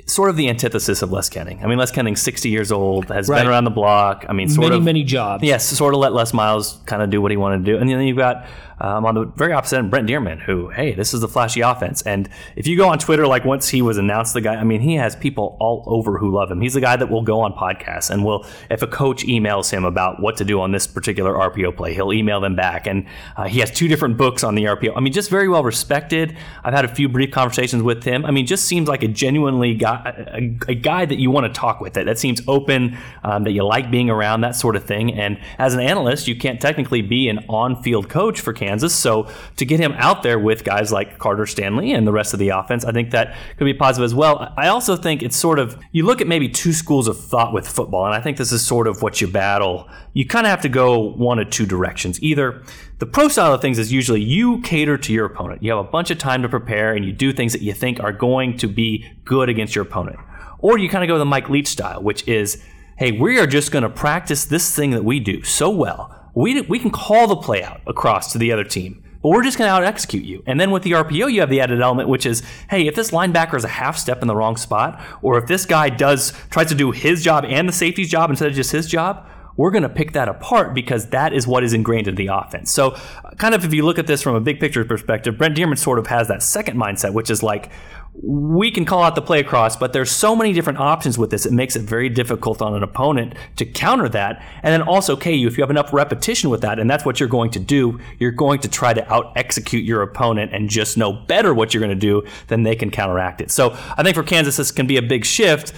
sort 0.06 0.30
of 0.30 0.36
the 0.36 0.48
antithesis 0.50 1.02
of 1.02 1.12
Les 1.12 1.30
Koenning. 1.30 1.64
I 1.64 1.68
mean, 1.68 1.78
Les 1.78 1.92
Koenning, 1.92 2.18
60 2.18 2.50
years 2.50 2.72
old, 2.72 3.06
has 3.06 3.28
right. 3.28 3.40
been 3.40 3.48
around 3.48 3.64
the 3.64 3.72
block. 3.72 4.26
I 4.30 4.34
mean, 4.34 4.50
sort 4.50 4.70
many, 4.70 4.78
of 4.78 4.84
many 4.84 5.04
jobs. 5.04 5.44
Yes, 5.44 5.66
sort 5.66 5.94
of 5.94 6.00
let 6.00 6.14
Les 6.14 6.34
Miles 6.34 6.80
kind 6.86 7.02
of 7.02 7.10
do 7.10 7.22
what 7.22 7.32
he 7.32 7.38
wanted 7.38 7.66
to 7.66 7.72
do, 7.72 7.78
and 7.78 7.90
then 7.90 8.02
you've 8.02 8.18
got 8.18 8.46
um, 8.82 9.06
on 9.06 9.14
the 9.14 9.26
very 9.36 9.54
opposite 9.54 9.78
end, 9.78 9.92
Brent 9.92 10.10
Dearmon, 10.10 10.42
who, 10.42 10.70
hey, 10.70 10.94
this 10.94 11.14
is 11.14 11.22
the 11.22 11.28
flashy 11.28 11.62
offense. 11.62 12.02
And 12.02 12.28
if 12.56 12.66
you 12.66 12.76
go 12.76 12.90
on 12.90 12.98
Twitter, 12.98 13.28
like 13.28 13.46
once 13.46 13.70
he 13.70 13.82
was 13.82 13.98
announced 13.98 14.34
the 14.34 14.42
guy, 14.42 14.56
I 14.56 14.64
mean, 14.64 14.82
he 14.82 14.96
has 14.96 15.16
people 15.16 15.56
all 15.60 15.84
over 15.86 16.18
who 16.18 16.32
love 16.32 16.50
him. 16.50 16.62
He's 16.62 16.74
the 16.74 16.82
guy 16.82 16.96
that 16.96 17.10
will 17.10 17.22
go 17.22 17.42
on 17.42 17.54
podcasts 17.54 18.10
and 18.10 18.26
will, 18.26 18.46
if 18.72 18.82
a 18.82 18.88
coach 18.88 19.24
emails 19.24 19.70
him 19.70 19.86
about 19.86 20.20
what 20.20 20.36
to 20.38 20.46
do 20.46 20.60
on 20.60 20.72
this 20.72 20.88
particular 20.88 21.34
RPO 21.34 21.78
play, 21.78 21.94
he'll 21.94 22.12
email 22.12 22.42
them 22.42 22.56
back. 22.56 22.88
And 22.88 23.06
uh, 23.38 23.48
he 23.48 23.60
has 23.60 23.70
two 23.70 23.88
different 23.88 24.18
books 24.18 24.44
on 24.44 24.56
the 24.56 24.64
RPO. 24.64 24.94
I 24.98 25.00
mean, 25.00 25.14
just 25.14 25.30
very 25.30 25.48
well 25.48 25.64
respected. 25.64 26.36
I've 26.64 26.74
had 26.74 26.86
a 26.86 26.94
few 26.94 27.08
brief 27.08 27.30
conversations 27.30 27.84
with 27.84 28.04
him. 28.04 28.26
I 28.26 28.32
mean, 28.32 28.48
just 28.48 28.66
seems 28.66 28.88
like 28.88 29.04
a 29.04 29.08
genuinely 29.08 29.76
guy, 29.76 30.26
a, 30.34 30.72
a 30.72 30.76
guy 30.76 31.06
that 31.06 31.20
you 31.20 31.30
want 31.30 31.46
to 31.46 31.54
talk 31.54 31.82
with, 31.82 31.94
that, 31.94 32.08
that 32.08 32.18
seems 32.18 32.42
open, 32.48 32.98
um, 33.24 33.44
that 33.44 33.52
you 33.52 33.64
like 33.64 33.92
being 33.92 34.10
around, 34.10 34.42
that 34.42 34.56
sort 34.56 34.76
of 34.76 34.86
thing. 34.86 35.14
And 35.14 35.40
as 35.60 35.76
an 35.76 35.82
analyst, 35.82 36.28
you 36.28 36.36
can't 36.36 36.60
technically 36.60 37.04
be 37.04 37.30
an 37.30 37.46
on 37.48 37.80
field 37.84 38.10
coach 38.10 38.42
for 38.42 38.54
Kansas. 38.54 38.71
So 38.80 39.28
to 39.58 39.66
get 39.66 39.80
him 39.80 39.94
out 39.94 40.24
there 40.24 40.40
with 40.40 40.64
guys 40.64 40.92
like 40.92 41.18
Carter 41.18 41.46
Stanley 41.46 41.92
and 41.92 42.06
the 42.06 42.12
rest 42.12 42.34
of 42.34 42.40
the 42.40 42.50
offense, 42.50 42.86
I 42.86 42.92
think 42.92 43.12
that 43.12 43.36
could 43.58 43.66
be 43.66 43.74
positive 43.74 44.06
as 44.06 44.16
well. 44.16 44.54
I 44.58 44.68
also 44.68 44.96
think 44.96 45.22
it's 45.24 45.36
sort 45.36 45.60
of, 45.60 45.78
you 45.92 46.06
look 46.06 46.22
at 46.22 46.28
maybe 46.28 46.48
two 46.48 46.74
schools 46.74 47.08
of 47.08 47.20
thought 47.20 47.54
with 47.54 47.68
football, 47.68 48.06
and 48.06 48.14
I 48.14 48.22
think 48.22 48.38
this 48.38 48.52
is 48.52 48.66
sort 48.66 48.88
of 48.88 49.02
what 49.02 49.22
you 49.22 49.28
battle. 49.28 49.90
You 50.14 50.26
kind 50.26 50.46
of 50.46 50.52
have 50.52 50.62
to 50.62 50.70
go 50.70 51.00
one 51.00 51.40
of 51.40 51.50
two 51.50 51.66
directions. 51.66 52.22
Either 52.22 52.64
the 53.00 53.06
pro 53.06 53.28
style 53.28 53.54
of 53.54 53.62
things 53.62 53.80
is 53.80 53.92
usually 53.92 54.22
you 54.22 54.62
cater 54.62 54.98
to 54.98 55.14
your 55.14 55.26
opponent. 55.26 55.64
You 55.64 55.72
have 55.72 55.86
a 55.86 55.90
bunch 55.90 56.12
of 56.12 56.18
time 56.18 56.42
to 56.44 56.50
prepare 56.50 56.94
and 56.94 57.04
you 57.04 57.12
do 57.12 57.34
things 57.34 57.54
that 57.54 57.62
you 57.62 57.74
think 57.74 58.00
are 58.00 58.14
going 58.14 58.58
to 58.58 58.68
be 58.68 59.06
good 59.26 59.50
against 59.50 59.76
your 59.76 59.84
opponent. 59.84 60.20
Or 60.60 60.78
you 60.78 60.90
kind 60.90 61.04
of 61.04 61.08
go 61.08 61.18
the 61.18 61.26
Mike 61.26 61.50
Leach 61.50 61.68
style, 61.68 62.04
which 62.04 62.28
is, 62.28 62.64
hey, 62.98 63.12
we 63.12 63.40
are 63.40 63.48
just 63.48 63.72
going 63.72 63.84
to 63.84 63.90
practice 63.90 64.46
this 64.46 64.76
thing 64.76 64.92
that 64.92 65.04
we 65.04 65.20
do 65.20 65.44
so 65.44 65.70
well 65.72 66.21
we, 66.34 66.62
we 66.62 66.80
can 66.80 66.92
call 66.92 67.28
the 67.28 67.36
play 67.36 67.64
out 67.64 67.82
across 67.88 68.32
to 68.32 68.38
the 68.38 68.52
other 68.52 68.64
team, 68.64 69.04
but 69.22 69.30
we're 69.30 69.44
just 69.44 69.58
going 69.58 69.68
to 69.68 69.74
out 69.74 69.84
execute 69.84 70.24
you. 70.24 70.44
And 70.48 70.60
then 70.60 70.72
with 70.72 70.84
the 70.84 70.92
RPO, 70.92 71.32
you 71.32 71.42
have 71.42 71.50
the 71.50 71.62
added 71.62 71.82
element, 71.82 72.10
which 72.10 72.26
is, 72.26 72.42
hey, 72.70 72.88
if 72.88 72.96
this 72.96 73.12
linebacker 73.12 73.56
is 73.56 73.64
a 73.64 73.70
half 73.70 73.98
step 73.98 74.22
in 74.22 74.28
the 74.28 74.36
wrong 74.36 74.58
spot, 74.58 75.02
or 75.22 75.38
if 75.38 75.48
this 75.48 75.66
guy 75.66 75.90
does 75.90 76.34
tries 76.50 76.68
to 76.68 76.76
do 76.76 76.92
his 76.92 77.24
job 77.24 77.46
and 77.46 77.68
the 77.68 77.74
safety's 77.74 78.10
job 78.10 78.30
instead 78.30 78.48
of 78.48 78.56
just 78.56 78.72
his 78.72 78.88
job, 78.88 79.28
we're 79.58 79.72
going 79.72 79.84
to 79.84 79.90
pick 79.90 80.14
that 80.14 80.28
apart 80.28 80.74
because 80.74 81.08
that 81.10 81.34
is 81.34 81.46
what 81.46 81.64
is 81.64 81.74
ingrained 81.74 82.08
in 82.08 82.16
the 82.16 82.28
offense. 82.28 82.72
So, 82.72 82.98
kind 83.38 83.54
of 83.54 83.66
if 83.66 83.74
you 83.74 83.84
look 83.84 84.00
at 84.00 84.08
this 84.08 84.22
from 84.22 84.36
a 84.36 84.40
big 84.40 84.60
picture 84.60 84.84
perspective, 84.86 85.38
Brent 85.38 85.56
Dearmon 85.56 85.78
sort 85.78 86.00
of 86.00 86.08
has 86.08 86.28
that 86.30 86.42
second 86.42 86.78
mindset, 86.78 87.14
which 87.14 87.30
is 87.30 87.44
like, 87.44 87.70
we 88.14 88.72
can 88.72 88.84
call 88.84 89.04
out 89.04 89.16
the 89.16 89.22
play 89.22 89.40
across, 89.40 89.78
but 89.78 89.94
there's 89.94 90.12
so 90.12 90.36
many 90.36 90.52
different 90.52 90.80
options 90.80 91.18
with 91.18 91.30
this. 91.30 91.46
It 91.46 91.54
makes 91.54 91.78
it 91.78 91.84
very 91.84 92.10
difficult 92.10 92.62
on 92.62 92.76
an 92.76 92.84
opponent 92.84 93.36
to 93.56 93.66
counter 93.66 94.10
that. 94.10 94.44
And 94.64 94.74
then 94.74 94.82
also, 94.82 95.16
KU, 95.16 95.48
if 95.48 95.58
you 95.58 95.64
have 95.64 95.70
enough 95.70 95.94
repetition 95.94 96.50
with 96.50 96.62
that, 96.62 96.78
and 96.78 96.90
that's 96.90 97.06
what 97.06 97.20
you're 97.20 97.30
going 97.30 97.52
to 97.52 97.60
do, 97.60 98.00
you're 98.20 98.32
going 98.32 98.60
to 98.60 98.68
try 98.68 98.94
to 98.94 99.14
out 99.14 99.32
execute 99.38 99.86
your 99.86 100.02
opponent 100.02 100.54
and 100.54 100.70
just 100.70 100.98
know 100.98 101.14
better 101.14 101.54
what 101.54 101.74
you're 101.74 101.82
going 101.82 101.90
to 101.90 101.96
do, 101.96 102.24
then 102.48 102.64
they 102.64 102.76
can 102.76 102.92
counteract 102.92 103.40
it. 103.40 103.50
So 103.50 103.72
I 103.98 104.04
think 104.04 104.16
for 104.16 104.24
Kansas, 104.24 104.58
this 104.58 104.72
can 104.72 104.88
be 104.88 104.98
a 104.98 105.02
big 105.02 105.24
shift 105.24 105.74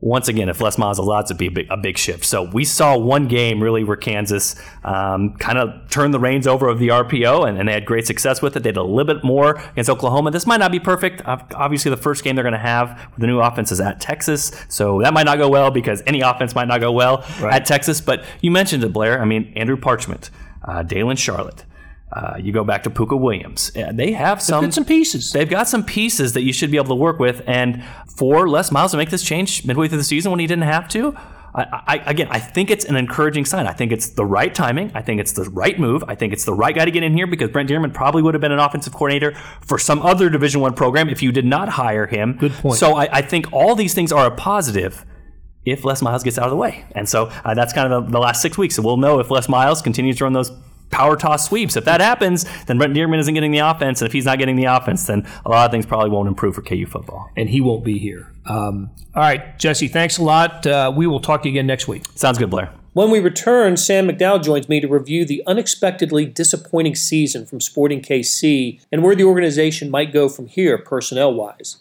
once 0.00 0.28
again, 0.28 0.50
if 0.50 0.60
Les 0.60 0.76
Miles 0.76 0.98
allowed 0.98 1.26
to 1.26 1.34
be 1.34 1.46
a 1.46 1.50
big, 1.50 1.66
a 1.70 1.76
big, 1.76 1.96
shift. 1.96 2.24
So 2.24 2.42
we 2.42 2.64
saw 2.64 2.98
one 2.98 3.28
game 3.28 3.62
really 3.62 3.82
where 3.82 3.96
Kansas 3.96 4.54
um, 4.84 5.34
kind 5.36 5.56
of 5.56 5.88
turned 5.88 6.12
the 6.12 6.20
reins 6.20 6.46
over 6.46 6.68
of 6.68 6.78
the 6.78 6.88
RPO, 6.88 7.48
and, 7.48 7.58
and, 7.58 7.66
they 7.66 7.72
had 7.72 7.86
great 7.86 8.06
success 8.06 8.42
with 8.42 8.56
it. 8.56 8.62
They 8.62 8.70
did 8.70 8.76
a 8.76 8.82
little 8.82 9.12
bit 9.12 9.24
more 9.24 9.56
against 9.72 9.88
Oklahoma. 9.88 10.30
This 10.30 10.46
might 10.46 10.58
not 10.58 10.70
be 10.70 10.78
perfect. 10.78 11.22
Obviously, 11.24 11.90
the 11.90 11.96
first 11.96 12.24
game 12.24 12.36
they're 12.36 12.44
going 12.44 12.52
to 12.52 12.58
have 12.58 13.08
with 13.12 13.20
the 13.20 13.26
new 13.26 13.40
offense 13.40 13.72
is 13.72 13.80
at 13.80 13.98
Texas, 13.98 14.52
so 14.68 15.00
that 15.00 15.14
might 15.14 15.24
not 15.24 15.38
go 15.38 15.48
well 15.48 15.70
because 15.70 16.02
any 16.06 16.20
offense 16.20 16.54
might 16.54 16.68
not 16.68 16.80
go 16.80 16.92
well 16.92 17.24
right. 17.40 17.54
at 17.54 17.64
Texas. 17.64 18.00
But 18.02 18.24
you 18.42 18.50
mentioned 18.50 18.84
it, 18.84 18.92
Blair. 18.92 19.20
I 19.20 19.24
mean, 19.24 19.52
Andrew 19.56 19.78
Parchment, 19.78 20.30
uh, 20.62 20.82
Daylon 20.82 21.16
Charlot. 21.16 21.64
Uh, 22.16 22.38
you 22.38 22.50
go 22.50 22.64
back 22.64 22.82
to 22.82 22.88
Pooka 22.88 23.18
Williams. 23.20 23.70
They 23.92 24.12
have 24.12 24.40
some 24.40 24.64
They've 24.64 24.74
some 24.74 24.86
pieces. 24.86 25.32
They've 25.32 25.48
got 25.48 25.68
some 25.68 25.84
pieces 25.84 26.32
that 26.32 26.44
you 26.44 26.52
should 26.52 26.70
be 26.70 26.78
able 26.78 26.88
to 26.88 26.94
work 26.94 27.18
with. 27.18 27.42
And 27.46 27.84
for 28.06 28.48
Les 28.48 28.72
Miles 28.72 28.92
to 28.92 28.96
make 28.96 29.10
this 29.10 29.22
change 29.22 29.66
midway 29.66 29.86
through 29.86 29.98
the 29.98 30.04
season 30.04 30.30
when 30.30 30.40
he 30.40 30.46
didn't 30.46 30.64
have 30.64 30.88
to, 30.88 31.14
I, 31.54 31.82
I, 31.86 31.96
again, 32.10 32.28
I 32.30 32.38
think 32.38 32.70
it's 32.70 32.86
an 32.86 32.96
encouraging 32.96 33.44
sign. 33.44 33.66
I 33.66 33.72
think 33.72 33.92
it's 33.92 34.10
the 34.10 34.24
right 34.24 34.54
timing. 34.54 34.92
I 34.94 35.02
think 35.02 35.20
it's 35.20 35.32
the 35.32 35.44
right 35.44 35.78
move. 35.78 36.04
I 36.08 36.14
think 36.14 36.32
it's 36.32 36.46
the 36.46 36.54
right 36.54 36.74
guy 36.74 36.86
to 36.86 36.90
get 36.90 37.02
in 37.02 37.14
here 37.14 37.26
because 37.26 37.50
Brent 37.50 37.68
Dearmon 37.68 37.92
probably 37.92 38.22
would 38.22 38.32
have 38.32 38.40
been 38.40 38.52
an 38.52 38.60
offensive 38.60 38.94
coordinator 38.94 39.34
for 39.60 39.78
some 39.78 40.00
other 40.00 40.30
Division 40.30 40.62
One 40.62 40.72
program 40.72 41.10
if 41.10 41.22
you 41.22 41.32
did 41.32 41.44
not 41.44 41.68
hire 41.68 42.06
him. 42.06 42.38
Good 42.38 42.52
point. 42.52 42.78
So 42.78 42.94
I, 42.94 43.08
I 43.12 43.22
think 43.22 43.52
all 43.52 43.74
these 43.74 43.92
things 43.92 44.10
are 44.10 44.26
a 44.26 44.34
positive 44.34 45.04
if 45.66 45.84
Les 45.84 46.00
Miles 46.00 46.22
gets 46.22 46.38
out 46.38 46.44
of 46.44 46.50
the 46.50 46.56
way. 46.56 46.84
And 46.92 47.08
so 47.08 47.26
uh, 47.44 47.52
that's 47.54 47.72
kind 47.72 47.92
of 47.92 48.06
the, 48.06 48.12
the, 48.12 48.18
last 48.20 48.40
six 48.40 48.56
weeks. 48.56 48.76
So 48.76 48.82
we'll 48.82 48.96
know 48.98 49.18
if 49.18 49.30
Les 49.30 49.48
Miles 49.48 49.82
continues 49.82 50.16
to 50.18 50.24
run 50.24 50.32
those 50.32 50.50
power 50.90 51.16
toss 51.16 51.48
sweeps. 51.48 51.76
If 51.76 51.84
that 51.84 52.00
happens, 52.00 52.44
then 52.64 52.78
Brent 52.78 52.94
Dearmon 52.94 53.18
isn't 53.18 53.34
getting 53.34 53.52
the 53.52 53.58
offense, 53.58 54.00
and 54.00 54.06
if 54.06 54.12
he's 54.12 54.24
not 54.24 54.38
getting 54.38 54.56
the 54.56 54.64
offense, 54.64 55.06
then 55.06 55.26
a 55.44 55.50
lot 55.50 55.66
of 55.66 55.70
things 55.70 55.86
probably 55.86 56.10
won't 56.10 56.28
improve 56.28 56.54
for 56.54 56.62
KU 56.62 56.86
football. 56.86 57.30
And 57.36 57.48
he 57.48 57.60
won't 57.60 57.84
be 57.84 57.98
here. 57.98 58.32
Um, 58.46 58.90
all 59.14 59.22
right, 59.22 59.58
Jesse, 59.58 59.88
thanks 59.88 60.18
a 60.18 60.22
lot. 60.22 60.66
Uh, 60.66 60.92
we 60.94 61.06
will 61.06 61.20
talk 61.20 61.42
to 61.42 61.48
you 61.48 61.52
again 61.54 61.66
next 61.66 61.88
week. 61.88 62.04
Sounds 62.14 62.38
good, 62.38 62.50
Blair. 62.50 62.72
When 62.92 63.10
we 63.10 63.20
return, 63.20 63.76
Sam 63.76 64.08
McDowell 64.08 64.42
joins 64.42 64.70
me 64.70 64.80
to 64.80 64.88
review 64.88 65.26
the 65.26 65.42
unexpectedly 65.46 66.24
disappointing 66.24 66.94
season 66.94 67.44
from 67.44 67.60
Sporting 67.60 68.00
KC 68.00 68.80
and 68.90 69.02
where 69.02 69.14
the 69.14 69.24
organization 69.24 69.90
might 69.90 70.14
go 70.14 70.30
from 70.30 70.46
here 70.46 70.78
personnel 70.78 71.34
wise. 71.34 71.76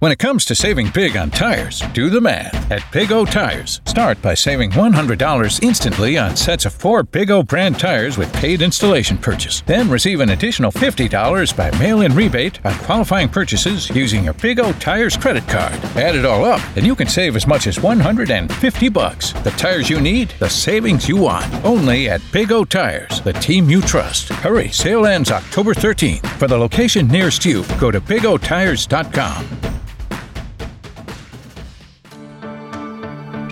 When 0.00 0.12
it 0.12 0.18
comes 0.18 0.46
to 0.46 0.54
saving 0.54 0.92
big 0.94 1.14
on 1.14 1.28
tires, 1.28 1.82
do 1.92 2.08
the 2.08 2.22
math 2.22 2.72
at 2.72 2.90
Big 2.90 3.12
O 3.12 3.26
Tires. 3.26 3.82
Start 3.84 4.22
by 4.22 4.32
saving 4.32 4.70
$100 4.70 5.62
instantly 5.62 6.16
on 6.16 6.36
sets 6.36 6.64
of 6.64 6.72
four 6.72 7.02
Big 7.02 7.30
O 7.30 7.42
brand 7.42 7.78
tires 7.78 8.16
with 8.16 8.32
paid 8.32 8.62
installation 8.62 9.18
purchase. 9.18 9.60
Then 9.60 9.90
receive 9.90 10.20
an 10.20 10.30
additional 10.30 10.72
$50 10.72 11.54
by 11.54 11.70
mail 11.78 12.00
in 12.00 12.14
rebate 12.14 12.64
on 12.64 12.72
qualifying 12.78 13.28
purchases 13.28 13.90
using 13.90 14.24
your 14.24 14.32
Big 14.32 14.58
O 14.58 14.72
Tires 14.72 15.18
credit 15.18 15.46
card. 15.46 15.74
Add 15.96 16.16
it 16.16 16.24
all 16.24 16.46
up, 16.46 16.62
and 16.78 16.86
you 16.86 16.96
can 16.96 17.06
save 17.06 17.36
as 17.36 17.46
much 17.46 17.66
as 17.66 17.76
$150. 17.76 19.42
The 19.44 19.50
tires 19.50 19.90
you 19.90 20.00
need, 20.00 20.30
the 20.38 20.48
savings 20.48 21.10
you 21.10 21.18
want. 21.18 21.44
Only 21.62 22.08
at 22.08 22.22
Big 22.32 22.52
O 22.52 22.64
Tires, 22.64 23.20
the 23.20 23.34
team 23.34 23.68
you 23.68 23.82
trust. 23.82 24.30
Hurry, 24.30 24.70
sale 24.70 25.04
ends 25.04 25.30
October 25.30 25.74
13th. 25.74 26.26
For 26.38 26.48
the 26.48 26.56
location 26.56 27.06
nearest 27.06 27.44
you, 27.44 27.66
go 27.78 27.90
to 27.90 28.00
bigotires.com. 28.00 29.60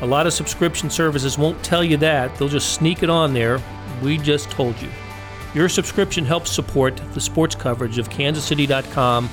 A 0.00 0.06
lot 0.06 0.26
of 0.26 0.32
subscription 0.32 0.90
services 0.90 1.36
won't 1.36 1.62
tell 1.64 1.82
you 1.82 1.96
that, 1.98 2.34
they'll 2.36 2.48
just 2.48 2.74
sneak 2.74 3.02
it 3.02 3.10
on 3.10 3.34
there. 3.34 3.60
We 4.02 4.18
just 4.18 4.50
told 4.50 4.80
you. 4.80 4.88
Your 5.54 5.68
subscription 5.68 6.24
helps 6.24 6.52
support 6.52 7.00
the 7.14 7.20
sports 7.20 7.54
coverage 7.54 7.98
of 7.98 8.08
kansascity.com 8.08 9.28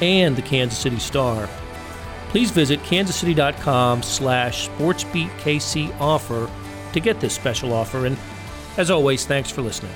and 0.00 0.34
the 0.34 0.42
Kansas 0.42 0.78
City 0.78 0.98
Star. 0.98 1.48
Please 2.30 2.50
visit 2.50 2.80
kansascity.com 2.80 4.02
slash 4.02 4.68
sportsbeatkc 4.68 6.00
offer 6.00 6.50
to 6.92 7.00
get 7.00 7.20
this 7.20 7.34
special 7.34 7.72
offer. 7.72 8.06
And 8.06 8.16
as 8.76 8.90
always, 8.90 9.24
thanks 9.24 9.50
for 9.50 9.62
listening. 9.62 9.94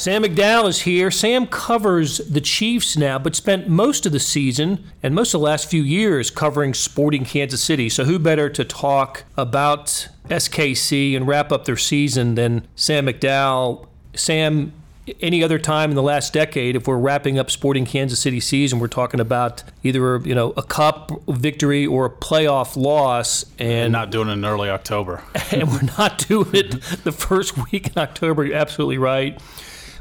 Sam 0.00 0.22
McDowell 0.22 0.66
is 0.66 0.80
here. 0.80 1.10
Sam 1.10 1.46
covers 1.46 2.16
the 2.26 2.40
Chiefs 2.40 2.96
now, 2.96 3.18
but 3.18 3.36
spent 3.36 3.68
most 3.68 4.06
of 4.06 4.12
the 4.12 4.18
season 4.18 4.82
and 5.02 5.14
most 5.14 5.34
of 5.34 5.42
the 5.42 5.44
last 5.44 5.68
few 5.68 5.82
years 5.82 6.30
covering 6.30 6.72
Sporting 6.72 7.26
Kansas 7.26 7.62
City. 7.62 7.90
So, 7.90 8.04
who 8.04 8.18
better 8.18 8.48
to 8.48 8.64
talk 8.64 9.24
about 9.36 10.08
SKC 10.30 11.14
and 11.14 11.28
wrap 11.28 11.52
up 11.52 11.66
their 11.66 11.76
season 11.76 12.34
than 12.34 12.66
Sam 12.74 13.08
McDowell? 13.08 13.88
Sam, 14.14 14.72
any 15.20 15.44
other 15.44 15.58
time 15.58 15.90
in 15.90 15.96
the 15.96 16.02
last 16.02 16.32
decade, 16.32 16.76
if 16.76 16.88
we're 16.88 16.96
wrapping 16.96 17.38
up 17.38 17.50
Sporting 17.50 17.84
Kansas 17.84 18.20
City 18.20 18.40
season, 18.40 18.78
we're 18.78 18.88
talking 18.88 19.20
about 19.20 19.62
either 19.82 20.16
you 20.20 20.34
know 20.34 20.54
a 20.56 20.62
cup 20.62 21.12
victory 21.28 21.86
or 21.86 22.06
a 22.06 22.10
playoff 22.10 22.74
loss, 22.74 23.44
and, 23.58 23.68
and 23.68 23.92
not 23.92 24.10
doing 24.10 24.30
it 24.30 24.32
in 24.32 24.46
early 24.46 24.70
October. 24.70 25.22
and 25.52 25.68
we're 25.70 25.90
not 25.98 26.26
doing 26.26 26.54
it 26.54 26.80
the 27.04 27.12
first 27.12 27.70
week 27.70 27.88
in 27.88 27.98
October. 27.98 28.46
You're 28.46 28.56
absolutely 28.56 28.96
right 28.96 29.38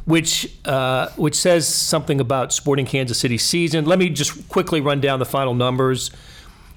which 0.09 0.51
uh, 0.65 1.09
which 1.17 1.35
says 1.35 1.67
something 1.67 2.19
about 2.19 2.51
Sporting 2.51 2.87
Kansas 2.87 3.19
City 3.19 3.37
season. 3.37 3.85
Let 3.85 3.99
me 3.99 4.09
just 4.09 4.49
quickly 4.49 4.81
run 4.81 4.99
down 4.99 5.19
the 5.19 5.25
final 5.25 5.53
numbers. 5.53 6.09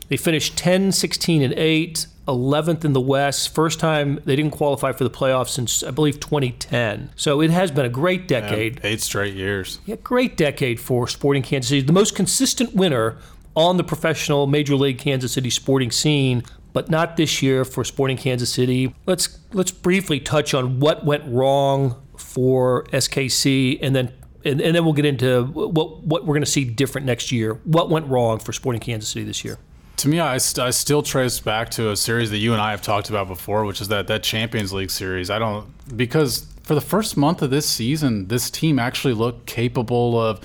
They 0.09 0.19
finished 0.19 0.59
10, 0.59 0.93
16, 0.93 1.41
and 1.41 1.55
8, 1.55 2.07
11th 2.29 2.85
in 2.85 2.93
the 2.93 3.01
West. 3.01 3.55
First 3.55 3.81
time 3.81 4.21
they 4.27 4.37
didn't 4.37 4.51
qualify 4.51 4.93
for 4.93 5.05
the 5.05 5.11
playoffs 5.11 5.49
since, 5.49 5.83
I 5.83 5.93
believe, 5.93 6.21
2010. 6.21 7.11
So 7.17 7.41
it 7.41 7.51
has 7.51 7.71
been 7.71 7.87
a 7.87 7.89
great 7.89 8.29
decade. 8.29 8.81
Yeah, 8.85 8.91
eight 8.91 9.01
straight 9.01 9.35
years. 9.35 9.79
Yeah, 9.87 9.97
great 9.97 10.37
decade 10.37 10.79
for 10.79 11.09
Sporting 11.09 11.43
Kansas 11.43 11.71
City. 11.71 11.81
The 11.81 11.95
most 11.95 12.15
consistent 12.15 12.75
winner 12.75 13.17
on 13.57 13.79
the 13.79 13.85
professional 13.85 14.47
Major 14.47 14.77
League 14.77 14.99
Kansas 14.99 15.33
City 15.33 15.49
sporting 15.49 15.91
scene, 15.91 16.43
but 16.75 16.91
not 16.91 17.17
this 17.17 17.41
year 17.41 17.65
for 17.65 17.83
Sporting 17.83 18.19
Kansas 18.19 18.53
City. 18.53 18.95
Let's 19.07 19.39
let's 19.55 19.71
briefly 19.71 20.21
touch 20.21 20.53
on 20.53 20.81
what 20.81 21.07
went 21.07 21.25
wrong 21.27 22.02
for 22.33 22.85
SKC, 22.93 23.79
and 23.83 23.95
then 23.95 24.13
and, 24.45 24.61
and 24.61 24.75
then 24.75 24.85
we'll 24.85 24.95
get 24.95 25.05
into 25.05 25.45
what 25.45 26.03
what 26.03 26.25
we're 26.25 26.35
going 26.35 26.45
to 26.45 26.51
see 26.51 26.65
different 26.65 27.07
next 27.07 27.31
year. 27.31 27.55
What 27.65 27.91
went 27.91 28.07
wrong 28.07 28.39
for 28.39 28.53
Sporting 28.53 28.81
Kansas 28.81 29.11
City 29.11 29.25
this 29.25 29.45
year? 29.45 29.59
To 29.99 30.09
me, 30.09 30.19
I, 30.19 30.39
st- 30.39 30.67
I 30.67 30.71
still 30.71 31.03
trace 31.03 31.39
back 31.39 31.71
to 31.73 31.91
a 31.91 31.97
series 31.97 32.31
that 32.31 32.39
you 32.39 32.53
and 32.53 32.61
I 32.61 32.73
have 32.73 32.83
talked 32.83 33.09
about 33.09 33.29
before, 33.29 33.65
which 33.65 33.81
is 33.81 33.89
that 33.89 34.07
that 34.09 34.23
Champions 34.23 34.73
League 34.73 34.91
series. 34.91 35.31
I 35.31 35.39
don't 35.39 35.67
because 35.97 36.47
for 36.63 36.75
the 36.75 36.81
first 36.81 37.17
month 37.17 37.43
of 37.43 37.51
this 37.51 37.69
season, 37.69 38.29
this 38.29 38.51
team 38.51 38.79
actually 38.79 39.15
looked 39.15 39.47
capable 39.47 40.21
of 40.21 40.41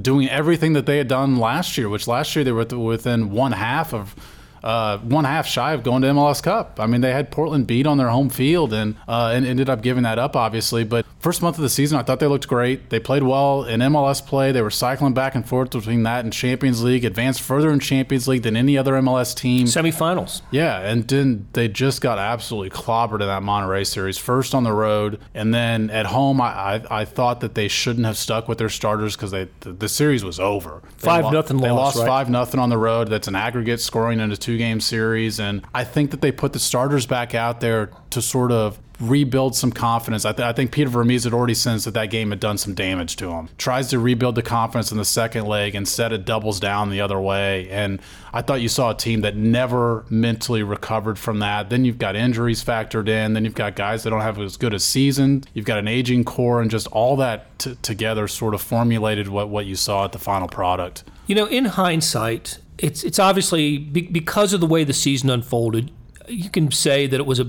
doing 0.00 0.28
everything 0.28 0.72
that 0.74 0.86
they 0.86 0.98
had 0.98 1.08
done 1.08 1.36
last 1.36 1.76
year. 1.76 1.88
Which 1.88 2.06
last 2.06 2.34
year 2.36 2.44
they 2.44 2.52
were 2.52 2.64
within 2.64 3.30
one 3.30 3.52
half 3.52 3.92
of 3.92 4.14
uh, 4.62 4.98
one 4.98 5.24
half 5.24 5.46
shy 5.46 5.72
of 5.72 5.82
going 5.82 6.02
to 6.02 6.08
MLS 6.08 6.42
Cup. 6.42 6.78
I 6.80 6.86
mean, 6.86 7.00
they 7.00 7.12
had 7.12 7.30
Portland 7.30 7.66
beat 7.66 7.86
on 7.86 7.98
their 7.98 8.08
home 8.08 8.30
field 8.30 8.72
and, 8.72 8.96
uh, 9.08 9.32
and 9.34 9.46
ended 9.46 9.68
up 9.68 9.82
giving 9.82 10.02
that 10.04 10.18
up, 10.18 10.36
obviously. 10.36 10.84
But 10.84 11.04
first 11.18 11.42
month 11.42 11.56
of 11.56 11.62
the 11.62 11.68
season, 11.68 11.98
I 11.98 12.02
thought 12.02 12.20
they 12.20 12.26
looked 12.26 12.48
great. 12.48 12.90
They 12.90 13.00
played 13.00 13.22
well 13.22 13.64
in 13.64 13.80
MLS 13.80 14.24
play. 14.24 14.52
They 14.52 14.62
were 14.62 14.70
cycling 14.70 15.14
back 15.14 15.34
and 15.34 15.48
forth 15.48 15.70
between 15.70 16.02
that 16.02 16.24
and 16.24 16.32
Champions 16.32 16.82
League, 16.82 17.04
advanced 17.04 17.40
further 17.42 17.70
in 17.70 17.80
Champions 17.80 18.28
League 18.28 18.42
than 18.42 18.56
any 18.56 18.76
other 18.78 18.94
MLS 18.94 19.34
team. 19.34 19.66
Semifinals. 19.66 20.42
Yeah, 20.50 20.80
and 20.80 21.06
then 21.08 21.48
they 21.52 21.68
just 21.68 22.00
got 22.00 22.18
absolutely 22.18 22.70
clobbered 22.70 23.20
in 23.20 23.26
that 23.26 23.42
Monterrey 23.42 23.86
series. 23.86 24.18
First 24.18 24.54
on 24.54 24.64
the 24.64 24.72
road, 24.72 25.20
and 25.34 25.52
then 25.52 25.90
at 25.90 26.06
home, 26.06 26.40
I, 26.40 26.46
I, 26.46 27.00
I 27.00 27.04
thought 27.04 27.40
that 27.40 27.54
they 27.54 27.68
shouldn't 27.68 28.06
have 28.06 28.16
stuck 28.16 28.48
with 28.48 28.58
their 28.58 28.68
starters 28.68 29.16
because 29.16 29.30
they 29.30 29.48
the, 29.60 29.72
the, 29.72 29.88
series 29.88 30.24
was 30.24 30.40
over. 30.40 30.82
They 30.98 31.06
five 31.06 31.24
lo- 31.24 31.30
nothing. 31.30 31.58
They 31.58 31.70
loss, 31.70 31.96
lost 31.96 31.98
right? 31.98 32.06
five 32.06 32.30
nothing 32.30 32.60
on 32.60 32.70
the 32.70 32.78
road. 32.78 33.08
That's 33.08 33.28
an 33.28 33.34
aggregate 33.34 33.80
scoring 33.80 34.20
in 34.20 34.32
a 34.32 34.36
two 34.52 34.58
game 34.58 34.80
series, 34.80 35.40
and 35.40 35.62
I 35.74 35.84
think 35.84 36.10
that 36.10 36.20
they 36.20 36.30
put 36.30 36.52
the 36.52 36.58
starters 36.58 37.06
back 37.06 37.34
out 37.34 37.60
there 37.60 37.90
to 38.10 38.20
sort 38.20 38.52
of 38.52 38.78
rebuild 39.00 39.56
some 39.56 39.72
confidence. 39.72 40.24
I, 40.24 40.32
th- 40.32 40.46
I, 40.46 40.52
think 40.52 40.70
Peter 40.70 40.90
Vermes 40.90 41.24
had 41.24 41.32
already 41.32 41.54
sensed 41.54 41.86
that 41.86 41.94
that 41.94 42.10
game 42.10 42.30
had 42.30 42.38
done 42.38 42.58
some 42.58 42.74
damage 42.74 43.16
to 43.16 43.30
him. 43.30 43.48
Tries 43.58 43.88
to 43.90 43.98
rebuild 43.98 44.34
the 44.34 44.42
confidence 44.42 44.92
in 44.92 44.98
the 44.98 45.04
second 45.04 45.46
leg. 45.46 45.74
Instead, 45.74 46.12
it 46.12 46.24
doubles 46.24 46.60
down 46.60 46.90
the 46.90 47.00
other 47.00 47.18
way. 47.18 47.68
And 47.70 48.00
I 48.32 48.42
thought 48.42 48.60
you 48.60 48.68
saw 48.68 48.90
a 48.90 48.94
team 48.94 49.22
that 49.22 49.34
never 49.34 50.04
mentally 50.08 50.62
recovered 50.62 51.18
from 51.18 51.40
that. 51.40 51.68
Then 51.68 51.84
you've 51.84 51.98
got 51.98 52.14
injuries 52.14 52.62
factored 52.62 53.08
in. 53.08 53.32
Then 53.32 53.44
you've 53.44 53.54
got 53.54 53.74
guys 53.74 54.04
that 54.04 54.10
don't 54.10 54.20
have 54.20 54.38
as 54.38 54.56
good 54.56 54.74
a 54.74 54.78
season. 54.78 55.44
You've 55.54 55.66
got 55.66 55.78
an 55.78 55.88
aging 55.88 56.24
core, 56.24 56.60
and 56.60 56.70
just 56.70 56.86
all 56.88 57.16
that 57.16 57.58
t- 57.58 57.76
together 57.82 58.28
sort 58.28 58.54
of 58.54 58.60
formulated 58.60 59.28
what, 59.28 59.48
what 59.48 59.66
you 59.66 59.74
saw 59.74 60.04
at 60.04 60.12
the 60.12 60.18
final 60.18 60.46
product. 60.46 61.02
You 61.26 61.34
know, 61.34 61.46
in 61.46 61.64
hindsight, 61.64 62.58
it's 62.78 63.04
it's 63.04 63.18
obviously 63.18 63.78
because 63.78 64.52
of 64.52 64.60
the 64.60 64.66
way 64.66 64.84
the 64.84 64.92
season 64.92 65.30
unfolded 65.30 65.90
you 66.28 66.50
can 66.50 66.70
say 66.70 67.06
that 67.06 67.18
it 67.18 67.26
was 67.26 67.40
a 67.40 67.46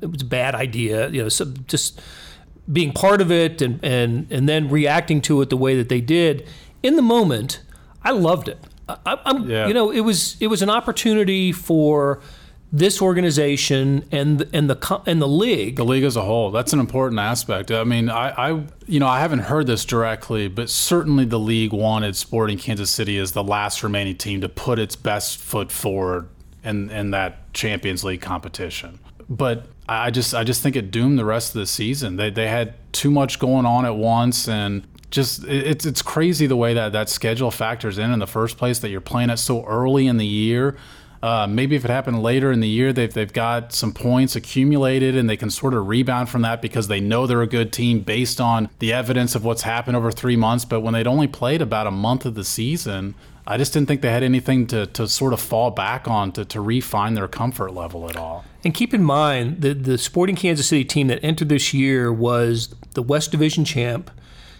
it 0.00 0.10
was 0.10 0.22
a 0.22 0.26
bad 0.26 0.54
idea. 0.54 1.08
You 1.08 1.24
know, 1.24 1.28
so 1.28 1.46
just 1.66 2.00
being 2.70 2.92
part 2.92 3.20
of 3.20 3.30
it 3.30 3.60
and 3.62 3.80
and 3.84 4.30
and 4.30 4.48
then 4.48 4.68
reacting 4.68 5.20
to 5.22 5.40
it 5.42 5.50
the 5.50 5.56
way 5.56 5.76
that 5.76 5.88
they 5.88 6.00
did 6.00 6.46
in 6.82 6.96
the 6.96 7.02
moment. 7.02 7.62
I 8.02 8.10
loved 8.10 8.48
it. 8.48 8.58
I, 8.88 9.18
am 9.24 9.48
yeah. 9.48 9.66
you 9.68 9.74
know 9.74 9.90
it 9.90 10.00
was 10.00 10.36
it 10.40 10.48
was 10.48 10.62
an 10.62 10.70
opportunity 10.70 11.52
for 11.52 12.20
this 12.74 13.02
organization 13.02 14.04
and 14.10 14.48
and 14.54 14.70
the 14.70 15.02
and 15.06 15.20
the 15.20 15.28
league 15.28 15.76
the 15.76 15.84
league 15.84 16.04
as 16.04 16.16
a 16.16 16.22
whole 16.22 16.50
that's 16.50 16.72
an 16.72 16.80
important 16.80 17.20
aspect 17.20 17.70
i 17.70 17.84
mean 17.84 18.08
I, 18.08 18.30
I 18.30 18.62
you 18.86 18.98
know 18.98 19.06
i 19.06 19.20
haven't 19.20 19.40
heard 19.40 19.66
this 19.66 19.84
directly 19.84 20.48
but 20.48 20.70
certainly 20.70 21.26
the 21.26 21.38
league 21.38 21.74
wanted 21.74 22.16
sporting 22.16 22.56
kansas 22.56 22.90
city 22.90 23.18
as 23.18 23.32
the 23.32 23.44
last 23.44 23.82
remaining 23.82 24.16
team 24.16 24.40
to 24.40 24.48
put 24.48 24.78
its 24.78 24.96
best 24.96 25.36
foot 25.36 25.70
forward 25.70 26.30
in 26.64 26.90
in 26.90 27.10
that 27.10 27.52
Champions 27.52 28.04
League 28.04 28.20
competition. 28.20 28.98
But 29.28 29.66
I 29.88 30.10
just 30.10 30.34
I 30.34 30.44
just 30.44 30.62
think 30.62 30.76
it 30.76 30.90
doomed 30.90 31.18
the 31.18 31.24
rest 31.24 31.54
of 31.54 31.60
the 31.60 31.66
season. 31.66 32.16
They 32.16 32.30
they 32.30 32.48
had 32.48 32.74
too 32.92 33.10
much 33.10 33.38
going 33.38 33.66
on 33.66 33.84
at 33.84 33.96
once 33.96 34.48
and 34.48 34.86
just 35.10 35.44
it's 35.44 35.84
it's 35.84 36.02
crazy 36.02 36.46
the 36.46 36.56
way 36.56 36.74
that 36.74 36.92
that 36.92 37.08
schedule 37.08 37.50
factors 37.50 37.98
in 37.98 38.12
in 38.12 38.18
the 38.18 38.26
first 38.26 38.56
place 38.56 38.78
that 38.80 38.90
you're 38.90 39.00
playing 39.00 39.30
it 39.30 39.38
so 39.38 39.64
early 39.64 40.06
in 40.06 40.16
the 40.16 40.26
year. 40.26 40.76
Uh, 41.22 41.46
maybe 41.46 41.76
if 41.76 41.84
it 41.84 41.90
happened 41.90 42.20
later 42.20 42.50
in 42.50 42.58
the 42.58 42.68
year, 42.68 42.92
they've, 42.92 43.12
they've 43.14 43.32
got 43.32 43.72
some 43.72 43.92
points 43.92 44.34
accumulated 44.34 45.16
and 45.16 45.30
they 45.30 45.36
can 45.36 45.50
sort 45.50 45.72
of 45.72 45.86
rebound 45.86 46.28
from 46.28 46.42
that 46.42 46.60
because 46.60 46.88
they 46.88 47.00
know 47.00 47.26
they're 47.26 47.42
a 47.42 47.46
good 47.46 47.72
team 47.72 48.00
based 48.00 48.40
on 48.40 48.68
the 48.80 48.92
evidence 48.92 49.36
of 49.36 49.44
what's 49.44 49.62
happened 49.62 49.96
over 49.96 50.10
three 50.10 50.34
months. 50.34 50.64
But 50.64 50.80
when 50.80 50.94
they'd 50.94 51.06
only 51.06 51.28
played 51.28 51.62
about 51.62 51.86
a 51.86 51.92
month 51.92 52.26
of 52.26 52.34
the 52.34 52.42
season, 52.42 53.14
I 53.46 53.56
just 53.56 53.72
didn't 53.72 53.88
think 53.88 54.02
they 54.02 54.10
had 54.10 54.22
anything 54.22 54.66
to, 54.68 54.86
to 54.86 55.08
sort 55.08 55.32
of 55.32 55.40
fall 55.40 55.70
back 55.70 56.08
on 56.08 56.32
to, 56.32 56.44
to 56.44 56.60
refine 56.60 57.14
their 57.14 57.28
comfort 57.28 57.72
level 57.72 58.08
at 58.08 58.16
all. 58.16 58.44
And 58.64 58.72
keep 58.72 58.94
in 58.94 59.02
mind 59.02 59.62
the 59.62 59.74
the 59.74 59.98
Sporting 59.98 60.36
Kansas 60.36 60.68
City 60.68 60.84
team 60.84 61.08
that 61.08 61.18
entered 61.24 61.48
this 61.48 61.74
year 61.74 62.12
was 62.12 62.74
the 62.94 63.02
West 63.02 63.32
Division 63.32 63.64
champ, 63.64 64.10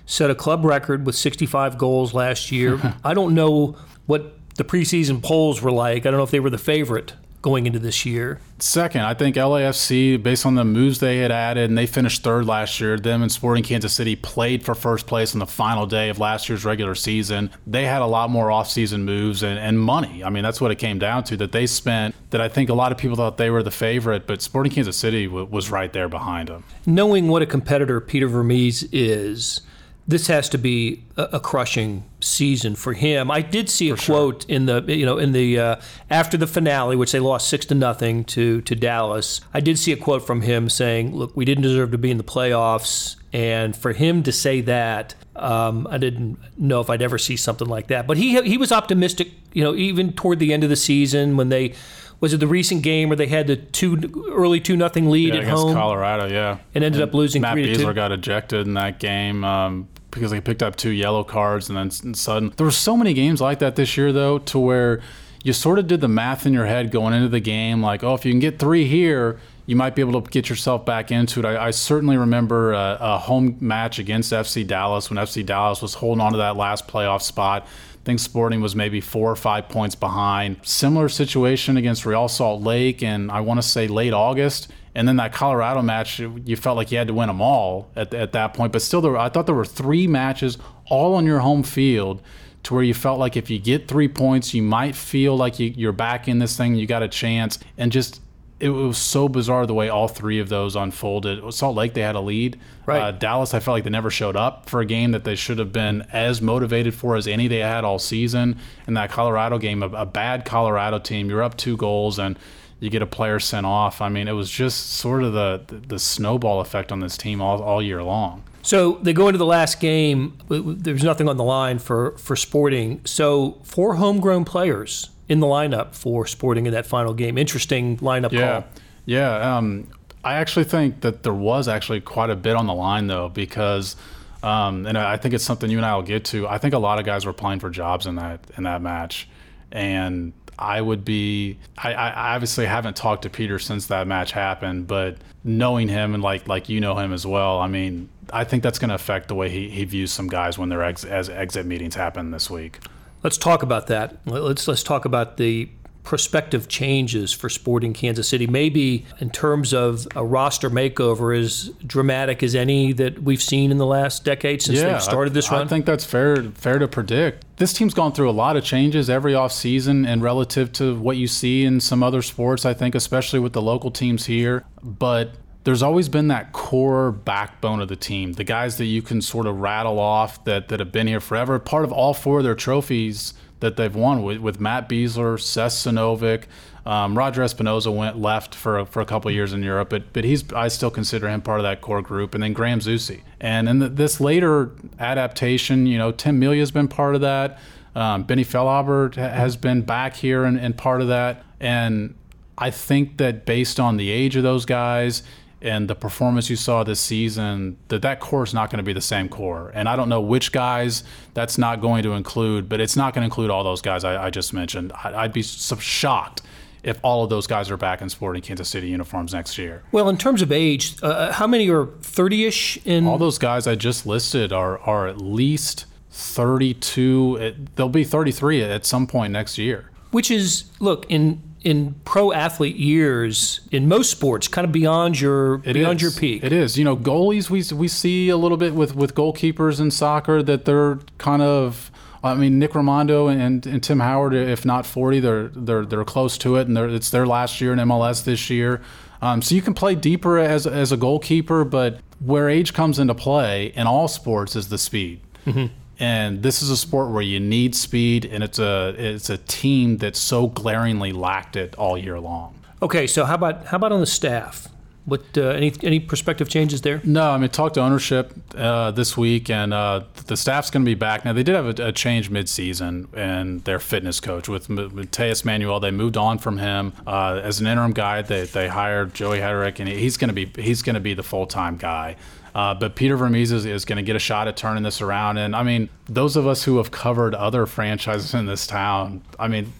set 0.07 0.31
a 0.31 0.35
club 0.35 0.65
record 0.65 1.07
with 1.07 1.15
65 1.15 1.79
goals 1.79 2.13
last 2.13 2.51
year. 2.51 2.97
I 3.05 3.15
don't 3.15 3.35
know 3.35 3.77
what 4.07 4.42
the 4.57 4.65
preseason 4.65 5.23
polls 5.23 5.63
were 5.63 5.73
like. 5.73 6.07
I 6.07 6.11
don't 6.11 6.19
know 6.19 6.25
if 6.25 6.31
they 6.31 6.41
were 6.41 6.51
the 6.51 6.59
favorite 6.59 7.15
going 7.43 7.67
into 7.67 7.81
this 7.81 8.07
year. 8.07 8.41
Second, 8.61 9.03
I 9.03 9.15
think 9.15 9.35
LAFC, 9.35 10.23
based 10.23 10.47
on 10.47 10.55
the 10.55 10.65
moves 10.65 11.01
they 11.01 11.19
had 11.19 11.33
added, 11.33 11.69
and 11.69 11.77
they 11.77 11.87
finished 11.87 12.23
third 12.23 12.47
last 12.47 12.81
year. 12.81 12.97
Them 12.97 13.21
and 13.21 13.31
Sporting 13.31 13.65
Kansas 13.65 13.93
City 13.93 14.15
played 14.15 14.65
for 14.65 14.77
first 14.77 15.09
place 15.09 15.35
on 15.35 15.41
the 15.41 15.47
final 15.47 15.85
day 15.85 16.09
of 16.09 16.21
last 16.21 16.49
year's 16.49 16.65
regular 16.65 16.95
season. 16.95 17.51
They 17.67 17.85
had 17.85 18.01
a 18.01 18.07
lot 18.07 18.31
more 18.31 18.47
offseason 18.47 19.03
moves 19.03 19.43
and, 19.43 19.59
and 19.59 19.81
money. 19.81 20.23
I 20.23 20.31
mean, 20.31 20.45
that's 20.45 20.61
what 20.61 20.71
it 20.71 20.77
came 20.77 21.01
down 21.01 21.25
to 21.25 21.37
that 21.39 21.51
they 21.51 21.67
spent. 21.67 22.15
That 22.31 22.41
I 22.41 22.49
think 22.49 22.71
a 22.71 22.75
lot 22.75 22.93
of 22.93 22.99
people 22.99 23.17
thought 23.17 23.37
they 23.37 23.51
were 23.51 23.63
the 23.63 23.73
favorite, 23.73 24.27
but 24.27 24.41
Sporting 24.41 24.73
Kansas 24.73 24.97
City 24.97 25.27
w- 25.27 25.45
was 25.45 25.71
right 25.71 25.93
there 25.93 26.09
behind 26.09 26.49
them. 26.49 26.65
Knowing 26.87 27.29
what 27.29 27.43
a 27.43 27.47
competitor 27.47 28.01
Peter 28.01 28.29
Vermes 28.29 28.85
is 28.93 29.61
this 30.07 30.27
has 30.27 30.49
to 30.49 30.59
be 30.59 31.05
a, 31.17 31.39
crushing 31.39 32.05
season 32.21 32.75
for 32.75 32.93
him. 32.93 33.31
I 33.31 33.41
did 33.41 33.71
see 33.71 33.91
a 33.91 33.97
for 33.97 34.05
quote 34.05 34.43
sure. 34.43 34.51
in 34.51 34.67
the 34.67 34.85
you 34.89 35.07
know 35.07 35.19
in 35.19 35.33
the 35.33 35.59
uh, 35.59 35.77
after 36.11 36.37
the 36.37 36.47
finale, 36.47 36.97
which 36.97 37.13
they 37.13 37.21
lost 37.21 37.49
six 37.49 37.67
to 37.67 37.75
nothing 37.75 38.25
to 38.25 38.61
to 38.63 38.75
Dallas. 38.75 39.41
I 39.55 39.61
did 39.61 39.79
see 39.79 39.93
a 39.93 39.97
quote 39.97 40.27
from 40.27 40.43
him 40.43 40.69
saying, 40.69 41.15
"Look, 41.15 41.37
we 41.37 41.45
didn't 41.45 41.63
deserve 41.63 41.93
to 41.93 41.99
be 41.99 42.11
in 42.11 42.19
the 42.19 42.25
playoffs." 42.25 43.17
And 43.33 43.75
for 43.75 43.93
him 43.93 44.23
to 44.25 44.33
say 44.33 44.61
that, 44.63 45.15
um, 45.37 45.87
I 45.91 45.97
didn't 45.97 46.39
know 46.59 46.81
if 46.81 46.91
I'd 46.91 47.01
ever 47.01 47.17
see 47.17 47.37
something 47.37 47.69
like 47.69 47.87
that. 47.87 48.07
But 48.07 48.17
he 48.17 48.41
he 48.43 48.59
was 48.59 48.73
optimistic, 48.73 49.31
you 49.53 49.63
know, 49.63 49.75
even 49.75 50.13
toward 50.13 50.39
the 50.39 50.53
end 50.53 50.65
of 50.65 50.71
the 50.71 50.77
season 50.77 51.37
when 51.37 51.49
they 51.49 51.75
was 52.23 52.33
it 52.33 52.39
the 52.39 52.47
recent 52.47 52.83
game 52.83 53.11
where 53.11 53.17
they 53.17 53.27
had 53.27 53.47
the 53.47 53.57
two 53.57 54.31
early 54.33 54.61
two 54.61 54.77
nothing 54.77 55.11
lead 55.11 55.29
yeah, 55.29 55.41
at 55.41 55.43
against 55.43 55.63
home, 55.65 55.75
Colorado, 55.75 56.27
yeah, 56.33 56.59
and 56.75 56.83
ended 56.83 57.03
and 57.03 57.11
up 57.11 57.15
losing. 57.15 57.43
Matt 57.43 57.53
three 57.53 57.75
Besler 57.75 57.95
got 57.95 58.13
ejected 58.13 58.67
in 58.67 58.75
that 58.75 58.99
game. 58.99 59.45
Um, 59.45 59.89
because 60.11 60.31
they 60.31 60.43
picked 60.43 60.63
up 60.63 60.77
two 60.77 60.91
yellow 60.91 61.25
cards 61.25 61.71
and 61.71 61.79
then 61.79 62.15
sudden 62.15 62.53
there 62.59 62.67
were 62.67 62.71
so 62.71 62.99
many 62.99 63.15
games 63.15 63.41
like 63.41 63.61
that 63.61 63.77
this 63.77 63.97
year 63.97 64.13
though 64.13 64.37
to 64.37 64.59
where 64.59 65.01
you 65.43 65.53
sort 65.53 65.79
of 65.79 65.87
did 65.87 66.01
the 66.01 66.09
math 66.09 66.47
in 66.47 66.53
your 66.53 66.67
head 66.67 66.91
going 66.91 67.15
into 67.15 67.29
the 67.29 67.41
game, 67.41 67.83
like, 67.83 68.05
oh, 68.05 68.15
if 68.15 68.25
you 68.25 68.33
can 68.33 68.41
get 68.41 68.59
three 68.59 68.87
here, 68.87 69.41
you 69.67 69.77
might 69.77 69.95
be 69.95 70.03
able 70.03 70.21
to 70.21 70.31
get 70.31 70.49
yourself 70.49 70.85
back 70.85 71.11
into 71.11 71.41
it. 71.41 71.45
I, 71.45 71.67
I 71.67 71.71
certainly 71.71 72.17
remember 72.17 72.73
a, 72.73 72.97
a, 73.01 73.19
home 73.19 73.57
match 73.61 73.99
against 73.99 74.33
FC 74.33 74.67
Dallas 74.67 75.11
when 75.11 75.19
FC 75.19 75.45
Dallas 75.45 75.83
was 75.83 75.95
holding 75.95 76.21
on 76.21 76.33
to 76.33 76.39
that 76.39 76.57
last 76.57 76.87
playoff 76.89 77.23
spot. 77.23 77.67
Think 78.05 78.19
Sporting 78.19 78.61
was 78.61 78.75
maybe 78.75 79.01
four 79.01 79.31
or 79.31 79.37
five 79.37 79.69
points 79.69 79.95
behind. 79.95 80.57
Similar 80.63 81.09
situation 81.09 81.77
against 81.77 82.05
Real 82.05 82.29
Salt 82.29 82.63
Lake, 82.63 83.03
and 83.03 83.31
I 83.31 83.41
want 83.41 83.59
to 83.59 83.67
say 83.67 83.87
late 83.87 84.13
August. 84.13 84.73
And 84.95 85.09
then 85.09 85.17
that 85.17 85.33
Colorado 85.33 85.81
match, 85.83 86.19
you 86.19 86.57
felt 86.57 86.77
like 86.77 86.93
you 86.93 86.99
had 86.99 87.07
to 87.09 87.15
win 87.15 87.29
them 87.29 87.41
all 87.41 87.91
at, 87.97 88.13
at 88.13 88.33
that 88.33 88.55
point. 88.55 88.73
But 88.73 88.83
still, 88.83 89.01
there, 89.01 89.17
I 89.17 89.29
thought 89.29 89.47
there 89.47 89.55
were 89.55 89.65
three 89.65 90.07
matches 90.07 90.59
all 90.87 91.15
on 91.15 91.25
your 91.25 91.39
home 91.39 91.63
field 91.63 92.21
to 92.65 92.75
where 92.75 92.83
you 92.83 92.95
felt 92.95 93.19
like 93.19 93.37
if 93.37 93.49
you 93.51 93.59
get 93.59 93.89
three 93.89 94.09
points, 94.09 94.53
you 94.53 94.63
might 94.63 94.95
feel 94.95 95.37
like 95.37 95.59
you, 95.59 95.73
you're 95.77 95.93
back 95.93 96.29
in 96.29 96.39
this 96.39 96.57
thing, 96.57 96.75
you 96.75 96.87
got 96.87 97.03
a 97.03 97.09
chance. 97.09 97.59
And 97.79 97.91
just 97.91 98.21
it 98.63 98.69
was 98.69 98.97
so 98.97 99.29
bizarre 99.29 99.67
the 99.67 99.75
way 99.75 99.89
all 99.89 100.07
three 100.07 100.39
of 100.39 100.49
those 100.49 100.77
unfolded. 100.77 101.53
Salt 101.53 101.75
Lake, 101.75 101.95
they 101.95 102.01
had 102.01 102.15
a 102.15 102.21
lead. 102.21 102.61
Right. 102.87 103.03
Uh, 103.03 103.11
Dallas, 103.11 103.55
I 103.55 103.59
felt 103.59 103.75
like 103.75 103.83
they 103.83 103.91
never 103.91 104.09
showed 104.09 104.37
up 104.37 104.71
for 104.71 104.81
a 104.81 104.87
game 104.87 105.11
that 105.11 105.25
they 105.25 105.35
should 105.35 105.59
have 105.59 105.73
been 105.73 106.07
as 106.13 106.41
motivated 106.41 106.95
for 106.95 107.17
as 107.17 107.27
any 107.27 107.49
they 107.49 107.59
had 107.59 107.83
all 107.83 107.99
season. 107.99 108.57
And 108.87 108.97
that 108.97 109.11
Colorado 109.11 109.59
game, 109.59 109.83
a, 109.83 109.89
a 109.89 110.07
bad 110.07 110.45
Colorado 110.45 111.01
team, 111.01 111.29
you're 111.29 111.43
up 111.43 111.57
two 111.57 111.77
goals 111.77 112.21
and 112.21 112.39
you 112.79 112.89
get 112.89 113.03
a 113.03 113.07
player 113.07 113.41
sent 113.41 113.67
off. 113.67 114.01
I 114.01 114.09
mean, 114.09 114.29
it 114.29 114.33
was 114.33 114.49
just 114.49 114.93
sort 114.93 115.25
of 115.25 115.33
the 115.33 115.65
the 115.69 115.99
snowball 115.99 116.61
effect 116.61 116.93
on 116.93 117.01
this 117.01 117.17
team 117.17 117.43
all, 117.43 117.61
all 117.61 117.83
year 117.83 118.03
long. 118.03 118.45
So 118.63 118.93
they 119.03 119.13
go 119.13 119.27
into 119.27 119.39
the 119.39 119.47
last 119.47 119.81
game. 119.81 120.39
There's 120.49 121.03
nothing 121.03 121.29
on 121.29 121.37
the 121.37 121.45
line 121.45 121.81
for, 121.81 122.17
for 122.19 122.37
Sporting. 122.37 123.01
So 123.05 123.59
four 123.65 123.97
homegrown 123.97 124.45
players 124.45 125.11
in 125.29 125.41
the 125.41 125.47
lineup 125.47 125.95
for 125.95 126.27
Sporting 126.27 126.67
in 126.67 126.73
that 126.73 126.87
final 126.87 127.15
game. 127.15 127.39
Interesting 127.39 127.97
lineup 127.99 128.33
yeah. 128.33 128.63
call. 128.63 128.71
Yeah. 129.07 129.57
Um, 129.57 129.89
I 130.25 130.35
actually 130.35 130.65
think 130.65 131.01
that 131.01 131.23
there 131.23 131.35
was 131.35 131.69
actually 131.69 132.01
quite 132.01 132.31
a 132.31 132.37
bit 132.37 132.55
on 132.55 132.67
the 132.67 132.75
line 132.75 133.07
though, 133.09 133.29
because, 133.29 133.97
um, 134.43 134.87
and 134.87 134.97
I 134.97 135.17
think 135.17 135.35
it's 135.35 135.45
something 135.45 135.71
you 135.71 135.79
and 135.79 135.87
I 135.87 135.95
will 135.95 136.03
get 136.03 136.25
to. 136.27 136.47
I 136.47 136.59
think 136.59 136.75
a 136.75 136.79
lot 136.79 136.99
of 136.99 137.05
guys 137.05 137.27
were 137.27 137.33
playing 137.33 137.61
for 137.61 137.71
jobs 137.71 138.07
in 138.07 138.17
that 138.17 138.41
in 138.57 138.65
that 138.65 138.83
match, 138.83 139.29
and 139.73 140.33
I 140.59 140.81
would 140.81 141.05
be. 141.05 141.59
I, 141.77 141.95
I, 141.95 142.35
obviously 142.35 142.67
haven't 142.67 142.95
talked 142.95 143.23
to 143.23 143.31
Peter 143.31 143.59
since 143.59 143.87
that 143.87 144.07
match 144.07 144.31
happened, 144.33 144.87
but 144.87 145.17
knowing 145.43 145.89
him 145.89 146.15
and 146.15 146.23
like 146.23 146.47
like 146.47 146.69
you 146.69 146.81
know 146.81 146.97
him 146.97 147.13
as 147.13 147.27
well, 147.27 147.59
I 147.59 147.67
mean, 147.67 148.09
I 148.33 148.45
think 148.45 148.63
that's 148.63 148.79
going 148.79 148.91
to 148.91 148.95
affect 148.95 149.29
the 149.29 149.35
way 149.35 149.49
he, 149.49 149.69
he 149.69 149.85
views 149.85 150.13
some 150.13 150.29
guys 150.29 150.57
when 150.57 150.69
their 150.69 150.83
ex, 150.83 151.05
as 151.05 151.29
exit 151.29 151.67
meetings 151.67 151.97
happen 151.97 152.31
this 152.31 152.49
week. 152.49 152.79
Let's 153.23 153.37
talk 153.37 153.63
about 153.63 153.87
that. 153.89 154.17
Let's 154.27 154.67
let's 154.67 154.83
talk 154.83 155.05
about 155.05 155.37
the 155.37 155.69
prospective 156.05 156.67
changes 156.67 157.33
for 157.33 157.49
Sporting 157.49 157.93
Kansas 157.93 158.29
City. 158.29 158.47
Maybe 158.47 159.07
in 159.21 159.31
terms 159.31 159.73
of 159.73 160.07
a 160.17 160.25
roster 160.25 160.69
makeover, 160.69 161.39
as 161.39 161.69
dramatic 161.87 162.43
as 162.43 162.55
any 162.55 162.93
that 162.95 163.23
we've 163.23 163.43
seen 163.43 163.71
in 163.71 163.79
the 163.79 163.87
last 163.87 164.25
decade 164.25 164.63
since 164.63 164.79
yeah, 164.79 164.93
they've 164.93 165.03
started 165.03 165.33
this 165.33 165.51
I, 165.51 165.57
run. 165.57 165.67
I 165.67 165.69
think 165.69 165.87
that's 165.87 166.05
fair 166.05 166.43
fair 166.55 166.79
to 166.79 166.89
predict. 166.89 167.45
This 167.57 167.73
team's 167.73 167.95
gone 167.95 168.13
through 168.13 168.29
a 168.29 168.33
lot 168.33 168.57
of 168.57 168.65
changes 168.65 169.09
every 169.09 169.33
offseason 169.33 170.07
and 170.07 170.23
relative 170.23 170.73
to 170.73 170.99
what 170.99 171.17
you 171.17 171.29
see 171.29 171.65
in 171.65 171.81
some 171.81 172.03
other 172.03 172.23
sports, 172.23 172.65
I 172.65 172.75
think, 172.75 172.95
especially 172.95 173.39
with 173.39 173.53
the 173.53 173.63
local 173.63 173.91
teams 173.91 174.27
here. 174.27 174.65
But 174.83 175.35
there's 175.65 175.83
always 175.83 176.09
been 176.09 176.29
that 176.29 176.53
core 176.53 177.13
backbone 177.13 177.81
of 177.81 177.89
the 177.89 177.97
team, 177.97 178.33
the 178.33 178.45
guys 178.45 178.79
that 178.79 178.87
you 178.87 179.03
can 179.03 179.23
sort 179.23 179.47
of 179.47 179.61
rattle 179.61 179.99
off 179.99 180.43
that, 180.45 180.69
that 180.69 180.81
have 180.81 180.91
been 180.91 181.07
here 181.07 181.21
forever. 181.21 181.59
Part 181.59 181.85
of 181.85 181.93
all 181.93 182.15
four 182.15 182.39
of 182.39 182.45
their 182.45 182.55
trophies 182.55 183.35
that 183.61 183.77
they've 183.77 183.95
won 183.95 184.23
with, 184.23 184.39
with 184.39 184.61
Matt 184.61 184.89
Besler, 184.89 185.41
Seth 185.41 185.73
Sinovic, 185.73 186.45
um, 186.85 187.17
Roger 187.17 187.43
Espinoza 187.43 187.95
went 187.95 188.19
left 188.19 188.57
for 188.57 188.81
a, 188.81 188.87
for 188.87 189.01
a 189.01 189.05
couple 189.05 189.31
years 189.31 189.53
in 189.53 189.63
Europe, 189.63 189.89
but 189.89 190.13
but 190.13 190.25
he's 190.25 190.53
I 190.53 190.67
still 190.67 190.91
consider 190.91 191.29
him 191.29 191.41
part 191.41 191.61
of 191.61 191.63
that 191.63 191.81
core 191.81 192.03
group. 192.03 192.35
And 192.35 192.43
then 192.43 192.53
Graham 192.53 192.81
Zusi, 192.81 193.21
and 193.41 193.69
in 193.69 193.79
the, 193.79 193.89
this 193.89 194.21
later 194.21 194.73
adaptation, 194.99 195.87
you 195.87 195.97
know, 195.97 196.11
Tim 196.11 196.41
Melia's 196.41 196.73
been 196.73 196.89
part 196.89 197.15
of 197.15 197.21
that. 197.21 197.61
Um, 197.95 198.25
Benny 198.25 198.45
Feilhaber 198.45 199.15
has 199.15 199.57
been 199.57 199.83
back 199.83 200.17
here 200.17 200.45
and, 200.45 200.59
and 200.59 200.77
part 200.77 201.03
of 201.03 201.09
that. 201.09 201.45
And 201.61 202.15
I 202.59 202.71
think 202.71 203.19
that 203.19 203.45
based 203.45 203.79
on 203.79 203.97
the 203.97 204.11
age 204.11 204.35
of 204.35 204.43
those 204.43 204.65
guys 204.65 205.23
and 205.63 205.89
the 205.89 205.95
performance 205.95 206.51
you 206.51 206.57
saw 206.57 206.83
this 206.83 207.01
season, 207.01 207.79
that 207.89 208.03
that 208.03 208.21
core 208.21 208.43
is 208.43 208.53
not 208.53 208.71
going 208.71 208.79
to 208.79 208.83
be 208.83 208.93
the 208.93 209.01
same 209.01 209.29
core. 209.29 209.71
And 209.75 209.89
I 209.89 209.97
don't 209.97 210.09
know 210.09 210.21
which 210.21 210.53
guys 210.53 211.05
that's 211.35 211.57
not 211.57 211.81
going 211.81 212.03
to 212.03 212.13
include, 212.13 212.69
but 212.69 212.81
it's 212.81 212.97
not 212.97 213.15
going 213.15 213.23
to 213.23 213.27
include 213.27 213.51
all 213.51 213.63
those 213.63 213.81
guys 213.81 214.05
I, 214.05 214.27
I 214.27 214.31
just 214.31 214.53
mentioned. 214.53 214.93
I, 214.93 215.23
would 215.23 215.33
be 215.33 215.43
so 215.43 215.77
shocked 215.77 216.43
if 216.83 216.99
all 217.03 217.23
of 217.23 217.31
those 217.31 217.47
guys 217.47 217.71
are 217.71 217.77
back 217.77 218.03
in 218.03 218.09
sporting 218.09 218.43
Kansas 218.43 218.69
City 218.69 218.89
uniforms 218.89 219.33
next 219.33 219.57
year. 219.57 219.85
Well, 219.93 220.09
in 220.09 220.19
terms 220.19 220.43
of 220.43 220.51
age, 220.51 220.97
uh, 221.03 221.07
uh 221.07 221.33
how 221.33 221.47
many 221.47 221.71
are 221.71 221.87
30-ish 221.87 222.85
in 222.85 223.07
All 223.07 223.19
those 223.19 223.39
guys 223.39 223.67
I 223.67 223.77
just 223.77 224.05
listed 224.05 224.53
are 224.53 224.79
are 224.81 225.07
at 225.07 225.19
least 225.19 225.87
32. 226.11 227.39
It, 227.41 227.77
they'll 227.77 227.89
be 227.89 228.05
33 228.05 228.63
at 228.65 228.85
some 228.85 229.07
point 229.07 229.33
next 229.33 229.59
year. 229.59 229.91
Which 230.11 230.31
is 230.31 230.65
look, 230.81 231.07
in 231.09 231.41
in 231.65 231.95
pro 232.05 232.33
athlete 232.33 232.77
years 232.77 233.61
in 233.71 233.89
most 233.89 234.11
sports 234.11 234.49
kind 234.49 234.65
of 234.65 234.73
beyond 234.73 235.21
your 235.21 235.57
it 235.65 235.75
beyond 235.75 235.97
is. 235.97 236.03
your 236.03 236.11
peak. 236.11 236.43
It 236.43 236.53
is. 236.53 236.79
You 236.79 236.85
know, 236.85 236.97
goalies 236.97 237.51
we 237.51 237.65
we 237.77 237.89
see 237.89 238.29
a 238.29 238.37
little 238.37 238.57
bit 238.57 238.75
with 238.75 238.95
with 238.95 239.15
goalkeepers 239.15 239.81
in 239.81 239.91
soccer 239.91 240.43
that 240.43 240.65
they're 240.65 240.99
kind 241.19 241.43
of 241.43 241.91
I 242.25 242.35
mean, 242.35 242.59
Nick 242.61 242.73
Rimando 242.73 243.33
and, 243.33 243.67
and 243.67 243.83
Tim 243.83 243.99
Howard, 243.99 244.33
if 244.33 244.65
not 244.65 244.87
40, 244.87 245.21
they're 245.21 245.49
they're 245.49 245.85
they're 245.85 246.05
close 246.05 246.39
to 246.39 246.57
it, 246.57 246.69
and 246.69 246.79
it's 246.79 247.11
their 247.11 247.27
last 247.27 247.61
year 247.61 247.73
in 247.73 247.79
MLS 247.81 248.25
this 248.25 248.49
year. 248.49 248.81
Um, 249.21 249.43
so 249.43 249.55
you 249.55 249.63
can 249.63 249.75
play 249.75 249.95
deeper 249.95 250.39
as 250.39 250.67
as 250.67 250.93
a 250.93 250.97
goalkeeper, 250.97 251.65
but 251.65 252.01
where 252.21 252.49
age 252.49 252.75
comes 252.75 252.99
into 252.99 253.15
play 253.15 253.67
in 253.75 253.87
all 253.87 254.09
sports 254.09 254.55
is 254.55 254.69
the 254.69 254.79
speed. 254.79 255.21
Mm-hmm 255.47 255.75
and 256.03 256.43
this 256.43 256.63
is 256.63 256.69
a 256.69 256.77
sport 256.77 257.11
where 257.13 257.23
you 257.23 257.39
need 257.39 257.77
speed, 257.77 258.25
and 258.25 258.43
it's 258.43 258.59
a 258.59 258.93
it's 258.99 259.31
a 259.31 259.39
team 259.39 259.99
that 259.99 260.17
so 260.17 260.49
glaringly 260.49 261.13
lacked 261.13 261.55
it 261.55 261.77
all 261.77 261.97
year 261.97 262.19
long. 262.19 262.57
Okay, 262.83 263.07
so 263.07 263.25
how 263.25 263.37
about 263.37 263.67
how 263.67 263.77
about 263.77 263.93
on 263.93 264.01
the 264.01 264.07
staff? 264.07 264.69
What 265.05 265.23
uh, 265.37 265.49
any 265.49 265.73
any 265.83 265.99
prospective 265.99 266.49
changes 266.49 266.83
there? 266.83 267.01
No, 267.03 267.31
I 267.31 267.37
mean 267.37 267.51
talked 267.51 267.75
to 267.75 267.81
ownership 267.81 268.33
uh, 268.55 268.93
this 268.93 269.17
week, 269.17 269.51
and 269.51 269.75
uh, 269.75 270.03
the 270.27 270.37
staff's 270.37 270.71
going 270.71 270.85
to 270.85 270.89
be 270.89 270.95
back. 270.95 271.25
Now 271.25 271.33
they 271.33 271.43
did 271.43 271.57
have 271.57 271.79
a, 271.79 271.89
a 271.89 271.93
change 271.93 272.31
midseason, 272.31 273.09
and 273.13 273.65
their 273.65 273.81
fitness 273.81 274.21
coach 274.21 274.49
with 274.49 274.69
Mateus 274.69 275.45
Manuel, 275.45 275.81
they 275.81 275.91
moved 275.91 276.17
on 276.17 276.39
from 276.39 276.59
him 276.59 276.93
uh, 277.05 277.41
as 277.43 277.61
an 277.61 277.67
interim 277.67 277.93
guy. 277.93 278.23
They 278.23 278.45
they 278.45 278.69
hired 278.69 279.13
Joey 279.13 279.39
Hedrick, 279.39 279.81
and 279.81 279.89
he's 279.89 280.17
going 280.17 280.33
to 280.33 280.47
be 280.47 280.63
he's 280.63 280.83
going 280.83 280.95
to 280.95 281.01
be 281.01 281.15
the 281.15 281.25
full 281.25 281.47
time 281.47 281.77
guy. 281.77 282.17
Uh, 282.55 282.75
but 282.75 282.95
Peter 282.95 283.17
Vermes 283.17 283.51
is, 283.51 283.65
is 283.65 283.85
going 283.85 283.97
to 283.97 284.03
get 284.03 284.15
a 284.15 284.19
shot 284.19 284.47
at 284.47 284.57
turning 284.57 284.83
this 284.83 285.01
around. 285.01 285.39
And 285.39 285.57
I 285.57 285.63
mean, 285.63 285.89
those 286.07 286.37
of 286.37 286.47
us 286.47 286.65
who 286.65 286.77
have 286.77 286.91
covered 286.91 287.35
other 287.35 287.67
franchises 287.67 288.35
in 288.35 288.47
this 288.47 288.67
town, 288.67 289.23
I 289.39 289.49
mean, 289.49 289.73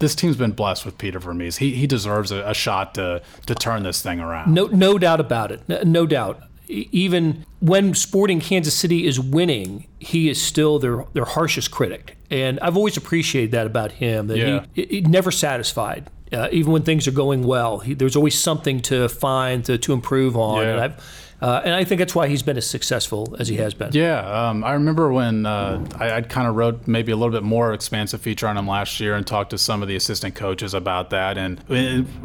this 0.00 0.14
team's 0.14 0.36
been 0.36 0.50
blessed 0.50 0.84
with 0.84 0.98
Peter 0.98 1.20
Vermes. 1.20 1.58
He, 1.58 1.74
he 1.74 1.86
deserves 1.86 2.32
a, 2.32 2.42
a 2.48 2.54
shot 2.54 2.94
to, 2.96 3.22
to 3.46 3.54
turn 3.54 3.84
this 3.84 4.02
thing 4.02 4.18
around. 4.18 4.52
No, 4.52 4.66
no 4.66 4.98
doubt 4.98 5.20
about 5.20 5.52
it. 5.52 5.62
No, 5.68 5.82
no 5.82 6.06
doubt. 6.06 6.42
Even 6.68 7.44
when 7.60 7.94
Sporting 7.94 8.40
Kansas 8.40 8.74
City 8.74 9.06
is 9.06 9.18
winning, 9.20 9.86
he 9.98 10.28
is 10.28 10.40
still 10.40 10.78
their, 10.78 11.04
their 11.12 11.24
harshest 11.24 11.70
critic. 11.70 12.16
And 12.30 12.60
I've 12.60 12.76
always 12.76 12.96
appreciated 12.96 13.50
that 13.52 13.66
about 13.66 13.92
him, 13.92 14.28
that 14.28 14.38
yeah. 14.38 14.64
he, 14.72 14.86
he 14.86 15.00
never 15.00 15.30
satisfied. 15.30 16.08
Uh, 16.32 16.48
even 16.52 16.72
when 16.72 16.82
things 16.82 17.08
are 17.08 17.12
going 17.12 17.42
well, 17.42 17.80
he, 17.80 17.92
there's 17.92 18.14
always 18.14 18.38
something 18.38 18.80
to 18.82 19.08
find 19.08 19.64
to, 19.64 19.78
to 19.78 19.92
improve 19.92 20.36
on. 20.36 20.62
Yeah. 20.62 20.70
And 20.70 20.80
I've 20.80 21.19
uh, 21.40 21.62
and 21.64 21.74
I 21.74 21.84
think 21.84 21.98
that's 22.00 22.14
why 22.14 22.28
he's 22.28 22.42
been 22.42 22.56
as 22.56 22.66
successful 22.66 23.34
as 23.38 23.48
he 23.48 23.56
has 23.56 23.72
been. 23.72 23.90
Yeah, 23.92 24.20
um, 24.20 24.62
I 24.62 24.72
remember 24.72 25.10
when 25.10 25.46
uh, 25.46 25.84
I, 25.98 26.12
I 26.12 26.20
kind 26.22 26.46
of 26.46 26.54
wrote 26.54 26.86
maybe 26.86 27.12
a 27.12 27.16
little 27.16 27.32
bit 27.32 27.42
more 27.42 27.72
expansive 27.72 28.20
feature 28.20 28.46
on 28.46 28.58
him 28.58 28.68
last 28.68 29.00
year 29.00 29.14
and 29.14 29.26
talked 29.26 29.50
to 29.50 29.58
some 29.58 29.80
of 29.80 29.88
the 29.88 29.96
assistant 29.96 30.34
coaches 30.34 30.74
about 30.74 31.10
that. 31.10 31.38
And, 31.38 31.60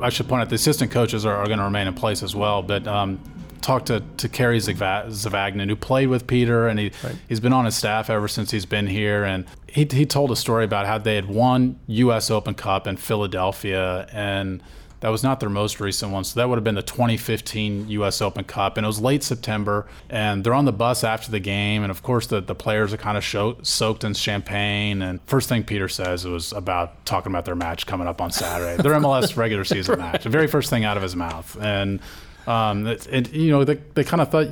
I 0.01 0.09
should 0.09 0.27
point 0.27 0.41
out 0.41 0.49
the 0.49 0.55
assistant 0.55 0.91
coaches 0.91 1.25
are, 1.25 1.35
are 1.35 1.45
going 1.45 1.59
to 1.59 1.63
remain 1.63 1.87
in 1.87 1.93
place 1.93 2.23
as 2.23 2.35
well. 2.35 2.61
But 2.61 2.87
um, 2.87 3.19
talked 3.61 3.87
to, 3.87 4.03
to 4.17 4.27
Kerry 4.27 4.59
Zavagnin, 4.59 5.69
who 5.69 5.75
played 5.75 6.07
with 6.07 6.27
Peter, 6.27 6.67
and 6.67 6.77
he, 6.77 6.91
right. 7.03 7.15
he's 7.29 7.39
been 7.39 7.53
on 7.53 7.65
his 7.65 7.75
staff 7.75 8.09
ever 8.09 8.27
since 8.27 8.51
he's 8.51 8.65
been 8.65 8.87
here. 8.87 9.23
And 9.23 9.45
he, 9.67 9.87
he 9.89 10.05
told 10.05 10.31
a 10.31 10.35
story 10.35 10.65
about 10.65 10.85
how 10.85 10.97
they 10.97 11.15
had 11.15 11.27
won 11.27 11.79
U.S. 11.87 12.29
Open 12.29 12.53
Cup 12.53 12.85
in 12.85 12.97
Philadelphia, 12.97 14.07
and– 14.11 14.61
that 15.05 15.11
was 15.11 15.21
not 15.21 15.39
their 15.39 15.51
most 15.51 15.79
recent 15.79 16.11
one. 16.11 16.23
So 16.23 16.39
that 16.39 16.49
would 16.49 16.55
have 16.55 16.63
been 16.63 16.73
the 16.73 16.81
2015 16.81 17.89
U.S. 17.89 18.23
Open 18.23 18.43
Cup. 18.43 18.75
And 18.75 18.83
it 18.83 18.87
was 18.87 18.99
late 18.99 19.21
September. 19.21 19.85
And 20.09 20.43
they're 20.43 20.55
on 20.55 20.65
the 20.65 20.73
bus 20.73 21.03
after 21.03 21.29
the 21.29 21.39
game. 21.39 21.83
And 21.83 21.91
of 21.91 22.01
course, 22.01 22.25
the, 22.25 22.41
the 22.41 22.55
players 22.55 22.91
are 22.91 22.97
kind 22.97 23.15
of 23.15 23.23
show, 23.23 23.55
soaked 23.61 24.03
in 24.03 24.15
champagne. 24.15 25.03
And 25.03 25.19
first 25.27 25.47
thing 25.47 25.63
Peter 25.63 25.87
says 25.87 26.25
was 26.25 26.53
about 26.53 27.05
talking 27.05 27.31
about 27.31 27.45
their 27.45 27.53
match 27.53 27.85
coming 27.85 28.07
up 28.07 28.19
on 28.19 28.31
Saturday, 28.31 28.81
their 28.81 28.93
MLS 28.99 29.37
regular 29.37 29.63
season 29.63 29.99
right. 29.99 30.13
match. 30.13 30.23
The 30.23 30.29
very 30.31 30.47
first 30.47 30.71
thing 30.71 30.85
out 30.85 30.97
of 30.97 31.03
his 31.03 31.15
mouth. 31.15 31.55
And, 31.61 31.99
um, 32.47 32.87
it, 32.87 33.07
it, 33.11 33.31
you 33.31 33.51
know, 33.51 33.63
they, 33.63 33.75
they 33.93 34.03
kind 34.03 34.23
of 34.23 34.31
thought 34.31 34.47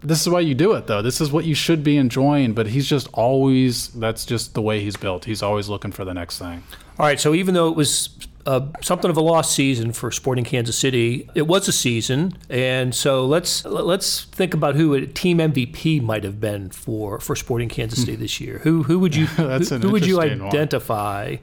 this 0.00 0.22
is 0.22 0.28
why 0.30 0.40
you 0.40 0.54
do 0.54 0.72
it, 0.72 0.86
though. 0.86 1.02
This 1.02 1.20
is 1.20 1.30
what 1.30 1.44
you 1.44 1.54
should 1.54 1.84
be 1.84 1.98
enjoying. 1.98 2.54
But 2.54 2.68
he's 2.68 2.88
just 2.88 3.08
always, 3.12 3.88
that's 3.88 4.24
just 4.24 4.54
the 4.54 4.62
way 4.62 4.80
he's 4.80 4.96
built. 4.96 5.26
He's 5.26 5.42
always 5.42 5.68
looking 5.68 5.92
for 5.92 6.06
the 6.06 6.14
next 6.14 6.38
thing. 6.38 6.62
All 6.98 7.06
right, 7.06 7.18
so 7.18 7.34
even 7.34 7.54
though 7.54 7.68
it 7.68 7.76
was 7.76 8.10
uh, 8.46 8.66
something 8.80 9.10
of 9.10 9.16
a 9.16 9.20
lost 9.20 9.52
season 9.52 9.92
for 9.92 10.10
Sporting 10.10 10.44
Kansas 10.44 10.76
City. 10.76 11.28
It 11.34 11.46
was 11.46 11.68
a 11.68 11.72
season, 11.72 12.36
and 12.50 12.94
so 12.94 13.24
let's 13.26 13.64
let's 13.64 14.24
think 14.24 14.54
about 14.54 14.74
who 14.74 14.94
a 14.94 15.06
team 15.06 15.38
MVP 15.38 16.02
might 16.02 16.24
have 16.24 16.40
been 16.40 16.70
for, 16.70 17.20
for 17.20 17.36
Sporting 17.36 17.68
Kansas 17.68 18.00
City 18.00 18.16
this 18.16 18.40
year. 18.40 18.58
Who 18.58 18.82
who 18.82 18.98
would 18.98 19.14
you 19.14 19.26
who, 19.26 19.58
who 19.58 19.90
would 19.90 20.06
you 20.06 20.20
identify? 20.20 21.36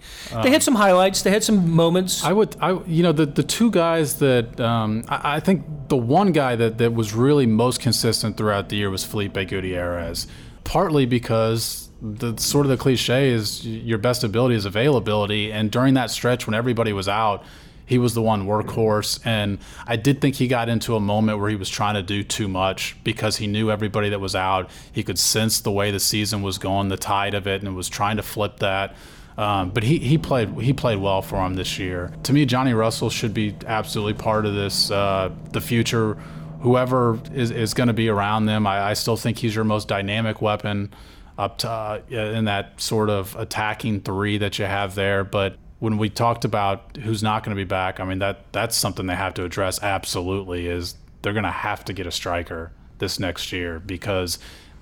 They 0.44 0.52
had 0.52 0.64
some 0.64 0.76
highlights. 0.76 1.22
They 1.22 1.32
had 1.32 1.44
some 1.44 1.70
moments. 1.70 2.24
I 2.24 2.34
would 2.34 2.56
I 2.60 2.82
you 2.86 3.04
know 3.04 3.12
the 3.12 3.26
the 3.26 3.44
two 3.44 3.72
guys 3.72 4.20
that 4.20 4.60
um, 4.60 5.04
I, 5.08 5.36
I 5.36 5.40
think 5.40 5.66
the 5.88 5.98
one 5.98 6.32
guy 6.32 6.56
that 6.56 6.78
that 6.78 6.94
was 6.94 7.14
really 7.14 7.46
most 7.46 7.80
consistent 7.80 8.38
throughout 8.38 8.70
the 8.70 8.76
year 8.76 8.90
was 8.90 9.06
Felipe 9.06 9.34
Gutierrez, 9.34 10.28
partly 10.64 11.06
because 11.06 11.89
the 12.02 12.38
sort 12.38 12.66
of 12.66 12.70
the 12.70 12.78
cliche 12.78 13.30
is 13.30 13.66
your 13.66 13.98
best 13.98 14.24
ability 14.24 14.56
is 14.56 14.66
availability. 14.66 15.52
And 15.52 15.70
during 15.70 15.96
that 15.96 16.12
stretch 16.12 16.48
when 16.48 16.54
everybody 16.54 16.94
was 16.94 17.08
out, 17.08 17.44
he 17.86 17.98
was 17.98 18.14
the 18.14 18.22
one 18.22 18.46
workhorse. 18.46 19.20
And 19.26 19.58
I 19.88 19.96
did 19.96 20.22
think 20.22 20.36
he 20.36 20.48
got 20.48 20.70
into 20.70 20.96
a 20.96 21.00
moment 21.00 21.40
where 21.40 21.50
he 21.50 21.56
was 21.56 21.70
trying 21.70 21.96
to 21.96 22.04
do 22.04 22.24
too 22.24 22.48
much 22.48 22.96
because 23.04 23.38
he 23.38 23.48
knew 23.48 23.72
everybody 23.72 24.10
that 24.10 24.20
was 24.20 24.36
out. 24.36 24.70
He 24.92 25.04
could 25.04 25.18
sense 25.18 25.60
the 25.60 25.72
way 25.72 25.92
the 25.92 26.00
season 26.00 26.42
was 26.42 26.58
going, 26.58 26.90
the 26.90 26.98
tide 26.98 27.34
of 27.34 27.48
it, 27.48 27.64
and 27.64 27.76
was 27.76 27.90
trying 27.90 28.18
to 28.18 28.24
flip 28.24 28.60
that. 28.60 28.96
Um, 29.38 29.72
but 29.72 29.84
he, 29.84 29.98
he 30.00 30.18
played 30.18 30.50
he 30.60 30.74
played 30.74 31.00
well 31.00 31.22
for 31.22 31.38
him 31.46 31.56
this 31.56 31.80
year. 31.80 32.12
To 32.24 32.34
me, 32.34 32.46
Johnny 32.46 32.74
Russell 32.74 33.10
should 33.10 33.34
be 33.34 33.56
absolutely 33.66 34.14
part 34.14 34.46
of 34.46 34.54
this. 34.54 34.92
Uh, 34.92 35.32
the 35.52 35.62
future, 35.62 36.16
whoever 36.62 37.20
is, 37.34 37.50
is 37.50 37.74
going 37.74 37.88
to 37.88 37.94
be 37.94 38.10
around 38.10 38.46
them, 38.46 38.68
I, 38.68 38.90
I 38.90 38.94
still 38.94 39.16
think 39.16 39.40
he's 39.40 39.56
your 39.56 39.64
most 39.64 39.88
dynamic 39.88 40.42
weapon 40.42 40.94
up 41.40 41.58
to 41.60 41.70
uh, 41.70 42.02
in 42.12 42.46
that 42.46 42.80
sort 42.80 43.10
of 43.10 43.36
attacking 43.38 44.02
three 44.02 44.38
that 44.38 44.60
you 44.60 44.66
have 44.66 44.94
there. 44.94 45.24
But 45.24 45.56
when 45.80 45.98
we 45.98 46.10
talked 46.10 46.44
about 46.44 46.98
who's 46.98 47.24
not 47.24 47.44
going 47.44 47.56
to 47.56 47.60
be 47.60 47.68
back, 47.68 48.02
I 48.02 48.04
mean 48.04 48.20
that 48.20 48.52
that's 48.52 48.76
something 48.76 49.08
they 49.08 49.16
have 49.16 49.34
to 49.36 49.46
address. 49.46 49.82
Absolutely, 49.82 50.68
is 50.68 50.96
they're 51.22 51.34
going 51.34 51.46
to 51.46 51.50
have 51.50 51.86
to 51.86 51.94
get 51.94 52.06
a 52.06 52.12
striker 52.12 52.74
this 53.00 53.20
next 53.20 53.54
year 53.54 53.80
because 53.80 54.38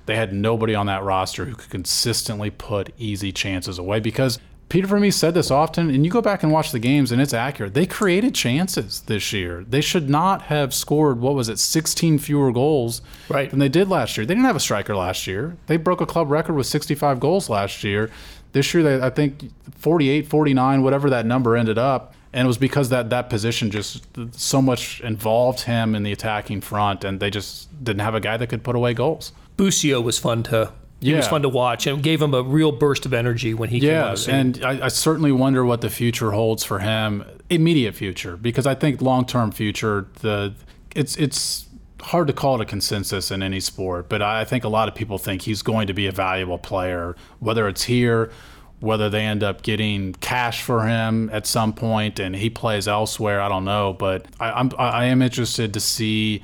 they 0.08 0.16
had 0.16 0.34
nobody 0.34 0.74
on 0.74 0.88
that 0.88 1.04
roster 1.04 1.46
who 1.46 1.54
could 1.54 1.70
consistently 1.70 2.50
put 2.50 2.92
easy 2.98 3.32
chances 3.32 3.78
away 3.78 4.00
because 4.00 4.40
Peter 4.70 4.88
Vermes 4.88 5.16
said 5.16 5.34
this 5.34 5.50
often, 5.50 5.90
and 5.90 6.04
you 6.04 6.12
go 6.12 6.22
back 6.22 6.44
and 6.44 6.52
watch 6.52 6.72
the 6.72 6.80
games, 6.80 7.12
and 7.12 7.22
it's 7.22 7.34
accurate. 7.34 7.74
They 7.74 7.86
created 7.86 8.36
chances 8.36 9.02
this 9.02 9.32
year. 9.32 9.64
They 9.64 9.80
should 9.80 10.10
not 10.10 10.44
have 10.44 10.74
scored 10.74 11.22
what 11.22 11.36
was 11.36 11.48
it, 11.48 11.58
16 11.58 12.20
fewer 12.20 12.52
goals 12.52 13.02
right. 13.30 13.50
than 13.50 13.60
they 13.60 13.70
did 13.70 13.88
last 13.88 14.18
year. 14.18 14.26
They 14.26 14.34
didn't 14.34 14.46
have 14.46 14.58
a 14.58 14.62
striker 14.62 14.94
last 14.94 15.26
year. 15.26 15.56
They 15.68 15.78
broke 15.78 16.02
a 16.02 16.06
club 16.06 16.30
record 16.30 16.54
with 16.54 16.68
65 16.68 17.20
goals 17.20 17.50
last 17.50 17.84
year. 17.84 18.12
This 18.52 18.74
year, 18.74 18.84
they, 18.84 19.02
I 19.02 19.10
think 19.10 19.52
48, 19.78 20.28
49, 20.28 20.84
whatever 20.84 21.10
that 21.12 21.26
number 21.26 21.56
ended 21.56 21.78
up, 21.78 22.14
and 22.34 22.46
it 22.46 22.48
was 22.48 22.58
because 22.58 22.90
that 22.90 23.10
that 23.10 23.30
position 23.30 23.72
just 23.72 24.06
so 24.38 24.62
much 24.62 25.00
involved 25.00 25.62
him 25.62 25.96
in 25.96 26.04
the 26.04 26.12
attacking 26.12 26.60
front, 26.60 27.06
and 27.06 27.22
they 27.22 27.30
just 27.30 27.84
didn't 27.84 28.02
have 28.02 28.16
a 28.16 28.20
guy 28.20 28.36
that 28.36 28.48
could 28.48 28.64
put 28.64 28.76
away 28.76 28.94
goals. 28.94 29.32
Busio 29.56 30.02
was 30.02 30.20
fun 30.20 30.44
to 30.44 30.74
he 31.00 31.12
yeah. 31.12 31.18
was 31.18 31.28
fun 31.28 31.44
to 31.44 31.50
watch 31.50 31.86
and 31.86 32.02
gave 32.02 32.22
him 32.22 32.34
a 32.34 32.42
real 32.42 32.72
burst 32.72 33.06
of 33.06 33.14
energy 33.14 33.54
when 33.54 33.70
he 33.70 33.78
yeah, 33.78 34.02
came 34.02 34.12
out. 34.12 34.28
and 34.28 34.66
I, 34.66 34.86
I, 34.86 34.88
certainly 34.88 35.32
wonder 35.32 35.64
what 35.64 35.82
the 35.82 35.90
future 35.90 36.32
holds 36.32 36.64
for 36.64 36.80
him, 36.80 37.24
immediate 37.50 37.94
future, 37.94 38.36
because 38.36 38.66
I 38.66 38.74
think 38.74 39.02
long 39.02 39.26
term 39.26 39.52
future, 39.52 40.08
the 40.22 40.54
it's 40.96 41.16
it's 41.18 41.68
hard 42.02 42.28
to 42.28 42.34
call 42.34 42.56
it 42.56 42.62
a 42.62 42.66
consensus 42.66 43.30
in 43.32 43.44
any 43.44 43.60
sport, 43.60 44.10
but 44.10 44.22
I 44.22 44.44
think 44.46 44.64
a 44.64 44.70
lot 44.70 44.88
of 44.88 44.96
people 44.96 45.18
think 45.18 45.44
he's 45.44 45.62
going 45.62 45.88
to 45.88 45.94
be 45.94 46.08
a 46.08 46.12
valuable 46.12 46.58
player, 46.58 47.16
whether 47.40 47.68
it's 47.68 47.84
here, 47.84 48.32
whether 48.80 49.10
they 49.10 49.22
end 49.22 49.44
up 49.44 49.62
getting 49.62 50.14
cash 50.14 50.62
for 50.62 50.88
him 50.88 51.30
at 51.32 51.46
some 51.46 51.74
point 51.74 52.20
and 52.20 52.36
he 52.36 52.50
plays 52.50 52.88
elsewhere. 52.88 53.42
I 53.42 53.50
don't 53.50 53.66
know, 53.66 53.94
but 53.94 54.26
I, 54.40 54.52
I'm 54.52 54.72
I 54.80 55.06
am 55.06 55.22
interested 55.22 55.74
to 55.76 55.80
see 55.80 56.42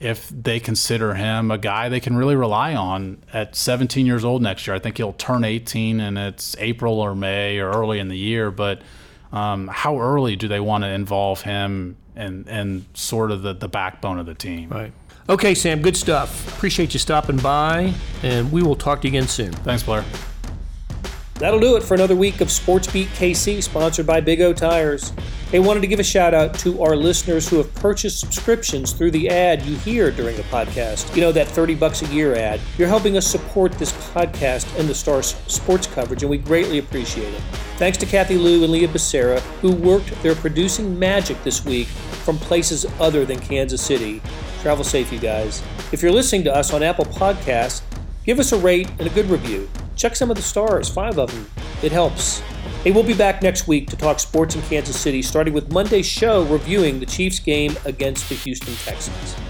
if 0.00 0.30
they 0.30 0.58
consider 0.58 1.14
him 1.14 1.50
a 1.50 1.58
guy 1.58 1.90
they 1.90 2.00
can 2.00 2.16
really 2.16 2.34
rely 2.34 2.74
on 2.74 3.22
at 3.34 3.54
17 3.54 4.06
years 4.06 4.24
old 4.24 4.40
next 4.40 4.66
year. 4.66 4.74
I 4.74 4.78
think 4.78 4.96
he'll 4.96 5.12
turn 5.12 5.44
18 5.44 6.00
and 6.00 6.18
it's 6.18 6.56
April 6.58 6.98
or 7.00 7.14
May 7.14 7.58
or 7.58 7.70
early 7.70 7.98
in 7.98 8.08
the 8.08 8.16
year. 8.16 8.50
But 8.50 8.80
um, 9.30 9.68
how 9.68 10.00
early 10.00 10.36
do 10.36 10.48
they 10.48 10.60
want 10.60 10.84
to 10.84 10.88
involve 10.88 11.42
him 11.42 11.96
and 12.16 12.48
and 12.48 12.86
sort 12.94 13.30
of 13.30 13.42
the, 13.42 13.52
the 13.52 13.68
backbone 13.68 14.18
of 14.18 14.26
the 14.26 14.34
team? 14.34 14.70
Right. 14.70 14.92
Okay, 15.28 15.54
Sam, 15.54 15.80
good 15.80 15.96
stuff. 15.96 16.56
Appreciate 16.56 16.92
you 16.92 16.98
stopping 16.98 17.36
by, 17.36 17.94
and 18.22 18.50
we 18.50 18.62
will 18.62 18.74
talk 18.74 19.02
to 19.02 19.08
you 19.08 19.12
again 19.12 19.28
soon. 19.28 19.52
Thanks, 19.52 19.82
Blair. 19.82 20.04
That'll 21.40 21.58
do 21.58 21.76
it 21.76 21.82
for 21.82 21.94
another 21.94 22.14
week 22.14 22.42
of 22.42 22.50
Sports 22.50 22.92
Beat 22.92 23.08
KC, 23.08 23.62
sponsored 23.62 24.06
by 24.06 24.20
Big 24.20 24.42
O 24.42 24.52
Tires. 24.52 25.10
They 25.50 25.58
wanted 25.58 25.80
to 25.80 25.86
give 25.86 25.98
a 25.98 26.04
shout 26.04 26.34
out 26.34 26.52
to 26.58 26.82
our 26.82 26.94
listeners 26.94 27.48
who 27.48 27.56
have 27.56 27.74
purchased 27.76 28.20
subscriptions 28.20 28.92
through 28.92 29.12
the 29.12 29.30
ad 29.30 29.62
you 29.62 29.74
hear 29.78 30.10
during 30.10 30.36
the 30.36 30.42
podcast. 30.44 31.12
You 31.16 31.22
know, 31.22 31.32
that 31.32 31.48
30 31.48 31.76
bucks 31.76 32.02
a 32.02 32.06
year 32.08 32.36
ad. 32.36 32.60
You're 32.76 32.88
helping 32.88 33.16
us 33.16 33.26
support 33.26 33.72
this 33.72 33.90
podcast 34.12 34.78
and 34.78 34.86
the 34.86 34.94
Stars 34.94 35.34
sports 35.46 35.86
coverage, 35.86 36.22
and 36.22 36.30
we 36.30 36.36
greatly 36.36 36.78
appreciate 36.78 37.32
it. 37.32 37.40
Thanks 37.78 37.96
to 37.98 38.06
Kathy 38.06 38.36
Lou 38.36 38.62
and 38.62 38.70
Leah 38.70 38.88
Becerra, 38.88 39.40
who 39.62 39.72
worked 39.72 40.10
their 40.22 40.34
producing 40.34 40.98
magic 40.98 41.42
this 41.42 41.64
week 41.64 41.86
from 41.86 42.36
places 42.36 42.84
other 43.00 43.24
than 43.24 43.40
Kansas 43.40 43.80
City. 43.80 44.20
Travel 44.60 44.84
safe, 44.84 45.10
you 45.10 45.18
guys. 45.18 45.62
If 45.90 46.02
you're 46.02 46.12
listening 46.12 46.44
to 46.44 46.54
us 46.54 46.74
on 46.74 46.82
Apple 46.82 47.06
Podcasts, 47.06 47.80
give 48.30 48.38
us 48.38 48.52
a 48.52 48.58
rate 48.58 48.88
and 49.00 49.08
a 49.08 49.10
good 49.10 49.28
review. 49.28 49.68
Check 49.96 50.14
some 50.14 50.30
of 50.30 50.36
the 50.36 50.42
stars, 50.42 50.88
five 50.88 51.18
of 51.18 51.32
them. 51.32 51.50
It 51.82 51.90
helps. 51.90 52.38
Hey, 52.84 52.92
we'll 52.92 53.02
be 53.02 53.12
back 53.12 53.42
next 53.42 53.66
week 53.66 53.90
to 53.90 53.96
talk 53.96 54.20
sports 54.20 54.54
in 54.54 54.62
Kansas 54.62 54.96
City, 54.96 55.20
starting 55.20 55.52
with 55.52 55.72
Monday's 55.72 56.06
show 56.06 56.44
reviewing 56.44 57.00
the 57.00 57.06
Chiefs 57.06 57.40
game 57.40 57.76
against 57.84 58.28
the 58.28 58.36
Houston 58.36 58.72
Texans. 58.76 59.49